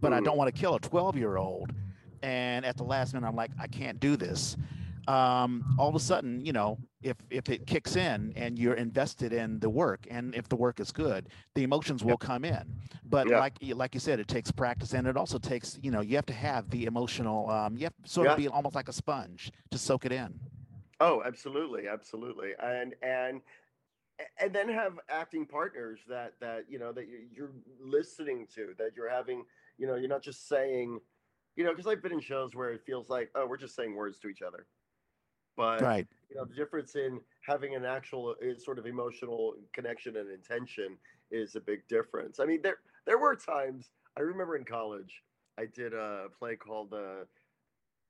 but 0.00 0.12
I 0.12 0.20
Mhm. 0.20 0.24
don't 0.24 0.36
want 0.36 0.54
to 0.54 0.58
kill 0.60 0.74
a 0.74 0.80
12 0.80 1.16
year 1.16 1.36
old. 1.36 1.72
And 2.22 2.64
at 2.64 2.76
the 2.76 2.82
last 2.82 3.14
minute, 3.14 3.26
I'm 3.26 3.36
like, 3.36 3.52
I 3.60 3.68
can't 3.68 4.00
do 4.00 4.16
this 4.16 4.56
um, 5.08 5.64
all 5.78 5.88
of 5.88 5.94
a 5.94 6.00
sudden, 6.00 6.44
you 6.44 6.52
know, 6.52 6.78
if 7.02 7.16
if 7.30 7.48
it 7.48 7.66
kicks 7.66 7.96
in 7.96 8.32
and 8.36 8.58
you're 8.58 8.74
invested 8.74 9.32
in 9.32 9.58
the 9.58 9.70
work, 9.70 10.06
and 10.10 10.34
if 10.34 10.48
the 10.48 10.56
work 10.56 10.80
is 10.80 10.92
good, 10.92 11.28
the 11.54 11.62
emotions 11.62 12.04
will 12.04 12.18
come 12.18 12.44
in. 12.44 12.76
But 13.04 13.26
Yeah. 13.28 13.40
like 13.40 13.54
you- 13.60 13.74
like 13.74 13.94
you 13.94 14.00
said, 14.00 14.20
it 14.20 14.28
takes 14.28 14.50
practice, 14.52 14.92
and 14.92 15.06
it 15.06 15.16
also 15.16 15.38
takes, 15.38 15.78
you 15.82 15.90
know, 15.90 16.02
you 16.02 16.16
have 16.16 16.26
to 16.26 16.34
have 16.34 16.68
the 16.68 16.84
emotional. 16.84 17.48
Um, 17.48 17.76
you 17.78 17.84
have 17.84 17.94
to 18.02 18.08
sort 18.08 18.26
Yeah. 18.26 18.32
of 18.32 18.38
be 18.38 18.48
almost 18.48 18.74
like 18.74 18.88
a 18.88 18.92
sponge 18.92 19.50
to 19.70 19.78
soak 19.78 20.04
it 20.04 20.12
in. 20.12 20.38
Oh, 21.00 21.22
absolutely, 21.24 21.88
absolutely, 21.88 22.54
and 22.60 22.94
and 23.02 23.40
and 24.38 24.52
then 24.52 24.68
have 24.68 24.98
acting 25.08 25.46
partners 25.46 26.00
that 26.08 26.38
that 26.40 26.68
you 26.68 26.78
know 26.78 26.92
that 26.92 27.06
you- 27.08 27.28
you're 27.32 27.52
listening 27.80 28.46
to, 28.48 28.74
that 28.76 28.94
you're 28.94 29.08
having, 29.08 29.46
you 29.78 29.86
know, 29.86 29.94
you're 29.94 30.08
not 30.08 30.22
just 30.22 30.48
saying, 30.48 31.00
you 31.56 31.64
know, 31.64 31.70
because 31.70 31.86
I've 31.86 32.02
been 32.02 32.12
in 32.12 32.20
shows 32.20 32.54
where 32.54 32.70
it 32.72 32.82
feels 32.84 33.08
like, 33.08 33.30
oh, 33.36 33.46
we're 33.46 33.56
just 33.56 33.74
saying 33.74 33.94
words 33.94 34.18
to 34.20 34.28
each 34.28 34.42
other, 34.42 34.66
but 35.58 35.82
Right. 35.82 36.06
you 36.30 36.36
know, 36.36 36.44
the 36.44 36.54
difference 36.54 36.94
in 36.94 37.20
having 37.42 37.74
an 37.74 37.84
actual 37.84 38.36
uh, 38.40 38.58
sort 38.58 38.78
of 38.78 38.86
emotional 38.86 39.56
connection 39.74 40.16
and 40.16 40.30
intention 40.30 40.96
is 41.30 41.56
a 41.56 41.60
big 41.60 41.86
difference. 41.88 42.40
I 42.40 42.46
mean, 42.46 42.62
there 42.62 42.78
there 43.04 43.18
were 43.18 43.36
times 43.36 43.90
I 44.16 44.20
remember 44.20 44.56
in 44.56 44.64
college 44.64 45.22
I 45.58 45.66
did 45.66 45.92
a 45.92 46.28
play 46.38 46.56
called 46.56 46.94
uh, 46.94 47.24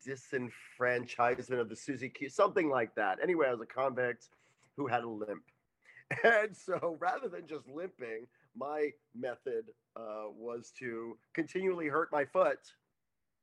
Disenfranchisement 0.07 1.59
of 1.59 1.69
the 1.69 1.77
Susie 1.77 2.11
Q, 2.11 2.29
something 2.29 2.69
like 2.69 2.95
that. 2.95 3.19
Anyway, 3.23 3.47
I 3.49 3.53
was 3.53 3.63
a 3.63 3.67
convict 3.67 4.29
who 4.77 4.87
had 4.87 5.03
a 5.03 5.09
limp, 5.09 5.45
and 6.23 6.55
so 6.55 6.97
rather 7.01 7.29
than 7.29 7.49
just 7.49 7.67
limping, 7.67 8.27
my 8.55 8.91
method 9.19 9.65
uh, 9.97 10.27
was 10.37 10.71
to 10.79 11.17
continually 11.33 11.89
hurt 11.89 12.13
my 12.13 12.27
foot 12.27 12.61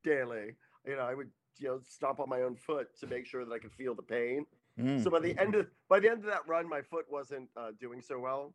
daily. 0.03 0.55
You 0.85 0.97
know, 0.97 1.01
I 1.01 1.15
would 1.15 1.31
you 1.57 1.67
know 1.67 1.79
stomp 1.87 2.19
on 2.19 2.29
my 2.29 2.41
own 2.41 2.55
foot 2.55 2.87
to 2.99 3.07
make 3.07 3.25
sure 3.25 3.45
that 3.45 3.53
I 3.53 3.59
could 3.59 3.71
feel 3.71 3.95
the 3.95 4.01
pain. 4.01 4.45
Mm. 4.79 5.03
So 5.03 5.09
by 5.09 5.19
the 5.19 5.37
end 5.39 5.55
of 5.55 5.67
by 5.89 5.99
the 5.99 6.09
end 6.09 6.19
of 6.19 6.25
that 6.25 6.47
run, 6.47 6.67
my 6.67 6.81
foot 6.81 7.05
wasn't 7.09 7.49
uh, 7.55 7.71
doing 7.79 8.01
so 8.01 8.19
well. 8.19 8.53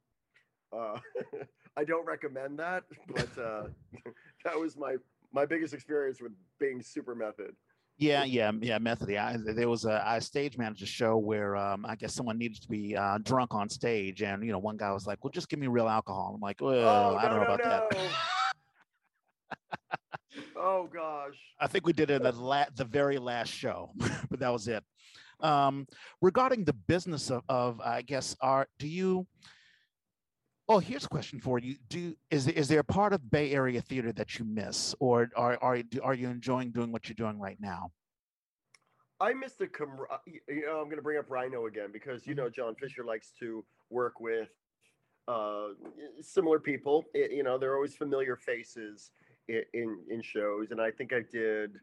Uh, 0.72 0.98
I 1.76 1.84
don't 1.84 2.06
recommend 2.06 2.58
that, 2.58 2.84
but 3.08 3.38
uh, 3.38 3.64
that 4.44 4.58
was 4.58 4.76
my 4.76 4.96
my 5.32 5.46
biggest 5.46 5.74
experience 5.74 6.20
with 6.20 6.32
being 6.58 6.82
super 6.82 7.14
method. 7.14 7.54
Yeah, 7.96 8.24
yeah, 8.24 8.50
yeah. 8.60 8.78
Method. 8.78 9.14
I, 9.14 9.36
there 9.38 9.68
was 9.68 9.84
a, 9.84 10.02
I 10.06 10.20
stage 10.20 10.56
managed 10.56 10.82
a 10.82 10.86
show 10.86 11.18
where 11.18 11.54
um, 11.54 11.84
I 11.84 11.96
guess 11.96 12.14
someone 12.14 12.38
needed 12.38 12.62
to 12.62 12.68
be 12.68 12.96
uh, 12.96 13.18
drunk 13.18 13.54
on 13.54 13.68
stage, 13.68 14.22
and 14.22 14.42
you 14.42 14.52
know, 14.52 14.58
one 14.58 14.78
guy 14.78 14.90
was 14.90 15.06
like, 15.06 15.22
"Well, 15.22 15.30
just 15.30 15.50
give 15.50 15.58
me 15.58 15.66
real 15.66 15.88
alcohol." 15.88 16.32
I'm 16.34 16.40
like, 16.40 16.60
"Well, 16.60 17.16
I 17.16 17.28
don't 17.28 17.36
know 17.36 17.54
about 17.54 17.62
that." 17.62 18.10
oh 20.60 20.88
gosh. 20.92 21.34
I 21.60 21.66
think 21.66 21.86
we 21.86 21.92
did 21.92 22.10
it 22.10 22.14
in 22.14 22.22
the 22.22 22.32
la- 22.32 22.66
the 22.74 22.84
very 22.84 23.18
last 23.18 23.52
show, 23.52 23.90
but 24.30 24.40
that 24.40 24.52
was 24.52 24.68
it. 24.68 24.84
Um, 25.40 25.86
regarding 26.20 26.64
the 26.64 26.74
business 26.74 27.30
of, 27.30 27.42
of 27.48 27.80
I 27.80 28.02
guess, 28.02 28.36
art, 28.40 28.68
do 28.78 28.86
you? 28.86 29.26
Oh, 30.68 30.78
here's 30.78 31.04
a 31.04 31.08
question 31.08 31.40
for 31.40 31.58
you. 31.58 31.76
Do 31.88 32.14
is 32.30 32.46
is 32.46 32.68
there 32.68 32.80
a 32.80 32.84
part 32.84 33.12
of 33.12 33.30
Bay 33.30 33.52
Area 33.52 33.80
theater 33.80 34.12
that 34.12 34.38
you 34.38 34.44
miss, 34.44 34.94
or 35.00 35.28
are 35.34 35.58
are 35.62 35.78
are 36.02 36.14
you 36.14 36.28
enjoying 36.28 36.70
doing 36.70 36.92
what 36.92 37.08
you're 37.08 37.14
doing 37.16 37.40
right 37.40 37.58
now? 37.60 37.90
I 39.18 39.34
miss 39.34 39.54
the 39.54 39.66
camar- 39.66 40.08
you 40.26 40.66
know 40.66 40.78
I'm 40.78 40.84
going 40.84 40.96
to 40.96 41.02
bring 41.02 41.18
up 41.18 41.26
Rhino 41.28 41.66
again 41.66 41.88
because 41.92 42.26
you 42.26 42.34
know 42.34 42.48
John 42.48 42.74
Fisher 42.76 43.04
likes 43.04 43.32
to 43.40 43.64
work 43.90 44.20
with 44.20 44.48
uh, 45.26 45.68
similar 46.20 46.60
people. 46.60 47.04
I- 47.16 47.28
you 47.32 47.42
know 47.42 47.58
they're 47.58 47.74
always 47.74 47.96
familiar 47.96 48.36
faces 48.36 49.10
in, 49.74 49.98
in 50.08 50.22
shows, 50.22 50.70
and 50.70 50.80
I 50.80 50.90
think 50.90 51.12
I 51.12 51.20
did 51.30 51.78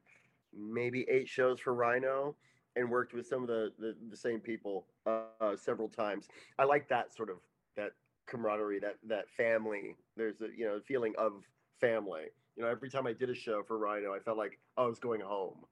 maybe 0.58 1.06
eight 1.10 1.28
shows 1.28 1.60
for 1.60 1.74
Rhino 1.74 2.36
and 2.76 2.90
worked 2.90 3.14
with 3.14 3.28
some 3.28 3.42
of 3.42 3.48
the 3.48 3.72
the, 3.80 3.96
the 4.10 4.18
same 4.18 4.40
people 4.40 4.86
uh, 5.06 5.56
several 5.56 5.90
times. 5.90 6.28
I 6.60 6.64
like 6.66 6.88
that 6.90 7.14
sort 7.14 7.30
of 7.30 7.38
that 7.76 7.92
camaraderie, 8.28 8.80
that 8.80 8.98
that 9.08 9.30
family. 9.30 9.96
There's 10.16 10.42
a 10.42 10.48
you 10.56 10.66
know 10.66 10.80
feeling 10.86 11.14
of 11.18 11.44
family. 11.80 12.26
You 12.56 12.64
know, 12.64 12.70
every 12.70 12.90
time 12.90 13.06
I 13.06 13.14
did 13.14 13.30
a 13.30 13.36
show 13.36 13.62
for 13.64 13.78
Rhino, 13.78 14.14
I 14.14 14.20
felt 14.20 14.38
like 14.38 14.60
I 14.78 14.86
was 14.86 15.00
going 15.00 15.22
home. 15.22 15.66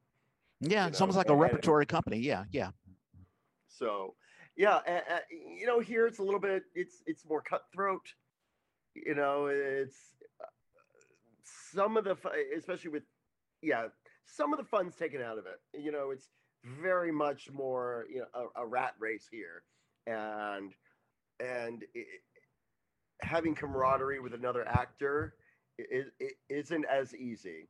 Yeah, 0.62 0.88
it's 0.88 1.00
know, 1.00 1.04
almost 1.04 1.18
like 1.18 1.30
a 1.30 1.34
and- 1.34 1.42
repertory 1.42 1.86
company. 1.86 2.18
Yeah, 2.18 2.46
yeah. 2.52 2.70
So, 3.68 4.16
yeah, 4.56 4.80
a- 4.88 5.14
a- 5.16 5.36
you 5.60 5.66
know, 5.66 5.80
here 5.80 6.08
it's 6.08 6.20
a 6.20 6.24
little 6.24 6.40
bit 6.40 6.64
it's 6.76 7.04
it's 7.06 7.26
more 7.26 7.42
cutthroat. 7.42 8.14
You 8.96 9.16
know, 9.16 9.48
it's 9.48 9.98
uh, 10.15 10.15
some 11.76 11.98
of 11.98 12.04
the 12.04 12.16
especially 12.58 12.92
with 12.92 13.04
yeah, 13.62 13.88
some 14.26 14.54
of 14.54 14.60
the 14.60 14.66
fun's 14.66 14.96
taken 14.96 15.22
out 15.22 15.38
of 15.38 15.46
it. 15.46 15.82
You 15.82 15.92
know, 15.92 16.12
it's 16.12 16.30
very 16.82 17.12
much 17.12 17.50
more 17.52 18.06
you 18.12 18.20
know 18.20 18.50
a, 18.56 18.62
a 18.64 18.66
rat 18.66 18.94
race 19.00 19.28
here, 19.32 19.64
and 20.08 20.74
and 21.40 21.84
it, 21.94 22.08
having 23.22 23.56
camaraderie 23.56 24.20
with 24.20 24.34
another 24.34 24.68
actor 24.68 25.36
is 25.78 26.08
it 26.20 26.34
isn't 26.50 26.86
as 26.86 27.14
easy 27.16 27.70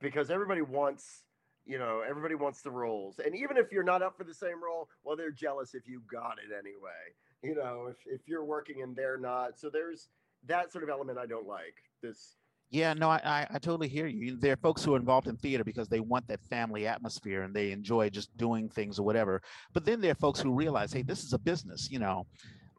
because 0.00 0.30
everybody 0.30 0.62
wants 0.62 1.24
you 1.66 1.78
know, 1.78 2.02
everybody 2.06 2.34
wants 2.34 2.60
the 2.60 2.70
roles, 2.70 3.18
and 3.24 3.34
even 3.34 3.56
if 3.56 3.72
you're 3.72 3.82
not 3.82 4.02
up 4.02 4.18
for 4.18 4.24
the 4.24 4.34
same 4.34 4.62
role, 4.62 4.88
well, 5.02 5.16
they're 5.16 5.30
jealous 5.30 5.74
if 5.74 5.88
you 5.88 6.02
got 6.12 6.36
it 6.38 6.52
anyway. 6.52 7.14
You 7.42 7.54
know, 7.54 7.86
if 7.90 7.96
if 8.06 8.28
you're 8.28 8.44
working 8.44 8.82
and 8.82 8.94
they're 8.94 9.18
not, 9.18 9.58
so 9.58 9.70
there's 9.70 10.08
that 10.46 10.72
sort 10.72 10.84
of 10.84 10.90
element 10.90 11.18
I 11.18 11.26
don't 11.26 11.46
like. 11.46 11.74
This 12.02 12.36
Yeah, 12.70 12.92
no, 12.92 13.08
I, 13.08 13.20
I, 13.24 13.46
I 13.54 13.58
totally 13.58 13.88
hear 13.88 14.06
you. 14.06 14.36
There 14.36 14.52
are 14.52 14.56
folks 14.56 14.82
who 14.82 14.94
are 14.94 14.98
involved 14.98 15.28
in 15.28 15.36
theater 15.36 15.62
because 15.62 15.88
they 15.88 16.00
want 16.00 16.26
that 16.26 16.40
family 16.50 16.86
atmosphere 16.86 17.42
and 17.42 17.54
they 17.54 17.70
enjoy 17.70 18.10
just 18.10 18.36
doing 18.36 18.68
things 18.68 18.98
or 18.98 19.04
whatever. 19.04 19.42
But 19.72 19.84
then 19.84 20.00
there 20.00 20.10
are 20.10 20.16
folks 20.16 20.40
who 20.40 20.52
realize, 20.52 20.92
hey, 20.92 21.02
this 21.02 21.22
is 21.22 21.32
a 21.32 21.38
business, 21.38 21.88
you 21.90 22.00
know. 22.00 22.26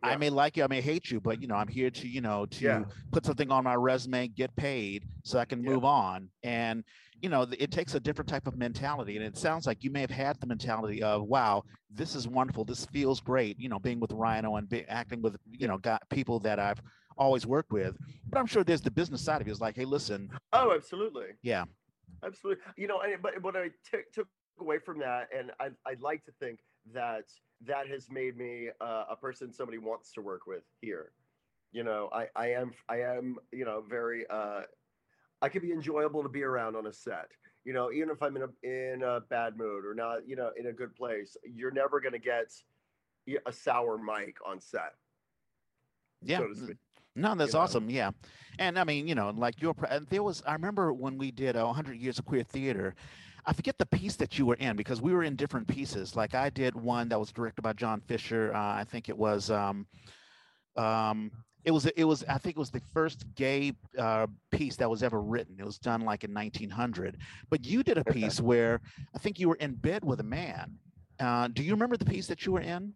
I 0.06 0.18
may 0.18 0.30
like 0.30 0.58
you, 0.58 0.64
I 0.64 0.68
may 0.68 0.82
hate 0.82 1.10
you, 1.12 1.20
but 1.20 1.42
you 1.42 1.48
know, 1.48 1.56
I'm 1.56 1.68
here 1.68 1.90
to, 1.90 2.08
you 2.08 2.22
know, 2.22 2.46
to 2.46 2.64
Yeah. 2.64 2.84
put 3.12 3.26
something 3.26 3.52
on 3.52 3.64
my 3.64 3.76
resume, 3.76 4.28
get 4.28 4.56
paid 4.56 5.08
so 5.24 5.40
I 5.40 5.46
can 5.46 5.64
Yeah. 5.64 5.72
move 5.72 5.86
on. 5.86 6.30
And, 6.44 6.84
you 7.22 7.30
know, 7.30 7.44
it 7.58 7.72
takes 7.72 7.96
a 7.96 8.00
different 8.00 8.30
type 8.30 8.46
of 8.48 8.58
mentality. 8.58 9.16
And 9.18 9.26
it 9.26 9.38
sounds 9.38 9.66
like 9.66 9.84
you 9.84 9.90
may 9.92 10.02
have 10.02 10.12
had 10.12 10.40
the 10.40 10.48
mentality 10.48 11.02
of, 11.02 11.24
wow, 11.24 11.64
this 11.90 12.16
is 12.16 12.28
wonderful. 12.28 12.66
This 12.66 12.86
feels 12.86 13.20
great, 13.20 13.60
you 13.60 13.70
know, 13.70 13.80
being 13.80 14.00
with 14.00 14.12
Rhino 14.12 14.58
and 14.58 14.70
be, 14.70 14.86
acting 14.86 15.22
with, 15.22 15.38
you 15.50 15.68
know, 15.68 15.78
got 15.78 16.08
people 16.10 16.40
that 16.42 16.60
I've 16.60 16.82
always 17.18 17.46
worked 17.46 17.72
with. 17.72 17.98
But 18.30 18.40
I'm 18.40 18.46
sure 18.46 18.64
there's 18.64 18.82
the 18.82 18.92
business 18.92 19.22
side 19.22 19.42
of 19.42 19.48
it. 19.48 19.52
It's 19.52 19.62
like, 19.62 19.76
hey, 19.76 19.86
listen, 19.86 20.30
oh, 20.54 20.74
absolutely. 20.76 21.28
yeah, 21.42 21.66
Absolutely. 22.24 22.64
You 22.78 22.88
know, 22.88 23.02
and, 23.02 23.22
but 23.22 23.42
what 23.42 23.56
I 23.56 23.70
took 23.90 24.12
took 24.14 24.28
away 24.60 24.80
from 24.80 25.00
that, 25.00 25.28
and 25.38 25.52
I, 25.60 25.70
I'd 25.90 26.02
like 26.02 26.24
to 26.26 26.32
think 26.40 26.60
that 26.94 27.26
that 27.66 27.88
has 27.88 28.10
made 28.10 28.38
me 28.38 28.70
uh, 28.82 29.06
a 29.10 29.16
person 29.16 29.52
somebody 29.52 29.78
wants 29.78 30.12
to 30.14 30.22
work 30.22 30.46
with 30.46 30.64
here. 30.82 31.12
You 31.72 31.84
know, 31.84 32.10
I, 32.14 32.28
I 32.36 32.48
am, 32.52 32.72
I 32.88 33.02
am, 33.02 33.38
you 33.52 33.66
know, 33.66 33.84
very, 33.90 34.26
uh, 34.30 34.62
I 35.42 35.50
can 35.50 35.62
be 35.62 35.72
enjoyable 35.72 36.24
to 36.24 36.30
be 36.30 36.44
around 36.44 36.76
on 36.76 36.88
a 36.88 36.94
set. 36.94 37.28
You 37.66 37.74
know, 37.74 37.92
even 37.92 38.10
if 38.10 38.22
I'm 38.22 38.36
in 38.38 38.44
a 38.44 38.94
in 38.94 39.04
a 39.04 39.22
bad 39.22 39.58
mood 39.58 39.86
or 39.86 39.94
not, 39.96 40.28
you 40.28 40.36
know, 40.36 40.52
in 40.58 40.68
a 40.68 40.74
good 40.74 40.96
place, 40.96 41.36
you're 41.44 41.72
never 41.72 42.00
going 42.00 42.14
to 42.14 42.20
get 42.20 42.52
a 43.46 43.52
sour 43.52 43.98
mic 43.98 44.38
on 44.46 44.62
set. 44.62 44.94
yeah. 46.22 46.38
So 46.38 46.48
to 46.48 46.56
speak. 46.56 46.78
No, 47.16 47.34
that's 47.34 47.54
know? 47.54 47.62
awesome. 47.62 47.90
Yeah. 47.90 48.12
And 48.60 48.78
I 48.78 48.84
mean, 48.84 49.08
you 49.08 49.16
know, 49.16 49.32
like 49.36 49.62
your, 49.62 49.74
there 50.10 50.22
was, 50.22 50.44
I 50.46 50.54
remember 50.54 50.94
when 50.94 51.18
we 51.18 51.32
did 51.32 51.56
uh, 51.56 51.66
100 51.66 51.98
Years 51.98 52.20
of 52.20 52.26
Queer 52.26 52.44
Theater, 52.44 52.94
I 53.48 53.54
forget 53.54 53.78
the 53.78 53.86
piece 53.86 54.16
that 54.18 54.40
you 54.40 54.46
were 54.46 54.56
in 54.56 54.76
because 54.76 55.02
we 55.02 55.14
were 55.14 55.24
in 55.24 55.36
different 55.36 55.68
pieces. 55.68 56.16
Like 56.16 56.34
I 56.34 56.50
did 56.50 56.76
one 56.76 57.10
that 57.10 57.20
was 57.20 57.32
directed 57.32 57.62
by 57.62 57.74
John 57.74 58.02
Fisher. 58.02 58.52
Uh, 58.54 58.60
I 58.60 58.84
think 58.84 59.08
it 59.10 59.18
was, 59.18 59.52
um, 59.52 59.86
um, 60.76 61.32
it 61.64 61.72
was, 61.72 61.86
it 61.86 62.04
was, 62.04 62.24
I 62.28 62.38
think 62.38 62.56
it 62.56 62.60
was 62.60 62.72
the 62.72 62.82
first 62.94 63.26
gay 63.36 63.74
uh, 63.98 64.28
piece 64.52 64.76
that 64.78 64.90
was 64.90 65.04
ever 65.04 65.22
written. 65.22 65.56
It 65.60 65.66
was 65.66 65.78
done 65.78 66.02
like 66.02 66.24
in 66.24 66.34
1900. 66.34 67.18
But 67.50 67.66
you 67.66 67.84
did 67.84 67.98
a 67.98 68.04
piece 68.04 68.42
where 68.42 68.82
I 69.16 69.20
think 69.20 69.40
you 69.40 69.50
were 69.50 69.56
in 69.56 69.76
bed 69.76 70.04
with 70.04 70.20
a 70.20 70.24
man. 70.24 70.78
Uh, 71.20 71.48
do 71.48 71.64
you 71.64 71.72
remember 71.72 71.98
the 71.98 72.06
piece 72.06 72.28
that 72.28 72.46
you 72.46 72.52
were 72.52 72.62
in? 72.62 72.94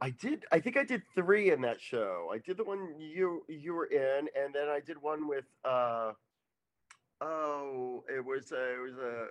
I 0.00 0.10
did. 0.10 0.44
I 0.50 0.58
think 0.58 0.76
I 0.76 0.84
did 0.84 1.02
three 1.14 1.52
in 1.52 1.60
that 1.62 1.80
show. 1.80 2.28
I 2.32 2.38
did 2.38 2.56
the 2.56 2.64
one 2.64 2.94
you 2.98 3.44
you 3.48 3.72
were 3.72 3.86
in, 3.86 4.26
and 4.36 4.52
then 4.52 4.68
I 4.68 4.80
did 4.84 5.00
one 5.00 5.28
with. 5.28 5.44
uh 5.64 6.12
Oh, 7.22 8.02
it 8.08 8.24
was 8.24 8.50
a. 8.52 8.74
It 8.74 8.82
was 8.82 8.98
a. 8.98 9.26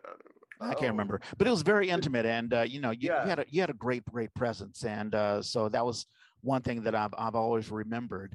I 0.61 0.71
oh, 0.71 0.75
can't 0.75 0.91
remember, 0.91 1.19
but 1.37 1.47
it 1.47 1.49
was 1.49 1.61
very 1.61 1.89
intimate, 1.89 2.25
and 2.25 2.53
uh, 2.53 2.61
you 2.61 2.79
know, 2.79 2.91
you, 2.91 3.09
Yeah. 3.09 3.23
you 3.23 3.29
had 3.29 3.39
a 3.39 3.45
you 3.49 3.61
had 3.61 3.69
a 3.69 3.73
great 3.73 4.05
great 4.05 4.33
presence, 4.33 4.85
and 4.85 5.13
uh, 5.13 5.41
so 5.41 5.67
that 5.69 5.85
was 5.85 6.05
one 6.41 6.61
thing 6.61 6.83
that 6.83 6.95
I've 6.95 7.13
I've 7.17 7.35
always 7.35 7.69
remembered. 7.69 8.33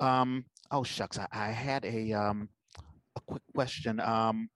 Um, 0.00 0.44
oh 0.70 0.84
shucks, 0.84 1.18
I, 1.18 1.26
I 1.32 1.50
had 1.50 1.84
a 1.84 2.12
um, 2.12 2.48
a 3.16 3.20
quick 3.20 3.42
question. 3.54 4.00
Um, 4.00 4.48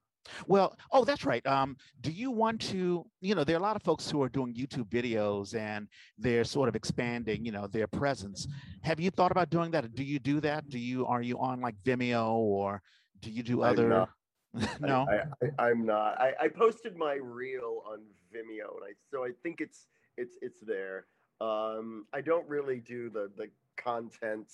well, 0.46 0.76
oh, 0.92 1.04
that's 1.04 1.24
right. 1.24 1.44
Um, 1.46 1.76
do 2.00 2.10
you 2.10 2.30
want 2.30 2.60
to? 2.72 3.04
You 3.20 3.34
know, 3.34 3.44
there 3.44 3.56
are 3.56 3.60
a 3.60 3.62
lot 3.62 3.76
of 3.76 3.82
folks 3.82 4.10
who 4.10 4.22
are 4.22 4.28
doing 4.28 4.54
YouTube 4.54 4.88
videos, 4.88 5.54
and 5.54 5.88
they're 6.16 6.44
sort 6.44 6.68
of 6.68 6.76
expanding, 6.76 7.44
you 7.44 7.52
know, 7.52 7.66
their 7.66 7.86
presence. 7.86 8.46
Have 8.82 9.00
you 9.00 9.10
thought 9.10 9.32
about 9.32 9.50
doing 9.50 9.70
that? 9.72 9.94
Do 9.94 10.04
you 10.04 10.18
do 10.18 10.40
that? 10.40 10.68
Do 10.68 10.78
you 10.78 11.06
are 11.06 11.22
you 11.22 11.38
on 11.38 11.60
like 11.60 11.74
Vimeo 11.84 12.34
or 12.34 12.80
do 13.20 13.30
you 13.30 13.42
do 13.42 13.62
other? 13.62 14.08
no. 14.80 15.06
I, 15.08 15.44
I, 15.44 15.68
I'm 15.68 15.84
not. 15.84 16.20
I, 16.20 16.32
I 16.40 16.48
posted 16.48 16.96
my 16.96 17.14
reel 17.14 17.82
on 17.86 18.00
Vimeo, 18.32 18.76
and 18.76 18.84
I 18.84 18.92
so 19.10 19.24
I 19.24 19.30
think 19.42 19.60
it's 19.60 19.86
it's 20.16 20.36
it's 20.42 20.60
there. 20.60 21.06
Um, 21.40 22.06
I 22.12 22.20
don't 22.20 22.48
really 22.48 22.80
do 22.80 23.10
the 23.10 23.30
the 23.36 23.48
content. 23.76 24.52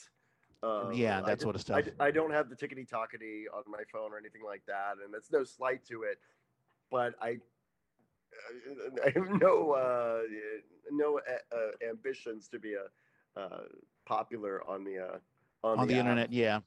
Uh, 0.63 0.91
yeah, 0.93 1.21
that 1.21 1.41
sort 1.41 1.55
of 1.55 1.61
I, 1.61 1.63
stuff. 1.63 1.85
d- 1.85 1.91
I 2.01 2.11
don't 2.11 2.31
have 2.31 2.49
the 2.49 2.57
tickety 2.57 2.89
tockety 2.89 3.45
on 3.55 3.65
my 3.67 3.83
phone 3.93 4.13
or 4.13 4.19
anything 4.19 4.43
like 4.45 4.63
that, 4.67 4.95
and 5.05 5.13
that's 5.13 5.31
no 5.31 5.45
slight 5.45 5.85
to 5.87 6.03
it. 6.05 6.19
But 6.91 7.15
I, 7.21 7.39
I 9.05 9.11
have 9.15 9.29
no 9.41 9.73
uh, 9.73 10.21
no 10.91 11.19
uh, 11.19 11.57
uh, 11.57 11.89
ambitions 11.89 12.49
to 12.49 12.59
be 12.59 12.75
a 12.75 13.41
uh, 13.41 13.65
popular 14.07 14.63
on 14.69 14.85
the 14.85 14.99
uh, 14.99 15.19
on, 15.63 15.81
on 15.81 15.89
the 15.89 15.95
app. 15.95 16.01
internet 16.01 16.33
yeah 16.33 16.61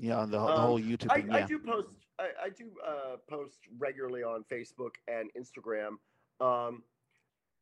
yeah 0.00 0.20
the, 0.22 0.32
the 0.32 0.40
Um, 0.40 0.60
whole 0.60 0.80
youtube 0.80 1.10
I, 1.10 1.20
thing 1.20 1.30
I 1.30 1.38
yeah 1.40 1.46
do 1.46 1.58
post 1.58 1.88
I, 2.18 2.28
I 2.44 2.48
do 2.50 2.70
uh, 2.86 3.16
post 3.28 3.58
regularly 3.76 4.22
on 4.22 4.44
Facebook 4.44 4.94
and 5.08 5.30
Instagram 5.34 5.96
um, 6.40 6.82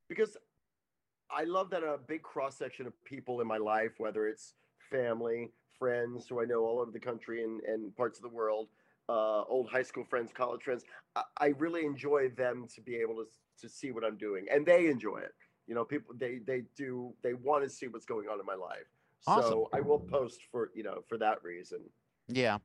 because 0.09 0.37
I 1.31 1.45
love 1.45 1.71
that 1.71 1.83
a 1.83 1.99
big 2.07 2.23
cross 2.23 2.57
section 2.59 2.87
of 2.87 2.93
people 3.05 3.41
in 3.41 3.47
my 3.47 3.57
life, 3.57 3.93
whether 3.97 4.29
it's 4.29 4.53
family, 4.91 5.51
friends 5.79 6.27
who 6.29 6.43
I 6.43 6.45
know 6.45 6.65
all 6.65 6.81
over 6.81 6.91
the 6.91 7.01
country 7.01 7.43
and, 7.45 7.63
and 7.63 7.97
parts 7.97 8.19
of 8.19 8.23
the 8.23 8.29
world, 8.29 8.69
uh, 9.09 9.43
old 9.45 9.71
high 9.71 9.83
school 9.83 10.05
friends, 10.05 10.33
college 10.35 10.63
friends, 10.63 10.85
I, 11.17 11.23
I 11.39 11.47
really 11.59 11.87
enjoy 11.87 12.29
them 12.37 12.67
to 12.75 12.81
be 12.83 12.97
able 12.97 13.15
to 13.17 13.25
to 13.63 13.69
see 13.69 13.91
what 13.91 14.05
I'm 14.05 14.17
doing, 14.17 14.47
and 14.51 14.67
they 14.67 14.87
enjoy 14.89 15.19
it. 15.19 15.35
You 15.67 15.75
know, 15.75 15.85
people 15.85 16.15
they 16.19 16.41
they 16.47 16.65
do 16.77 17.15
they 17.23 17.33
want 17.35 17.65
to 17.65 17.71
see 17.71 17.89
what's 17.89 18.05
going 18.05 18.29
on 18.29 18.39
in 18.39 18.45
my 18.45 18.55
life. 18.55 18.89
Awesome. 19.27 19.51
So 19.51 19.69
I 19.73 19.81
will 19.81 20.01
post 20.01 20.41
for 20.51 20.71
you 20.75 20.83
know 20.83 21.03
for 21.09 21.17
that 21.19 21.43
reason. 21.43 21.81
Yeah. 22.37 22.59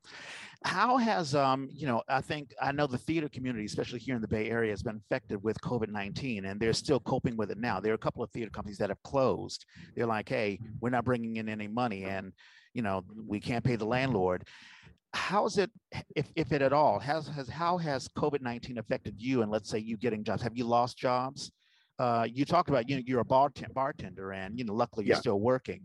How 0.64 0.98
has 0.98 1.36
um 1.36 1.70
you 1.72 1.86
know 1.86 2.02
i 2.10 2.20
think 2.20 2.54
i 2.62 2.72
know 2.72 2.88
the 2.88 2.98
theater 2.98 3.30
community 3.30 3.64
especially 3.66 4.00
here 4.00 4.16
in 4.16 4.22
the 4.22 4.28
bay 4.28 4.50
area 4.50 4.72
has 4.72 4.82
been 4.82 4.98
affected 4.98 5.42
with 5.44 5.56
covid-19 5.62 6.50
and 6.50 6.60
they're 6.60 6.74
still 6.74 7.00
coping 7.00 7.38
with 7.38 7.52
it 7.52 7.60
now. 7.60 7.80
There 7.80 7.92
are 7.92 7.96
a 7.96 8.00
couple 8.00 8.24
of 8.24 8.32
theater 8.32 8.50
companies 8.50 8.80
that 8.80 8.90
have 8.90 9.02
closed. 9.04 9.66
They're 9.96 10.08
like 10.08 10.28
hey 10.28 10.60
we're 10.82 10.90
not 10.90 11.06
bringing 11.06 11.36
in 11.38 11.48
any 11.48 11.68
money 11.68 12.06
and 12.06 12.34
you 12.74 12.82
know 12.82 13.04
we 13.26 13.40
can't 13.40 13.64
pay 13.64 13.76
the 13.76 13.86
landlord. 13.86 14.44
How's 15.14 15.58
it 15.58 15.72
if, 16.16 16.28
if 16.36 16.52
it 16.52 16.62
at 16.62 16.74
all 16.74 17.00
has 17.00 17.28
has 17.28 17.48
how 17.48 17.78
has 17.78 18.08
covid-19 18.10 18.78
affected 18.80 19.16
you 19.22 19.44
and 19.44 19.52
let's 19.52 19.70
say 19.70 19.78
you 19.78 19.96
getting 19.96 20.24
jobs? 20.24 20.42
Have 20.42 20.58
you 20.58 20.66
lost 20.66 20.98
jobs? 20.98 21.52
Uh, 22.00 22.28
you 22.32 22.46
talked 22.46 22.70
about 22.70 22.90
you 22.90 22.96
know 22.96 23.04
you're 23.06 23.22
a 23.22 23.26
bartender, 23.26 23.74
bartender 23.74 24.32
and 24.32 24.58
you 24.58 24.66
know 24.66 24.74
luckily 24.74 25.06
you're 25.06 25.16
Yeah. 25.16 25.20
still 25.22 25.40
working 25.40 25.82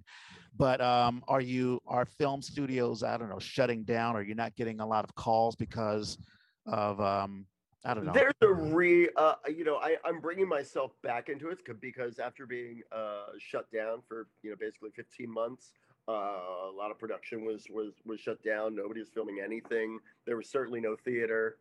but 0.56 0.80
um, 0.80 1.22
are 1.28 1.40
you 1.40 1.80
are 1.86 2.04
film 2.04 2.42
studios 2.42 3.02
i 3.02 3.16
don't 3.16 3.28
know 3.28 3.38
shutting 3.38 3.82
down 3.84 4.16
or 4.16 4.22
you're 4.22 4.36
not 4.36 4.54
getting 4.56 4.80
a 4.80 4.86
lot 4.86 5.04
of 5.04 5.14
calls 5.14 5.56
because 5.56 6.18
of 6.66 7.00
um, 7.00 7.46
i 7.84 7.94
don't 7.94 8.04
know 8.04 8.12
There's 8.12 8.34
a 8.42 8.52
re, 8.52 9.08
uh, 9.16 9.34
you 9.48 9.64
know, 9.64 9.76
I, 9.76 9.96
I'm 10.04 10.20
bringing 10.20 10.48
myself 10.48 10.92
back 11.02 11.28
into 11.28 11.48
it 11.48 11.58
because 11.80 12.18
after 12.18 12.46
being 12.46 12.82
uh, 12.92 13.32
shut 13.38 13.70
down 13.72 14.02
for, 14.06 14.28
you 14.42 14.50
know, 14.50 14.56
basically 14.56 14.90
15 14.94 15.28
months, 15.28 15.72
uh, 16.08 16.12
a 16.12 16.72
lot 16.76 16.90
of 16.90 16.98
production 16.98 17.44
was 17.44 17.66
was 17.70 17.94
was 18.04 18.20
shut 18.20 18.42
down. 18.42 18.74
Nobody 18.74 19.00
was 19.00 19.08
filming 19.08 19.38
anything. 19.44 19.98
There 20.26 20.36
was 20.36 20.48
certainly 20.48 20.80
no 20.80 20.96
theater. 20.96 21.58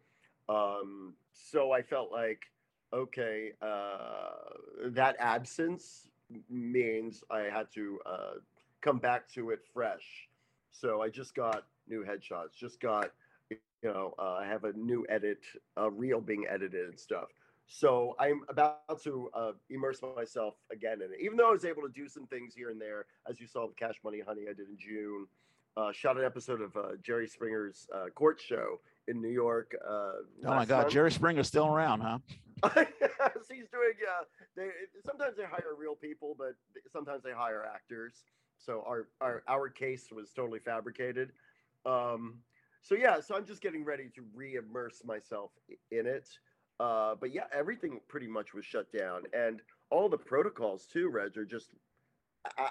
Um, 0.49 1.13
so 1.33 1.71
I 1.71 1.81
felt 1.81 2.11
like, 2.11 2.41
okay, 2.93 3.51
uh, 3.61 4.31
that 4.85 5.15
absence 5.19 6.07
means 6.49 7.23
I 7.29 7.41
had 7.41 7.71
to 7.73 7.99
uh, 8.05 8.31
come 8.81 8.97
back 8.97 9.29
to 9.33 9.51
it 9.51 9.59
fresh. 9.73 10.27
So 10.71 11.01
I 11.01 11.09
just 11.09 11.35
got 11.35 11.63
new 11.87 12.03
headshots. 12.03 12.55
Just 12.57 12.79
got 12.79 13.11
you 13.49 13.57
know, 13.83 14.13
uh, 14.19 14.33
I 14.33 14.45
have 14.45 14.63
a 14.63 14.73
new 14.73 15.05
edit, 15.09 15.39
a 15.77 15.89
reel 15.89 16.21
being 16.21 16.45
edited 16.49 16.89
and 16.89 16.99
stuff. 16.99 17.29
So 17.67 18.15
I'm 18.19 18.41
about 18.49 19.01
to 19.03 19.29
uh, 19.33 19.51
immerse 19.69 20.01
myself 20.15 20.55
again 20.71 21.01
in 21.01 21.13
it. 21.13 21.19
Even 21.21 21.37
though 21.37 21.49
I 21.49 21.51
was 21.51 21.65
able 21.65 21.81
to 21.83 21.89
do 21.89 22.07
some 22.07 22.27
things 22.27 22.53
here 22.53 22.69
and 22.69 22.79
there, 22.79 23.05
as 23.29 23.39
you 23.39 23.47
saw 23.47 23.65
with 23.67 23.77
Cash 23.77 23.95
Money 24.03 24.19
Honey, 24.25 24.43
I 24.49 24.53
did 24.53 24.67
in 24.67 24.77
June. 24.77 25.27
Uh, 25.77 25.91
shot 25.93 26.17
an 26.17 26.25
episode 26.25 26.61
of 26.61 26.75
uh, 26.75 26.81
Jerry 27.01 27.27
Springer's 27.27 27.87
uh, 27.95 28.09
court 28.13 28.41
show 28.45 28.81
in 29.07 29.21
New 29.21 29.29
York. 29.29 29.73
Uh, 29.83 29.89
oh 29.89 30.21
my 30.43 30.65
god 30.65 30.81
month. 30.81 30.93
jerry 30.93 31.11
springer's 31.11 31.47
still 31.47 31.67
around 31.67 32.01
huh 32.01 32.17
yes, 32.75 33.31
He's 33.49 33.67
doing. 33.71 33.93
Uh, 34.07 34.23
they 34.55 34.67
sometimes 35.03 35.35
they 35.35 35.43
hire 35.43 35.73
real 35.77 35.95
people, 35.95 36.35
but 36.37 36.53
sometimes 36.91 37.23
they 37.23 37.31
hire 37.31 37.65
actors. 37.73 38.23
So 38.65 38.83
our 38.87 39.07
our 39.19 39.43
our 39.47 39.69
case 39.69 40.07
was 40.11 40.31
totally 40.31 40.59
fabricated. 40.59 41.31
Um, 41.85 42.39
so 42.81 42.95
yeah, 42.95 43.19
so 43.19 43.35
I'm 43.35 43.45
just 43.45 43.61
getting 43.61 43.83
ready 43.83 44.09
to 44.15 44.23
re-immerse 44.33 45.03
myself 45.05 45.51
in 45.91 46.07
it. 46.07 46.29
Uh, 46.79 47.15
but 47.19 47.33
yeah, 47.33 47.43
everything 47.53 47.99
pretty 48.07 48.27
much 48.27 48.53
was 48.53 48.65
shut 48.65 48.91
down, 48.91 49.23
and 49.33 49.61
all 49.89 50.09
the 50.09 50.17
protocols 50.17 50.85
too, 50.85 51.09
Reg, 51.09 51.37
are 51.37 51.45
just. 51.45 51.69
I, 52.57 52.69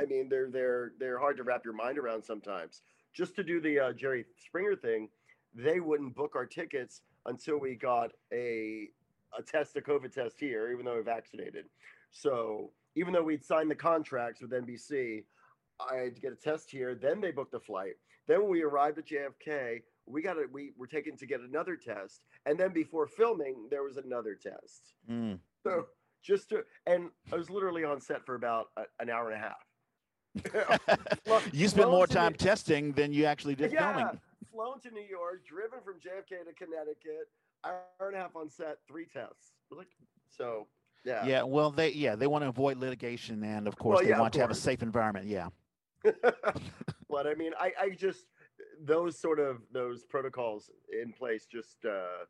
I 0.00 0.04
mean, 0.04 0.28
they're 0.28 0.50
they're 0.50 0.92
they're 0.98 1.18
hard 1.18 1.36
to 1.38 1.42
wrap 1.42 1.64
your 1.64 1.74
mind 1.74 1.98
around 1.98 2.24
sometimes. 2.24 2.82
Just 3.12 3.34
to 3.36 3.42
do 3.42 3.60
the 3.60 3.80
uh, 3.80 3.92
Jerry 3.92 4.24
Springer 4.36 4.76
thing, 4.76 5.08
they 5.54 5.80
wouldn't 5.80 6.14
book 6.14 6.36
our 6.36 6.46
tickets 6.46 7.00
until 7.26 7.58
we 7.58 7.74
got 7.74 8.12
a 8.32 8.88
a 9.36 9.42
test, 9.42 9.76
a 9.76 9.80
COVID 9.80 10.12
test 10.12 10.36
here, 10.38 10.70
even 10.72 10.84
though 10.84 10.94
we're 10.94 11.02
vaccinated. 11.02 11.66
So 12.10 12.70
even 12.96 13.12
though 13.12 13.22
we'd 13.22 13.44
signed 13.44 13.70
the 13.70 13.74
contracts 13.74 14.40
with 14.40 14.50
NBC, 14.50 15.24
I 15.90 15.96
had 15.96 16.14
to 16.16 16.20
get 16.20 16.32
a 16.32 16.36
test 16.36 16.70
here. 16.70 16.94
Then 16.94 17.20
they 17.20 17.30
booked 17.30 17.54
a 17.54 17.60
flight. 17.60 17.94
Then 18.26 18.42
when 18.42 18.50
we 18.50 18.62
arrived 18.62 18.98
at 18.98 19.06
JFK, 19.06 19.80
we 20.06 20.22
got 20.22 20.36
it. 20.36 20.52
We 20.52 20.72
were 20.76 20.86
taken 20.86 21.16
to 21.16 21.26
get 21.26 21.40
another 21.40 21.76
test, 21.76 22.24
and 22.46 22.58
then 22.58 22.72
before 22.72 23.06
filming, 23.06 23.68
there 23.70 23.82
was 23.82 23.96
another 23.96 24.34
test. 24.34 24.94
Mm. 25.10 25.38
So 25.62 25.86
just 26.22 26.48
to, 26.50 26.64
and 26.86 27.10
I 27.32 27.36
was 27.36 27.50
literally 27.50 27.84
on 27.84 28.00
set 28.00 28.24
for 28.26 28.34
about 28.34 28.66
a, 28.76 28.82
an 29.00 29.10
hour 29.10 29.30
and 29.30 29.42
a 29.42 29.46
half. 29.46 30.80
You 31.52 31.68
spent 31.68 31.90
more 31.90 32.06
time 32.06 32.32
New- 32.32 32.38
testing 32.38 32.92
than 32.92 33.12
you 33.12 33.24
actually 33.24 33.54
did 33.54 33.72
yeah, 33.72 33.94
filming. 33.94 34.20
flown 34.52 34.80
to 34.80 34.90
New 34.90 35.02
York, 35.08 35.44
driven 35.46 35.80
from 35.84 35.94
JFK 35.94 36.44
to 36.46 36.52
Connecticut, 36.54 37.28
hour 37.64 38.08
and 38.08 38.16
a 38.16 38.18
half 38.18 38.36
on 38.36 38.48
set, 38.48 38.78
three 38.86 39.06
tests. 39.06 39.54
Like 39.70 39.88
so, 40.30 40.66
yeah. 41.04 41.26
Yeah, 41.26 41.42
well, 41.42 41.70
they 41.70 41.92
yeah 41.92 42.16
they 42.16 42.26
want 42.26 42.44
to 42.44 42.48
avoid 42.48 42.78
litigation, 42.78 43.42
and 43.42 43.66
of 43.66 43.76
course 43.76 43.96
Well, 43.96 44.04
they 44.04 44.10
yeah, 44.10 44.20
want 44.20 44.32
to 44.34 44.40
have 44.40 44.50
a 44.50 44.54
safe 44.54 44.82
environment. 44.82 45.26
Yeah. 45.26 45.48
but 47.08 47.26
I 47.26 47.34
mean, 47.34 47.52
I, 47.58 47.72
I 47.80 47.90
just 47.90 48.24
those 48.82 49.18
sort 49.18 49.38
of 49.38 49.58
those 49.72 50.04
protocols 50.04 50.70
in 50.90 51.12
place 51.12 51.46
just 51.46 51.84
uh 51.84 52.24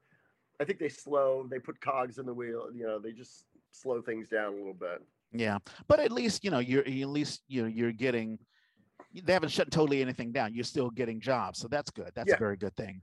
I 0.61 0.65
think 0.65 0.79
they 0.79 0.89
slow, 0.89 1.47
they 1.49 1.59
put 1.59 1.81
cogs 1.81 2.19
in 2.19 2.27
the 2.27 2.35
wheel, 2.35 2.69
you 2.75 2.87
know, 2.87 2.99
they 2.99 3.13
just 3.13 3.47
slow 3.71 4.03
things 4.03 4.29
down 4.29 4.53
a 4.53 4.57
little 4.57 4.75
bit. 4.75 5.03
Yeah, 5.33 5.59
but 5.89 6.01
at 6.01 6.13
least 6.13 6.45
you 6.45 6.51
know 6.51 6.59
you're 6.59 6.87
at 6.87 7.09
least 7.09 7.43
you 7.49 7.63
know 7.63 7.69
you're 7.69 7.93
getting. 7.93 8.39
They 9.13 9.33
haven't 9.33 9.49
shut 9.49 9.71
totally 9.71 10.03
anything 10.03 10.31
down. 10.31 10.55
You're 10.55 10.63
still 10.65 10.89
getting 10.91 11.21
jobs, 11.21 11.59
so 11.59 11.67
that's 11.67 11.91
good. 11.91 12.13
That's 12.15 12.29
Yeah. 12.29 12.37
a 12.37 12.39
very 12.39 12.57
good 12.57 12.77
thing. 12.77 13.03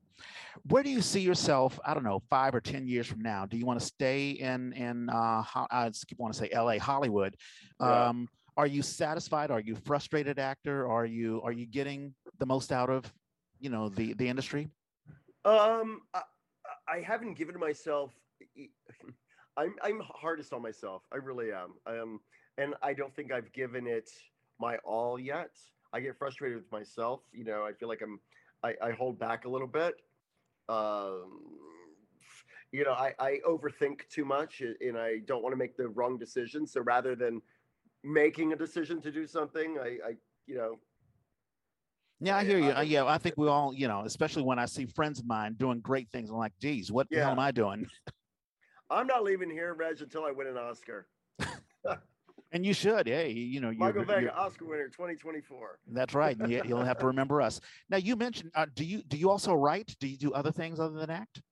Where 0.69 0.81
do 0.81 0.89
you 0.89 1.01
see 1.01 1.19
yourself? 1.19 1.79
I 1.85 1.93
don't 1.93 2.03
know, 2.03 2.21
five 2.29 2.55
or 2.55 2.61
ten 2.61 2.87
years 2.87 3.07
from 3.07 3.19
now. 3.21 3.45
Do 3.45 3.57
you 3.57 3.65
want 3.65 3.79
to 3.79 3.85
stay 3.85 4.31
in 4.31 4.71
in 4.73 5.09
uh, 5.09 5.43
I 5.69 5.89
just 5.89 6.07
keep 6.07 6.17
want 6.17 6.33
to 6.33 6.39
say 6.39 6.49
L.A. 6.51 6.77
Hollywood? 6.77 7.35
Yeah. 7.81 8.07
Um, 8.07 8.29
are 8.55 8.67
you 8.67 8.81
satisfied? 8.81 9.51
Are 9.51 9.59
you 9.59 9.75
frustrated 9.75 10.39
actor? 10.39 10.89
Are 10.89 11.05
you 11.05 11.41
are 11.43 11.51
you 11.51 11.65
getting 11.65 12.15
the 12.39 12.45
most 12.45 12.71
out 12.71 12.89
of 12.89 13.11
you 13.59 13.69
know 13.69 13.89
the 13.89 14.13
the 14.13 14.27
industry? 14.29 14.69
Um 15.45 16.01
I, 16.13 16.23
I 16.87 17.01
haven't 17.01 17.33
given 17.35 17.59
myself 17.59 18.13
I'm 19.57 19.75
I'm 19.83 20.01
hardest 20.05 20.53
on 20.53 20.61
myself. 20.61 21.03
I 21.11 21.17
really 21.17 21.51
am. 21.51 21.73
I 21.85 21.95
am 21.95 22.19
and 22.57 22.75
I 22.81 22.93
don't 22.93 23.13
think 23.15 23.31
I've 23.31 23.51
given 23.51 23.85
it 23.87 24.09
my 24.59 24.77
all 24.77 25.19
yet. 25.19 25.51
I 25.97 25.99
get 25.99 26.15
frustrated 26.15 26.57
with 26.59 26.71
myself. 26.71 27.21
You 27.33 27.43
know, 27.43 27.65
I 27.65 27.73
feel 27.73 27.89
like 27.89 28.03
I'm 28.03 28.19
I, 28.63 28.75
I 28.83 28.91
hold 28.91 29.17
back 29.17 29.45
a 29.45 29.49
little 29.49 29.67
bit. 29.67 29.95
Um 30.69 31.41
you 32.71 32.83
know, 32.83 32.91
I, 32.91 33.13
I 33.17 33.39
overthink 33.47 34.07
too 34.09 34.25
much 34.25 34.61
and 34.61 34.97
I 34.97 35.19
don't 35.25 35.41
want 35.41 35.53
to 35.53 35.57
make 35.57 35.75
the 35.77 35.87
wrong 35.87 36.17
decision. 36.17 36.67
So 36.67 36.81
rather 36.81 37.15
than 37.15 37.41
making 38.03 38.51
a 38.53 38.55
decision 38.57 39.01
to 39.01 39.11
do 39.11 39.25
something, 39.25 39.79
I, 39.79 39.87
I 40.05 40.15
you 40.45 40.57
know, 40.57 40.77
Yeah, 42.19 42.37
I 42.37 42.43
hear 42.43 42.59
you. 42.59 42.71
I- 42.71 42.83
yeah, 42.83 43.05
I 43.05 43.17
think 43.17 43.35
we 43.37 43.47
all, 43.47 43.73
you 43.73 43.87
know, 43.87 44.03
especially 44.05 44.43
when 44.43 44.59
I 44.59 44.65
see 44.65 44.85
friends 44.85 45.17
of 45.19 45.25
mine 45.25 45.55
doing 45.57 45.79
great 45.79 46.09
things. 46.11 46.29
I'm 46.29 46.37
like, 46.37 46.53
geez, 46.61 46.91
what 46.91 47.07
the 47.09 47.19
hell 47.21 47.31
am 47.31 47.39
I 47.39 47.51
doing? 47.51 47.87
I'm 48.91 49.07
not 49.07 49.23
leaving 49.23 49.49
here, 49.49 49.73
Reg, 49.73 50.01
until 50.01 50.25
I 50.25 50.31
win 50.31 50.47
an 50.47 50.57
Oscar. 50.57 51.07
And 52.57 52.65
you 52.65 52.73
should. 52.73 53.05
Hey, 53.05 53.29
you 53.29 53.59
know, 53.61 53.69
you're, 53.69 53.77
Michael 53.77 54.01
you're- 54.03 54.15
Vega, 54.21 54.35
Oscar 54.35 54.65
winner, 54.65 54.87
2024. 54.87 55.77
that's 55.89 56.15
right. 56.15 56.35
and 56.39 56.51
you, 56.51 56.63
you'll 56.65 56.83
have 56.83 56.97
to 56.97 57.05
remember 57.05 57.39
us. 57.39 57.61
Now, 57.87 57.97
you 57.97 58.15
mentioned, 58.15 58.49
uh, 58.55 58.65
do 58.73 58.83
you 58.83 59.03
do 59.03 59.15
you 59.15 59.29
also 59.29 59.53
write? 59.53 59.95
Do 59.99 60.07
you 60.07 60.17
do 60.17 60.33
other 60.33 60.51
things 60.51 60.79
other 60.79 60.97
than 60.97 61.11
act? 61.11 61.43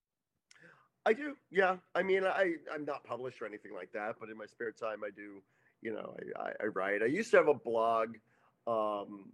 I 1.06 1.14
do, 1.14 1.38
yeah. 1.52 1.76
I 1.94 2.02
mean, 2.02 2.26
I 2.26 2.54
I'm 2.74 2.86
not 2.86 3.04
published 3.04 3.40
or 3.40 3.46
anything 3.46 3.76
like 3.76 3.92
that, 3.94 4.16
but 4.20 4.30
in 4.30 4.38
my 4.38 4.48
spare 4.48 4.72
time, 4.72 5.04
I 5.06 5.12
do. 5.16 5.44
You 5.84 5.94
know, 5.94 6.16
I, 6.40 6.42
I, 6.42 6.52
I 6.64 6.66
write. 6.74 7.04
I 7.04 7.06
used 7.06 7.30
to 7.32 7.38
have 7.38 7.50
a 7.50 7.54
blog 7.54 8.16
um, 8.66 9.26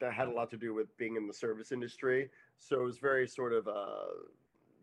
that 0.00 0.12
had 0.12 0.28
a 0.28 0.30
lot 0.30 0.50
to 0.50 0.58
do 0.58 0.74
with 0.74 0.94
being 0.98 1.16
in 1.16 1.26
the 1.26 1.32
service 1.32 1.72
industry, 1.72 2.28
so 2.58 2.78
it 2.78 2.84
was 2.84 2.98
very 2.98 3.26
sort 3.26 3.54
of 3.54 3.66
uh, 3.68 4.04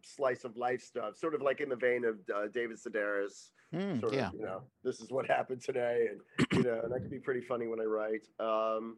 slice 0.07 0.43
of 0.43 0.55
life 0.57 0.81
stuff, 0.81 1.17
sort 1.17 1.35
of 1.35 1.41
like 1.41 1.61
in 1.61 1.69
the 1.69 1.75
vein 1.75 2.05
of 2.05 2.15
uh, 2.33 2.47
David 2.53 2.77
Sedaris. 2.77 3.51
Hmm, 3.73 3.99
sort 3.99 4.13
yeah. 4.13 4.27
of, 4.27 4.33
you 4.33 4.41
know, 4.41 4.61
this 4.83 5.01
is 5.01 5.11
what 5.11 5.27
happened 5.27 5.61
today, 5.61 6.07
and 6.09 6.47
you 6.53 6.63
know, 6.63 6.79
and 6.83 6.91
that 6.91 7.01
can 7.01 7.09
be 7.09 7.19
pretty 7.19 7.41
funny 7.41 7.67
when 7.67 7.81
I 7.81 7.83
write. 7.83 8.25
Um, 8.39 8.97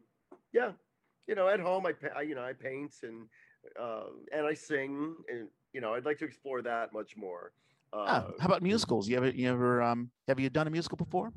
yeah, 0.52 0.72
you 1.26 1.34
know, 1.34 1.48
at 1.48 1.58
home, 1.58 1.86
I, 1.86 1.92
I 2.16 2.22
you 2.22 2.34
know, 2.36 2.44
I 2.44 2.52
paint 2.52 2.94
and 3.02 3.26
uh, 3.80 4.10
and 4.32 4.46
I 4.46 4.54
sing, 4.54 5.16
and 5.28 5.48
you 5.72 5.80
know, 5.80 5.94
I'd 5.94 6.04
like 6.04 6.18
to 6.18 6.24
explore 6.24 6.62
that 6.62 6.92
much 6.92 7.16
more. 7.16 7.52
Uh, 7.92 8.04
Ah, 8.06 8.30
how 8.38 8.46
about 8.46 8.62
musicals? 8.62 9.08
You 9.08 9.16
ever 9.16 9.30
you 9.30 9.50
ever 9.50 9.82
um 9.82 10.10
have 10.28 10.38
you 10.38 10.48
done 10.50 10.68
a 10.68 10.70
musical 10.70 10.96
before? 10.96 11.32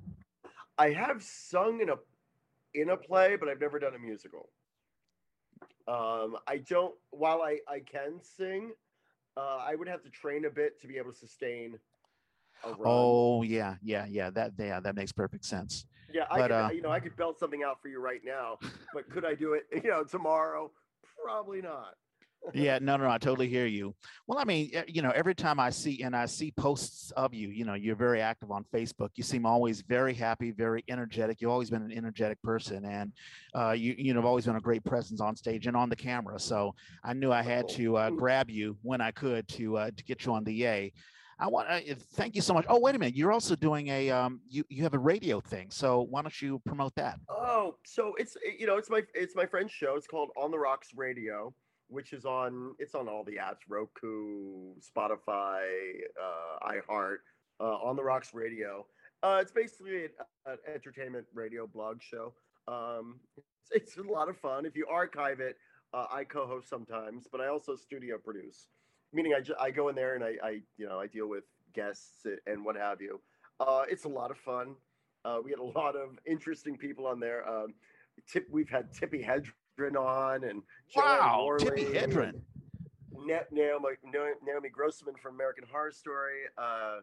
I 0.77 0.91
have 0.91 1.23
sung 1.23 1.81
in 1.81 1.89
a 1.89 1.95
in 2.75 2.89
a 2.89 2.97
play, 2.97 3.35
but 3.35 3.49
I've 3.49 3.59
never 3.59 3.79
done 3.79 3.95
a 3.95 3.99
musical. 3.99 4.49
Um, 5.87 6.37
I 6.47 6.57
don't. 6.57 6.93
While 7.11 7.41
I 7.41 7.59
I 7.67 7.79
can 7.79 8.21
sing, 8.21 8.73
uh, 9.37 9.63
I 9.65 9.75
would 9.75 9.87
have 9.87 10.03
to 10.03 10.09
train 10.09 10.45
a 10.45 10.49
bit 10.49 10.79
to 10.81 10.87
be 10.87 10.97
able 10.97 11.11
to 11.11 11.17
sustain. 11.17 11.79
Oh 12.63 13.43
yeah, 13.43 13.75
yeah, 13.81 14.05
yeah. 14.05 14.29
That 14.29 14.53
yeah, 14.57 14.79
that 14.79 14.95
makes 14.95 15.11
perfect 15.11 15.45
sense. 15.45 15.85
Yeah, 16.13 16.25
I 16.29 16.37
But, 16.39 16.47
could, 16.51 16.55
uh, 16.55 16.69
you 16.73 16.81
know, 16.81 16.91
I 16.91 16.99
could 16.99 17.15
belt 17.15 17.39
something 17.39 17.63
out 17.63 17.81
for 17.81 17.87
you 17.87 17.99
right 17.99 18.21
now, 18.23 18.59
but 18.93 19.09
could 19.09 19.25
I 19.25 19.33
do 19.33 19.53
it, 19.53 19.63
you 19.83 19.89
know, 19.89 20.03
tomorrow? 20.03 20.71
Probably 21.23 21.61
not. 21.61 21.95
Yeah 22.53 22.77
no 22.81 22.97
no 22.97 23.05
no, 23.05 23.09
i 23.09 23.17
totally 23.17 23.47
hear 23.47 23.65
you 23.65 23.93
well 24.27 24.37
i 24.37 24.43
mean 24.43 24.69
eh, 24.73 24.83
you 24.87 25.01
know 25.01 25.11
every 25.11 25.33
time 25.33 25.59
i 25.59 25.69
see 25.69 26.03
and 26.03 26.15
i 26.15 26.25
see 26.25 26.51
posts 26.51 27.11
of 27.11 27.33
you 27.33 27.49
you 27.49 27.63
know 27.63 27.73
you're 27.73 27.95
very 27.95 28.21
active 28.21 28.51
on 28.51 28.65
facebook 28.73 29.09
you 29.15 29.23
seem 29.23 29.45
always 29.45 29.81
very 29.81 30.13
happy 30.13 30.51
very 30.51 30.83
energetic 30.89 31.41
you've 31.41 31.51
always 31.51 31.69
been 31.69 31.81
an 31.81 31.91
energetic 31.91 32.41
person 32.41 32.83
and 32.85 33.11
uh, 33.55 33.71
you 33.71 33.95
you 33.97 34.13
know 34.13 34.19
have 34.19 34.25
always 34.25 34.45
been 34.45 34.55
a 34.55 34.61
great 34.61 34.83
presence 34.83 35.21
on 35.21 35.35
stage 35.35 35.67
and 35.67 35.77
on 35.77 35.89
the 35.89 35.95
camera 35.95 36.39
so 36.39 36.75
i 37.03 37.13
knew 37.13 37.31
i 37.31 37.41
had 37.41 37.67
to 37.69 37.95
uh, 37.95 38.09
grab 38.09 38.49
you 38.49 38.77
when 38.81 38.99
i 38.99 39.11
could 39.11 39.47
to 39.47 39.77
uh, 39.77 39.91
to 39.95 40.03
get 40.03 40.25
you 40.25 40.33
on 40.33 40.43
the 40.43 40.53
yay 40.53 40.91
I 41.39 41.47
want 41.47 41.67
to 41.67 41.95
thank 41.95 42.35
you 42.35 42.41
so 42.41 42.53
much. 42.53 42.65
Oh, 42.69 42.79
wait 42.79 42.95
a 42.95 42.99
minute. 42.99 43.15
You're 43.15 43.31
also 43.31 43.55
doing 43.55 43.87
a 43.89 44.09
um 44.11 44.39
you 44.49 44.63
you 44.69 44.83
have 44.83 44.93
a 44.93 44.99
radio 44.99 45.41
thing. 45.41 45.71
So 45.71 46.03
why 46.09 46.21
don't 46.21 46.41
you 46.41 46.61
promote 46.65 46.95
that? 46.95 47.19
Oh, 47.29 47.75
so 47.83 48.13
it's 48.17 48.37
you 48.57 48.67
know, 48.67 48.77
it's 48.77 48.89
my 48.89 49.01
it's 49.13 49.35
my 49.35 49.45
friend's 49.45 49.71
show. 49.71 49.95
It's 49.95 50.07
called 50.07 50.29
On 50.37 50.51
the 50.51 50.59
Rocks 50.59 50.89
Radio, 50.95 51.53
which 51.87 52.13
is 52.13 52.25
on 52.25 52.75
it's 52.79 52.95
on 52.95 53.07
all 53.07 53.23
the 53.23 53.37
apps, 53.37 53.61
Roku, 53.69 54.73
Spotify, 54.79 55.63
uh, 56.21 56.67
iHeart, 56.69 57.17
uh, 57.59 57.75
On 57.75 57.95
the 57.95 58.03
Rocks 58.03 58.33
Radio. 58.33 58.85
Uh, 59.21 59.39
it's 59.41 59.51
basically 59.51 60.05
an, 60.05 60.09
an 60.45 60.57
entertainment 60.73 61.25
radio 61.33 61.65
blog 61.65 62.01
show. 62.01 62.33
Um, 62.67 63.19
it's, 63.37 63.71
it's 63.71 63.97
a 63.97 64.01
lot 64.01 64.27
of 64.29 64.37
fun. 64.37 64.65
If 64.65 64.75
you 64.75 64.85
archive 64.89 65.39
it, 65.39 65.57
uh, 65.93 66.07
I 66.11 66.23
co-host 66.23 66.69
sometimes, 66.69 67.27
but 67.31 67.39
I 67.39 67.47
also 67.47 67.75
studio 67.75 68.17
produce. 68.17 68.67
Meaning, 69.13 69.33
I, 69.37 69.41
ju- 69.41 69.55
I 69.59 69.69
go 69.71 69.89
in 69.89 69.95
there 69.95 70.15
and 70.15 70.23
I, 70.23 70.33
I 70.43 70.49
you 70.77 70.87
know 70.87 70.99
I 70.99 71.07
deal 71.07 71.29
with 71.29 71.43
guests 71.73 72.25
and 72.47 72.65
what 72.65 72.75
have 72.75 73.01
you. 73.01 73.21
Uh, 73.59 73.83
it's 73.89 74.05
a 74.05 74.09
lot 74.09 74.31
of 74.31 74.37
fun. 74.37 74.75
Uh, 75.25 75.37
we 75.43 75.51
had 75.51 75.59
a 75.59 75.63
lot 75.79 75.95
of 75.95 76.19
interesting 76.25 76.77
people 76.77 77.05
on 77.07 77.19
there. 77.19 77.47
Um, 77.47 77.73
Tip, 78.27 78.47
we've 78.51 78.69
had 78.69 78.93
Tippi 78.93 79.23
Hedren 79.77 79.95
on 79.95 80.43
and 80.43 80.61
Jo 80.93 81.01
Anne 81.01 81.19
Wow, 81.19 81.57
Tippi 81.59 81.85
Worley, 81.85 81.99
Hedren. 81.99 82.41
Naomi, 83.51 83.89
Naomi 84.45 84.69
Grossman 84.69 85.15
from 85.21 85.35
American 85.35 85.65
Horror 85.71 85.91
Story. 85.91 86.41
Uh, 86.57 86.97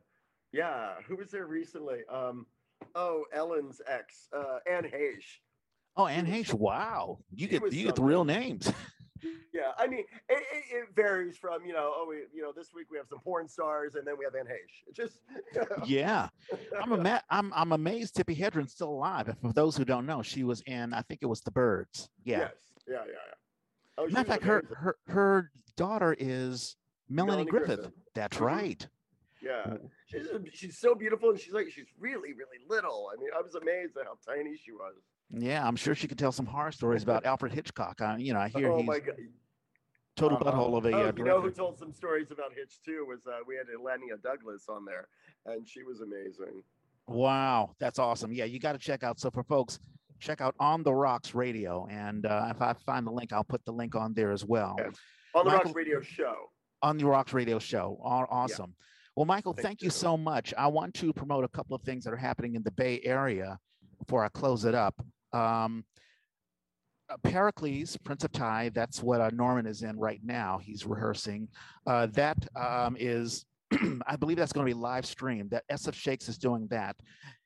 yeah, 0.52 0.94
who 1.06 1.16
was 1.16 1.30
there 1.30 1.46
recently? 1.46 2.00
Um, 2.12 2.46
oh, 2.94 3.24
Ellen's 3.32 3.80
ex, 3.86 4.28
uh, 4.36 4.58
Anne 4.70 4.84
Heche. 4.84 5.38
Oh, 5.96 6.06
Anne 6.06 6.26
Heche. 6.26 6.54
Wow. 6.54 7.18
You 7.34 7.46
she 7.46 7.58
get 7.58 7.72
you 7.72 7.86
get 7.86 7.96
the 7.96 8.02
real 8.02 8.24
names. 8.24 8.72
Yeah, 9.52 9.72
I 9.78 9.86
mean, 9.86 10.00
it, 10.28 10.42
it, 10.52 10.64
it 10.70 10.84
varies 10.94 11.36
from 11.36 11.64
you 11.64 11.72
know, 11.72 11.92
oh, 11.94 12.06
we, 12.08 12.16
you 12.34 12.42
know, 12.42 12.52
this 12.54 12.68
week 12.74 12.86
we 12.90 12.96
have 12.98 13.06
some 13.08 13.18
porn 13.20 13.48
stars, 13.48 13.94
and 13.94 14.06
then 14.06 14.14
we 14.18 14.24
have 14.24 14.34
Anne 14.34 14.46
Heche. 14.46 14.88
It 14.88 14.94
just 14.94 15.20
yeah. 15.86 16.28
I'm 16.82 16.92
ama- 17.00 17.22
I'm 17.30 17.52
I'm 17.54 17.72
amazed 17.72 18.14
Tippi 18.14 18.36
Hedren's 18.38 18.72
still 18.72 18.90
alive. 18.90 19.28
And 19.28 19.38
for 19.40 19.52
those 19.52 19.76
who 19.76 19.84
don't 19.84 20.06
know, 20.06 20.22
she 20.22 20.44
was 20.44 20.62
in 20.66 20.92
I 20.94 21.02
think 21.02 21.20
it 21.22 21.26
was 21.26 21.40
The 21.40 21.50
Birds. 21.50 22.08
Yeah. 22.24 22.38
Yes, 22.40 22.52
yeah, 22.88 22.94
yeah, 22.94 23.04
yeah. 23.06 23.34
Oh, 23.98 24.06
Matter 24.06 24.20
of 24.20 24.26
fact, 24.26 24.44
her 24.44 24.64
her 24.76 24.96
her 25.08 25.50
daughter 25.76 26.16
is 26.18 26.76
Melanie, 27.08 27.44
Melanie 27.44 27.50
Griffith. 27.50 27.92
That's 28.14 28.36
Mhm. 28.38 28.46
right. 28.46 28.88
Yeah, 29.42 29.76
she's 30.06 30.28
she's 30.52 30.78
so 30.78 30.94
beautiful, 30.94 31.30
and 31.30 31.40
she's 31.40 31.54
like 31.54 31.70
she's 31.70 31.86
really 31.98 32.34
really 32.34 32.58
little. 32.68 33.10
I 33.12 33.18
mean, 33.18 33.30
I 33.36 33.40
was 33.40 33.54
amazed 33.54 33.96
at 33.96 34.04
how 34.04 34.18
tiny 34.26 34.54
she 34.56 34.70
was. 34.72 34.94
Yeah, 35.32 35.66
I'm 35.66 35.76
sure 35.76 35.94
she 35.94 36.08
could 36.08 36.18
tell 36.18 36.32
some 36.32 36.46
horror 36.46 36.72
stories 36.72 37.02
about 37.02 37.24
Alfred 37.24 37.52
Hitchcock. 37.52 38.00
I, 38.00 38.16
you 38.16 38.32
know, 38.32 38.40
I 38.40 38.48
hear 38.48 38.70
oh 38.72 38.78
he's 38.78 38.88
total 40.16 40.38
Uh, 40.38 40.40
butthole 40.40 40.76
of 40.76 40.84
a 40.86 40.92
oh, 40.92 41.08
uh, 41.08 41.12
you 41.16 41.24
know 41.24 41.40
who 41.40 41.50
told 41.50 41.78
some 41.78 41.92
stories 41.92 42.30
about 42.30 42.52
Hitch 42.54 42.80
too 42.84 43.06
was 43.08 43.26
uh, 43.26 43.38
we 43.46 43.54
had 43.54 43.66
Illeana 43.66 44.20
Douglas 44.22 44.66
on 44.68 44.84
there, 44.84 45.06
and 45.46 45.66
she 45.68 45.82
was 45.84 46.00
amazing. 46.00 46.62
Wow, 47.06 47.74
that's 47.78 47.98
awesome. 47.98 48.32
Yeah, 48.32 48.44
you 48.44 48.58
got 48.58 48.72
to 48.72 48.78
check 48.78 49.02
out. 49.02 49.20
So 49.20 49.30
for 49.30 49.44
folks, 49.44 49.78
check 50.18 50.40
out 50.40 50.54
On 50.58 50.82
the 50.82 50.92
Rocks 50.92 51.34
Radio, 51.34 51.86
and 51.90 52.26
uh, 52.26 52.48
if 52.50 52.60
I 52.60 52.74
find 52.84 53.06
the 53.06 53.12
link, 53.12 53.32
I'll 53.32 53.44
put 53.44 53.64
the 53.64 53.72
link 53.72 53.94
on 53.94 54.14
there 54.14 54.32
as 54.32 54.44
well. 54.44 54.76
Okay. 54.80 54.90
On 55.34 55.44
the 55.44 55.50
Michael- 55.52 55.64
Rocks 55.66 55.76
Radio 55.76 56.00
Show. 56.00 56.34
On 56.82 56.96
the 56.98 57.06
Rocks 57.06 57.32
Radio 57.32 57.58
Show. 57.58 57.98
Aw- 58.02 58.26
Awesome. 58.30 58.74
Well, 59.16 59.26
Michael, 59.26 59.52
Thank 59.52 59.66
thank, 59.66 59.82
you. 59.82 59.90
so 59.90 60.16
much. 60.16 60.54
I 60.56 60.66
want 60.68 60.94
to 60.94 61.12
promote 61.12 61.44
a 61.44 61.48
couple 61.48 61.74
of 61.76 61.82
things 61.82 62.04
that 62.04 62.12
are 62.12 62.16
happening 62.16 62.54
in 62.54 62.62
the 62.62 62.70
Bay 62.70 63.00
Area 63.04 63.58
before 63.98 64.24
I 64.24 64.28
close 64.28 64.64
it 64.64 64.74
up. 64.74 65.04
Um, 65.32 65.84
uh, 67.10 67.16
Pericles, 67.24 67.96
Prince 67.96 68.24
of 68.24 68.32
Tyre, 68.32 68.70
that's 68.70 69.02
what 69.02 69.20
uh, 69.20 69.30
Norman 69.32 69.66
is 69.66 69.82
in 69.82 69.98
right 69.98 70.20
now. 70.22 70.60
He's 70.62 70.86
rehearsing. 70.86 71.48
Uh, 71.86 72.06
that 72.12 72.36
um, 72.56 72.96
is, 72.98 73.44
I 74.06 74.16
believe 74.16 74.36
that's 74.36 74.52
going 74.52 74.66
to 74.66 74.74
be 74.74 74.80
live 74.80 75.06
streamed. 75.06 75.50
That 75.50 75.64
SF 75.70 75.94
Shakes 75.94 76.28
is 76.28 76.38
doing 76.38 76.68
that. 76.70 76.96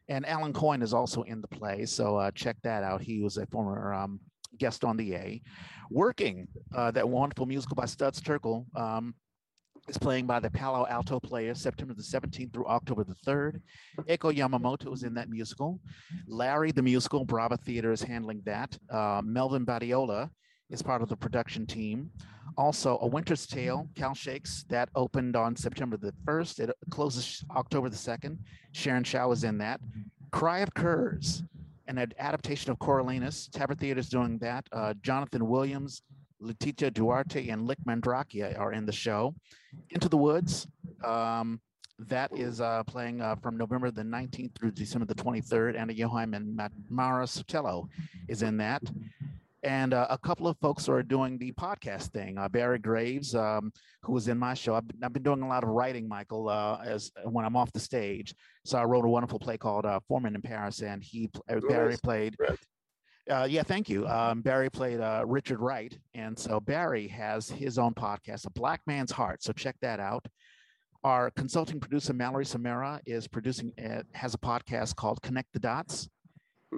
And 0.09 0.26
Alan 0.26 0.53
Coyne 0.53 0.82
is 0.82 0.93
also 0.93 1.22
in 1.22 1.41
the 1.41 1.49
play. 1.49 1.87
So 1.87 2.16
uh, 2.16 2.30
check 2.32 2.57
that 2.62 2.82
out. 2.82 3.01
He 3.01 3.22
was 3.22 3.39
a 3.39 3.47
former 3.47 3.95
um, 3.95 4.20
guest 4.59 4.85
on 4.85 4.99
the 4.99 5.14
A. 5.14 5.43
Working, 5.91 6.47
uh, 6.74 6.91
that 6.91 7.09
wonderful 7.09 7.47
musical 7.47 7.74
by 7.74 7.87
Studs 7.87 8.20
Terkel. 8.20 8.66
Um, 8.76 9.14
is 9.89 9.99
playing 9.99 10.26
by 10.26 10.41
the 10.41 10.51
Palo 10.51 10.87
Alto 10.87 11.20
Players 11.20 11.61
September 11.61 11.95
the 11.95 12.03
17th 12.03 12.53
through 12.53 12.66
October 12.66 13.05
the 13.05 13.14
3rd. 13.26 13.61
Eiko 14.09 14.35
Yamamoto 14.35 14.93
is 14.93 15.03
in 15.03 15.14
that 15.14 15.28
musical. 15.28 15.80
Larry, 16.26 16.72
the 16.72 16.82
musical, 16.82 17.24
Brava 17.24 17.57
Theater 17.57 17.93
is 17.93 18.03
handling 18.03 18.43
that. 18.45 18.76
Uh, 18.91 19.20
Melvign 19.24 19.66
Badiola 19.66 20.30
is 20.70 20.82
part 20.82 21.03
of 21.03 21.09
the 21.09 21.16
production 21.16 21.66
team. 21.66 22.11
Also, 22.57 22.99
A 23.01 23.07
Winter's 23.07 23.47
Tale, 23.47 23.89
Cal 23.95 24.14
Shakes, 24.14 24.64
that 24.68 24.89
opened 24.95 25.37
on 25.37 25.57
September 25.57 25.97
the 25.97 26.14
1st. 26.24 26.61
It 26.61 26.70
closes 26.91 27.45
October 27.51 27.89
the 27.89 27.97
2nd. 27.97 28.39
Sharon 28.72 29.05
Shao 29.05 29.30
is 29.32 29.45
in 29.45 29.59
that. 29.59 29.80
Cry 30.30 30.61
of 30.61 30.72
Curs, 30.74 31.43
an 31.87 31.99
adaptation 31.99 32.70
of 32.70 32.78
Coriolanus. 32.78 33.51
Tabor 33.51 33.74
Theater 33.74 34.01
is 34.01 34.09
doing 34.09 34.39
that. 34.39 34.66
Uh, 34.72 34.95
Jonathan 35.03 35.47
Williams, 35.47 36.03
Letitia 36.45 36.90
Duarte, 36.90 37.49
and 37.49 37.66
Lick 37.66 37.78
Mandrakia 37.86 38.59
are 38.59 38.72
in 38.72 38.86
the 38.86 38.92
show. 38.92 39.34
Into 39.90 40.09
the 40.09 40.16
Woods, 40.16 40.66
um, 41.05 41.61
that 41.99 42.30
is 42.36 42.61
uh, 42.61 42.82
playing 42.84 43.20
uh, 43.20 43.36
from 43.36 43.57
November 43.57 43.90
the 43.90 44.03
19th 44.03 44.55
through 44.55 44.72
December 44.72 45.07
the 45.07 45.14
23rd. 45.14 45.78
Anna 45.78 45.92
Joheim 45.92 46.34
and 46.34 46.55
Mat- 46.55 46.72
Mara 46.88 47.24
Sotelo 47.24 47.88
is 48.28 48.42
in 48.42 48.57
that. 48.59 48.82
And 49.62 49.95
uh, 49.95 50.07
a 50.11 50.18
couple 50.18 50.47
of 50.47 50.59
folks 50.59 50.90
are 50.90 51.03
doing 51.03 51.38
the 51.38 51.53
podcast 51.53 52.11
thing. 52.12 52.36
Uh, 52.36 52.51
Barry 52.51 52.78
Graves, 52.78 53.34
um, 53.34 53.72
who 54.03 54.12
was 54.12 54.28
in 54.28 54.38
my 54.38 54.53
show. 54.53 54.74
I've 54.74 54.86
been, 54.86 55.03
I've 55.03 55.12
been 55.14 55.22
doing 55.22 55.40
a 55.40 55.49
lot 55.49 55.64
of 55.64 55.70
writing, 55.70 56.07
Michael, 56.07 56.51
uh, 56.51 56.80
as 56.84 57.11
when 57.24 57.47
I'm 57.47 57.57
off 57.57 57.72
the 57.72 57.80
stage. 57.80 58.34
So 58.66 58.76
I 58.76 58.84
wrote 58.84 59.07
a 59.07 59.09
wonderful 59.09 59.38
play 59.38 59.57
called 59.57 59.86
uh, 59.86 60.01
Foreman 60.07 60.34
in 60.34 60.42
Paris, 60.42 60.82
and 60.82 61.03
he 61.03 61.30
Barry 61.66 61.97
played. 62.03 62.36
Uh, 63.31 63.47
yeah, 63.49 63.62
thank 63.62 63.89
you. 63.89 64.07
Um, 64.07 64.43
Barry 64.43 64.68
played 64.68 65.01
uh, 65.01 65.25
Richard 65.27 65.61
Wright, 65.61 65.97
and 66.14 66.39
so 66.39 66.61
Barry 66.61 67.09
has 67.09 67.49
his 67.49 67.79
own 67.79 67.95
podcast, 67.95 68.47
A 68.47 68.51
Black 68.51 68.83
Man's 68.87 69.12
Heart. 69.12 69.43
So 69.43 69.53
check 69.53 69.77
that 69.81 69.99
out. 69.99 70.27
Our 71.05 71.31
consulting 71.31 71.81
producer 71.81 72.12
Mallory 72.12 72.45
Samara 72.45 73.01
is 73.07 73.27
producing 73.27 73.72
uh, 73.83 74.03
has 74.12 74.35
a 74.35 74.39
podcast 74.39 74.97
called 74.97 75.22
Connect 75.22 75.53
the 75.55 75.59
Dots. 75.59 76.09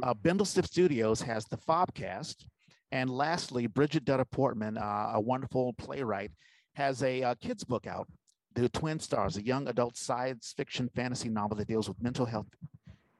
Uh, 0.03 0.14
Bindlestiff 0.14 0.66
Studios 0.66 1.20
has 1.22 1.47
the 1.47 1.57
Fobcast, 1.57 2.44
and 2.92 3.11
lastly, 3.11 3.66
Bridgette 3.66 4.05
Dutta 4.05 4.28
Portman, 4.30 4.78
uh, 4.78 5.12
a 5.14 5.20
wonderful 5.20 5.72
playwright, 5.72 6.30
has 6.74 7.03
a 7.03 7.22
uh, 7.22 7.34
kids 7.40 7.64
book 7.64 7.88
out, 7.88 8.07
The 8.55 8.68
Twin 8.68 9.01
Stars, 9.01 9.36
a 9.36 9.44
young 9.44 9.66
adult 9.66 9.97
science 9.97 10.55
fiction 10.57 10.90
fantasy 10.94 11.28
novel 11.28 11.57
that 11.57 11.66
deals 11.66 11.88
with 11.88 12.01
mental 12.01 12.26
health 12.26 12.47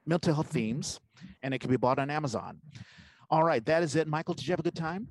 mental 0.07 0.33
health 0.33 0.49
themes, 0.49 1.01
and 1.43 1.53
it 1.53 1.59
can 1.61 1.71
be 1.71 1.77
bought 1.77 1.99
on 1.99 2.11
Amazon. 2.11 2.61
All 3.31 3.43
right, 3.43 3.65
that 3.67 3.83
is 3.83 3.97
it. 3.97 4.07
Michael, 4.07 4.35
did 4.35 4.47
you 4.47 4.53
have 4.53 4.61
a 4.61 4.65
good 4.65 4.77
time? 4.77 5.09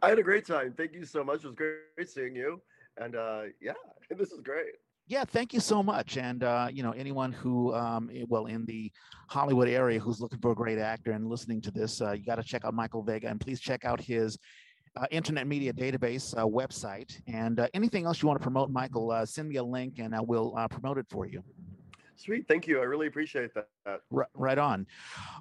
I 0.00 0.08
had 0.08 0.18
a 0.18 0.22
great 0.22 0.46
time. 0.46 0.74
Thank 0.76 0.94
you 0.94 1.04
so 1.04 1.22
much. 1.22 1.44
It 1.44 1.46
was 1.46 1.54
great 1.54 2.08
seeing 2.08 2.34
you. 2.34 2.60
And 2.98 3.16
uh, 3.16 3.42
yeah, 3.60 3.72
this 4.10 4.32
is 4.32 4.40
great. 4.40 4.74
Yeah, 5.08 5.24
thank 5.24 5.52
you 5.52 5.60
so 5.60 5.82
much. 5.82 6.16
And 6.16 6.44
uh, 6.44 6.68
you 6.72 6.82
know, 6.82 6.92
anyone 6.92 7.32
who, 7.32 7.74
um, 7.74 8.10
eh, 8.14 8.24
well, 8.28 8.46
in 8.46 8.64
the 8.66 8.90
Hollywood 9.28 9.68
area 9.68 9.98
who's 9.98 10.20
looking 10.20 10.38
for 10.38 10.52
a 10.52 10.54
great 10.54 10.78
actor 10.78 11.12
and 11.12 11.28
listening 11.28 11.60
to 11.62 11.70
this, 11.70 12.00
uh, 12.00 12.12
you 12.12 12.24
got 12.24 12.36
to 12.36 12.42
check 12.42 12.64
out 12.64 12.72
Michael 12.72 13.02
Vega, 13.02 13.28
and 13.28 13.40
please 13.40 13.60
check 13.60 13.84
out 13.84 14.00
his 14.00 14.38
uh, 14.96 15.06
Internet 15.10 15.46
Media 15.46 15.72
Database 15.72 16.36
uh, 16.36 16.46
website. 16.46 17.20
And 17.26 17.60
uh, 17.60 17.68
anything 17.74 18.06
else 18.06 18.22
you 18.22 18.28
want 18.28 18.40
to 18.40 18.42
promote, 18.42 18.70
Michael, 18.70 19.10
uh, 19.10 19.26
send 19.26 19.48
me 19.48 19.56
a 19.56 19.64
link, 19.64 19.98
and 19.98 20.14
I 20.14 20.20
will 20.20 20.54
uh, 20.56 20.68
promote 20.68 20.98
it 20.98 21.06
for 21.10 21.26
you. 21.26 21.42
Sweet. 22.16 22.46
Thank 22.46 22.66
you. 22.66 22.80
I 22.80 22.84
really 22.84 23.06
appreciate 23.06 23.50
that. 23.54 24.00
Right, 24.10 24.28
right 24.34 24.58
on. 24.58 24.86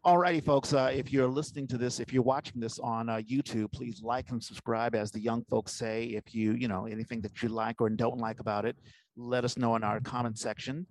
All 0.04 0.18
righty, 0.18 0.42
folks. 0.42 0.74
Uh, 0.74 0.92
if 0.94 1.12
you're 1.12 1.28
listening 1.28 1.68
to 1.68 1.78
this, 1.78 2.00
if 2.00 2.12
you're 2.12 2.24
watching 2.24 2.60
this 2.60 2.80
on 2.80 3.10
uh, 3.10 3.18
YouTube, 3.18 3.72
please 3.72 4.02
like 4.02 4.30
and 4.32 4.44
subscribe, 4.44 4.96
as 4.96 5.12
the 5.12 5.20
young 5.20 5.44
folks 5.46 5.74
say. 5.74 6.06
If 6.06 6.34
you, 6.34 6.54
you 6.54 6.68
know, 6.68 6.86
anything 6.86 7.22
that 7.22 7.44
you 7.44 7.50
like 7.50 7.82
or 7.82 7.90
don't 7.90 8.18
like 8.18 8.40
about 8.40 8.66
it, 8.66 8.78
let 9.18 9.44
us 9.44 9.58
know 9.58 9.76
in 9.76 9.84
our 9.84 10.00
comment 10.00 10.40
section. 10.40 10.88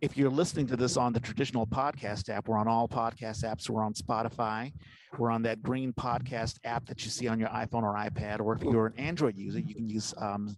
If 0.00 0.16
you're 0.16 0.30
listening 0.30 0.66
to 0.68 0.76
this 0.76 0.96
on 0.96 1.12
the 1.12 1.20
traditional 1.20 1.66
podcast 1.66 2.28
app, 2.28 2.48
we're 2.48 2.58
on 2.58 2.68
all 2.68 2.88
podcast 2.88 3.44
apps. 3.44 3.68
We're 3.68 3.82
on 3.82 3.94
Spotify. 3.94 4.72
We're 5.18 5.30
on 5.30 5.42
that 5.42 5.62
green 5.62 5.92
podcast 5.92 6.58
app 6.64 6.86
that 6.86 7.04
you 7.04 7.10
see 7.10 7.28
on 7.28 7.38
your 7.38 7.48
iPhone 7.50 7.82
or 7.82 7.94
iPad. 7.94 8.40
Or 8.40 8.54
if 8.54 8.62
you're 8.62 8.86
an 8.86 8.98
Android 8.98 9.36
user, 9.36 9.58
you 9.58 9.74
can 9.74 9.88
use 9.88 10.14
um, 10.18 10.56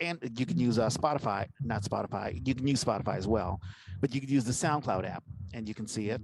and 0.00 0.18
you 0.38 0.46
can 0.46 0.58
use 0.58 0.78
uh, 0.78 0.88
Spotify, 0.88 1.46
not 1.60 1.82
Spotify. 1.82 2.40
You 2.46 2.54
can 2.54 2.66
use 2.66 2.82
Spotify 2.82 3.16
as 3.16 3.26
well, 3.26 3.60
but 4.00 4.14
you 4.14 4.20
can 4.20 4.30
use 4.30 4.44
the 4.44 4.52
SoundCloud 4.52 5.08
app 5.08 5.24
and 5.54 5.68
you 5.68 5.74
can 5.74 5.86
see 5.86 6.10
it. 6.10 6.20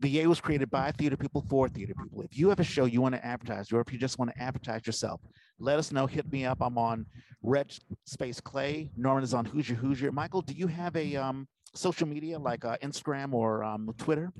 The 0.00 0.26
was 0.26 0.40
created 0.40 0.70
by 0.70 0.92
theater 0.92 1.16
people 1.16 1.44
for 1.48 1.68
theater 1.68 1.92
people. 2.00 2.22
If 2.22 2.38
you 2.38 2.48
have 2.50 2.60
a 2.60 2.64
show 2.64 2.84
you 2.84 3.00
want 3.00 3.16
to 3.16 3.26
advertise, 3.26 3.72
or 3.72 3.80
if 3.80 3.92
you 3.92 3.98
just 3.98 4.16
want 4.16 4.30
to 4.32 4.40
advertise 4.40 4.86
yourself, 4.86 5.20
let 5.58 5.76
us 5.76 5.90
know. 5.90 6.06
Hit 6.06 6.30
me 6.30 6.44
up. 6.44 6.58
I'm 6.60 6.78
on 6.78 7.04
Red 7.42 7.74
Space 8.04 8.40
Clay. 8.40 8.90
Norman 8.96 9.24
is 9.24 9.34
on 9.34 9.44
Hoosier 9.44 9.74
Hoosier. 9.74 10.12
Michael, 10.12 10.42
do 10.42 10.54
you 10.54 10.68
have 10.68 10.94
a 10.94 11.16
um, 11.16 11.48
social 11.74 12.06
media 12.06 12.38
like 12.38 12.64
uh, 12.64 12.76
Instagram 12.80 13.32
or 13.32 13.64
um, 13.64 13.92
Twitter? 13.98 14.32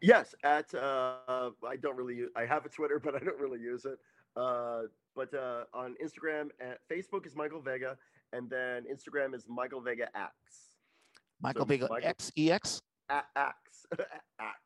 Yes, 0.00 0.34
at 0.44 0.74
uh, 0.74 1.50
I 1.62 1.76
don't 1.76 1.96
really 1.96 2.16
use. 2.16 2.30
I 2.34 2.46
have 2.46 2.64
a 2.64 2.70
Twitter, 2.70 2.98
but 2.98 3.14
I 3.14 3.18
don't 3.18 3.38
really 3.38 3.60
use 3.60 3.84
it. 3.84 3.98
Uh, 4.34 4.82
but 5.14 5.32
uh, 5.34 5.64
on 5.74 5.94
Instagram, 6.02 6.48
and 6.58 6.76
Facebook 6.90 7.26
is 7.26 7.36
Michael 7.36 7.60
Vega, 7.60 7.98
and 8.32 8.48
then 8.48 8.84
Instagram 8.92 9.34
is 9.34 9.46
Michael 9.48 9.80
Vega 9.80 10.08
Acts. 10.14 10.76
Michael 11.40 11.62
So 11.62 11.66
Vega 11.66 11.88
Michael- 11.90 12.08
X 12.08 12.32
E 12.36 12.50
X. 12.50 12.80
A- 13.10 13.22
Acts. 13.36 13.86
Acts. 14.40 14.58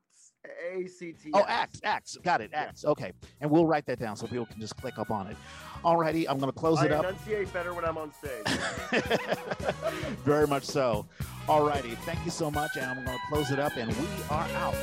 A 0.73 0.87
C 0.87 1.13
T. 1.13 1.31
Oh, 1.35 1.45
Axe, 1.49 1.81
Axe. 1.83 2.17
Got 2.23 2.41
it, 2.41 2.51
Yeah. 2.53 2.71
Okay, 2.85 3.11
and 3.41 3.51
we'll 3.51 3.67
write 3.67 3.85
that 3.87 3.99
down 3.99 4.15
so 4.17 4.29
people 4.29 4.47
can 4.47 4.61
just 4.61 4.77
click 4.77 4.97
up 4.97 5.11
on 5.11 5.27
it. 5.27 5.37
All 5.85 5.97
righty, 5.97 6.29
I'm 6.29 6.39
going 6.39 6.53
to 6.53 6.57
close 6.59 6.79
I 6.79 6.87
it 6.87 6.93
up. 6.93 7.05
I 7.05 7.09
enunciate 7.09 7.53
better 7.53 7.75
when 7.75 7.85
I'm 7.85 7.99
on 7.99 8.13
stage. 8.13 8.47
Very 10.25 10.47
much 10.47 10.63
so. 10.65 11.07
All 11.49 11.67
righty. 11.67 11.97
Thank 12.05 12.25
you 12.25 12.31
so 12.31 12.49
much. 12.51 12.71
And 12.77 12.85
I'm 12.87 13.05
going 13.05 13.19
to 13.19 13.25
close 13.29 13.51
it 13.51 13.59
up, 13.59 13.77
and 13.77 13.91
we 13.97 14.07
are 14.31 14.47
out. 14.51 14.75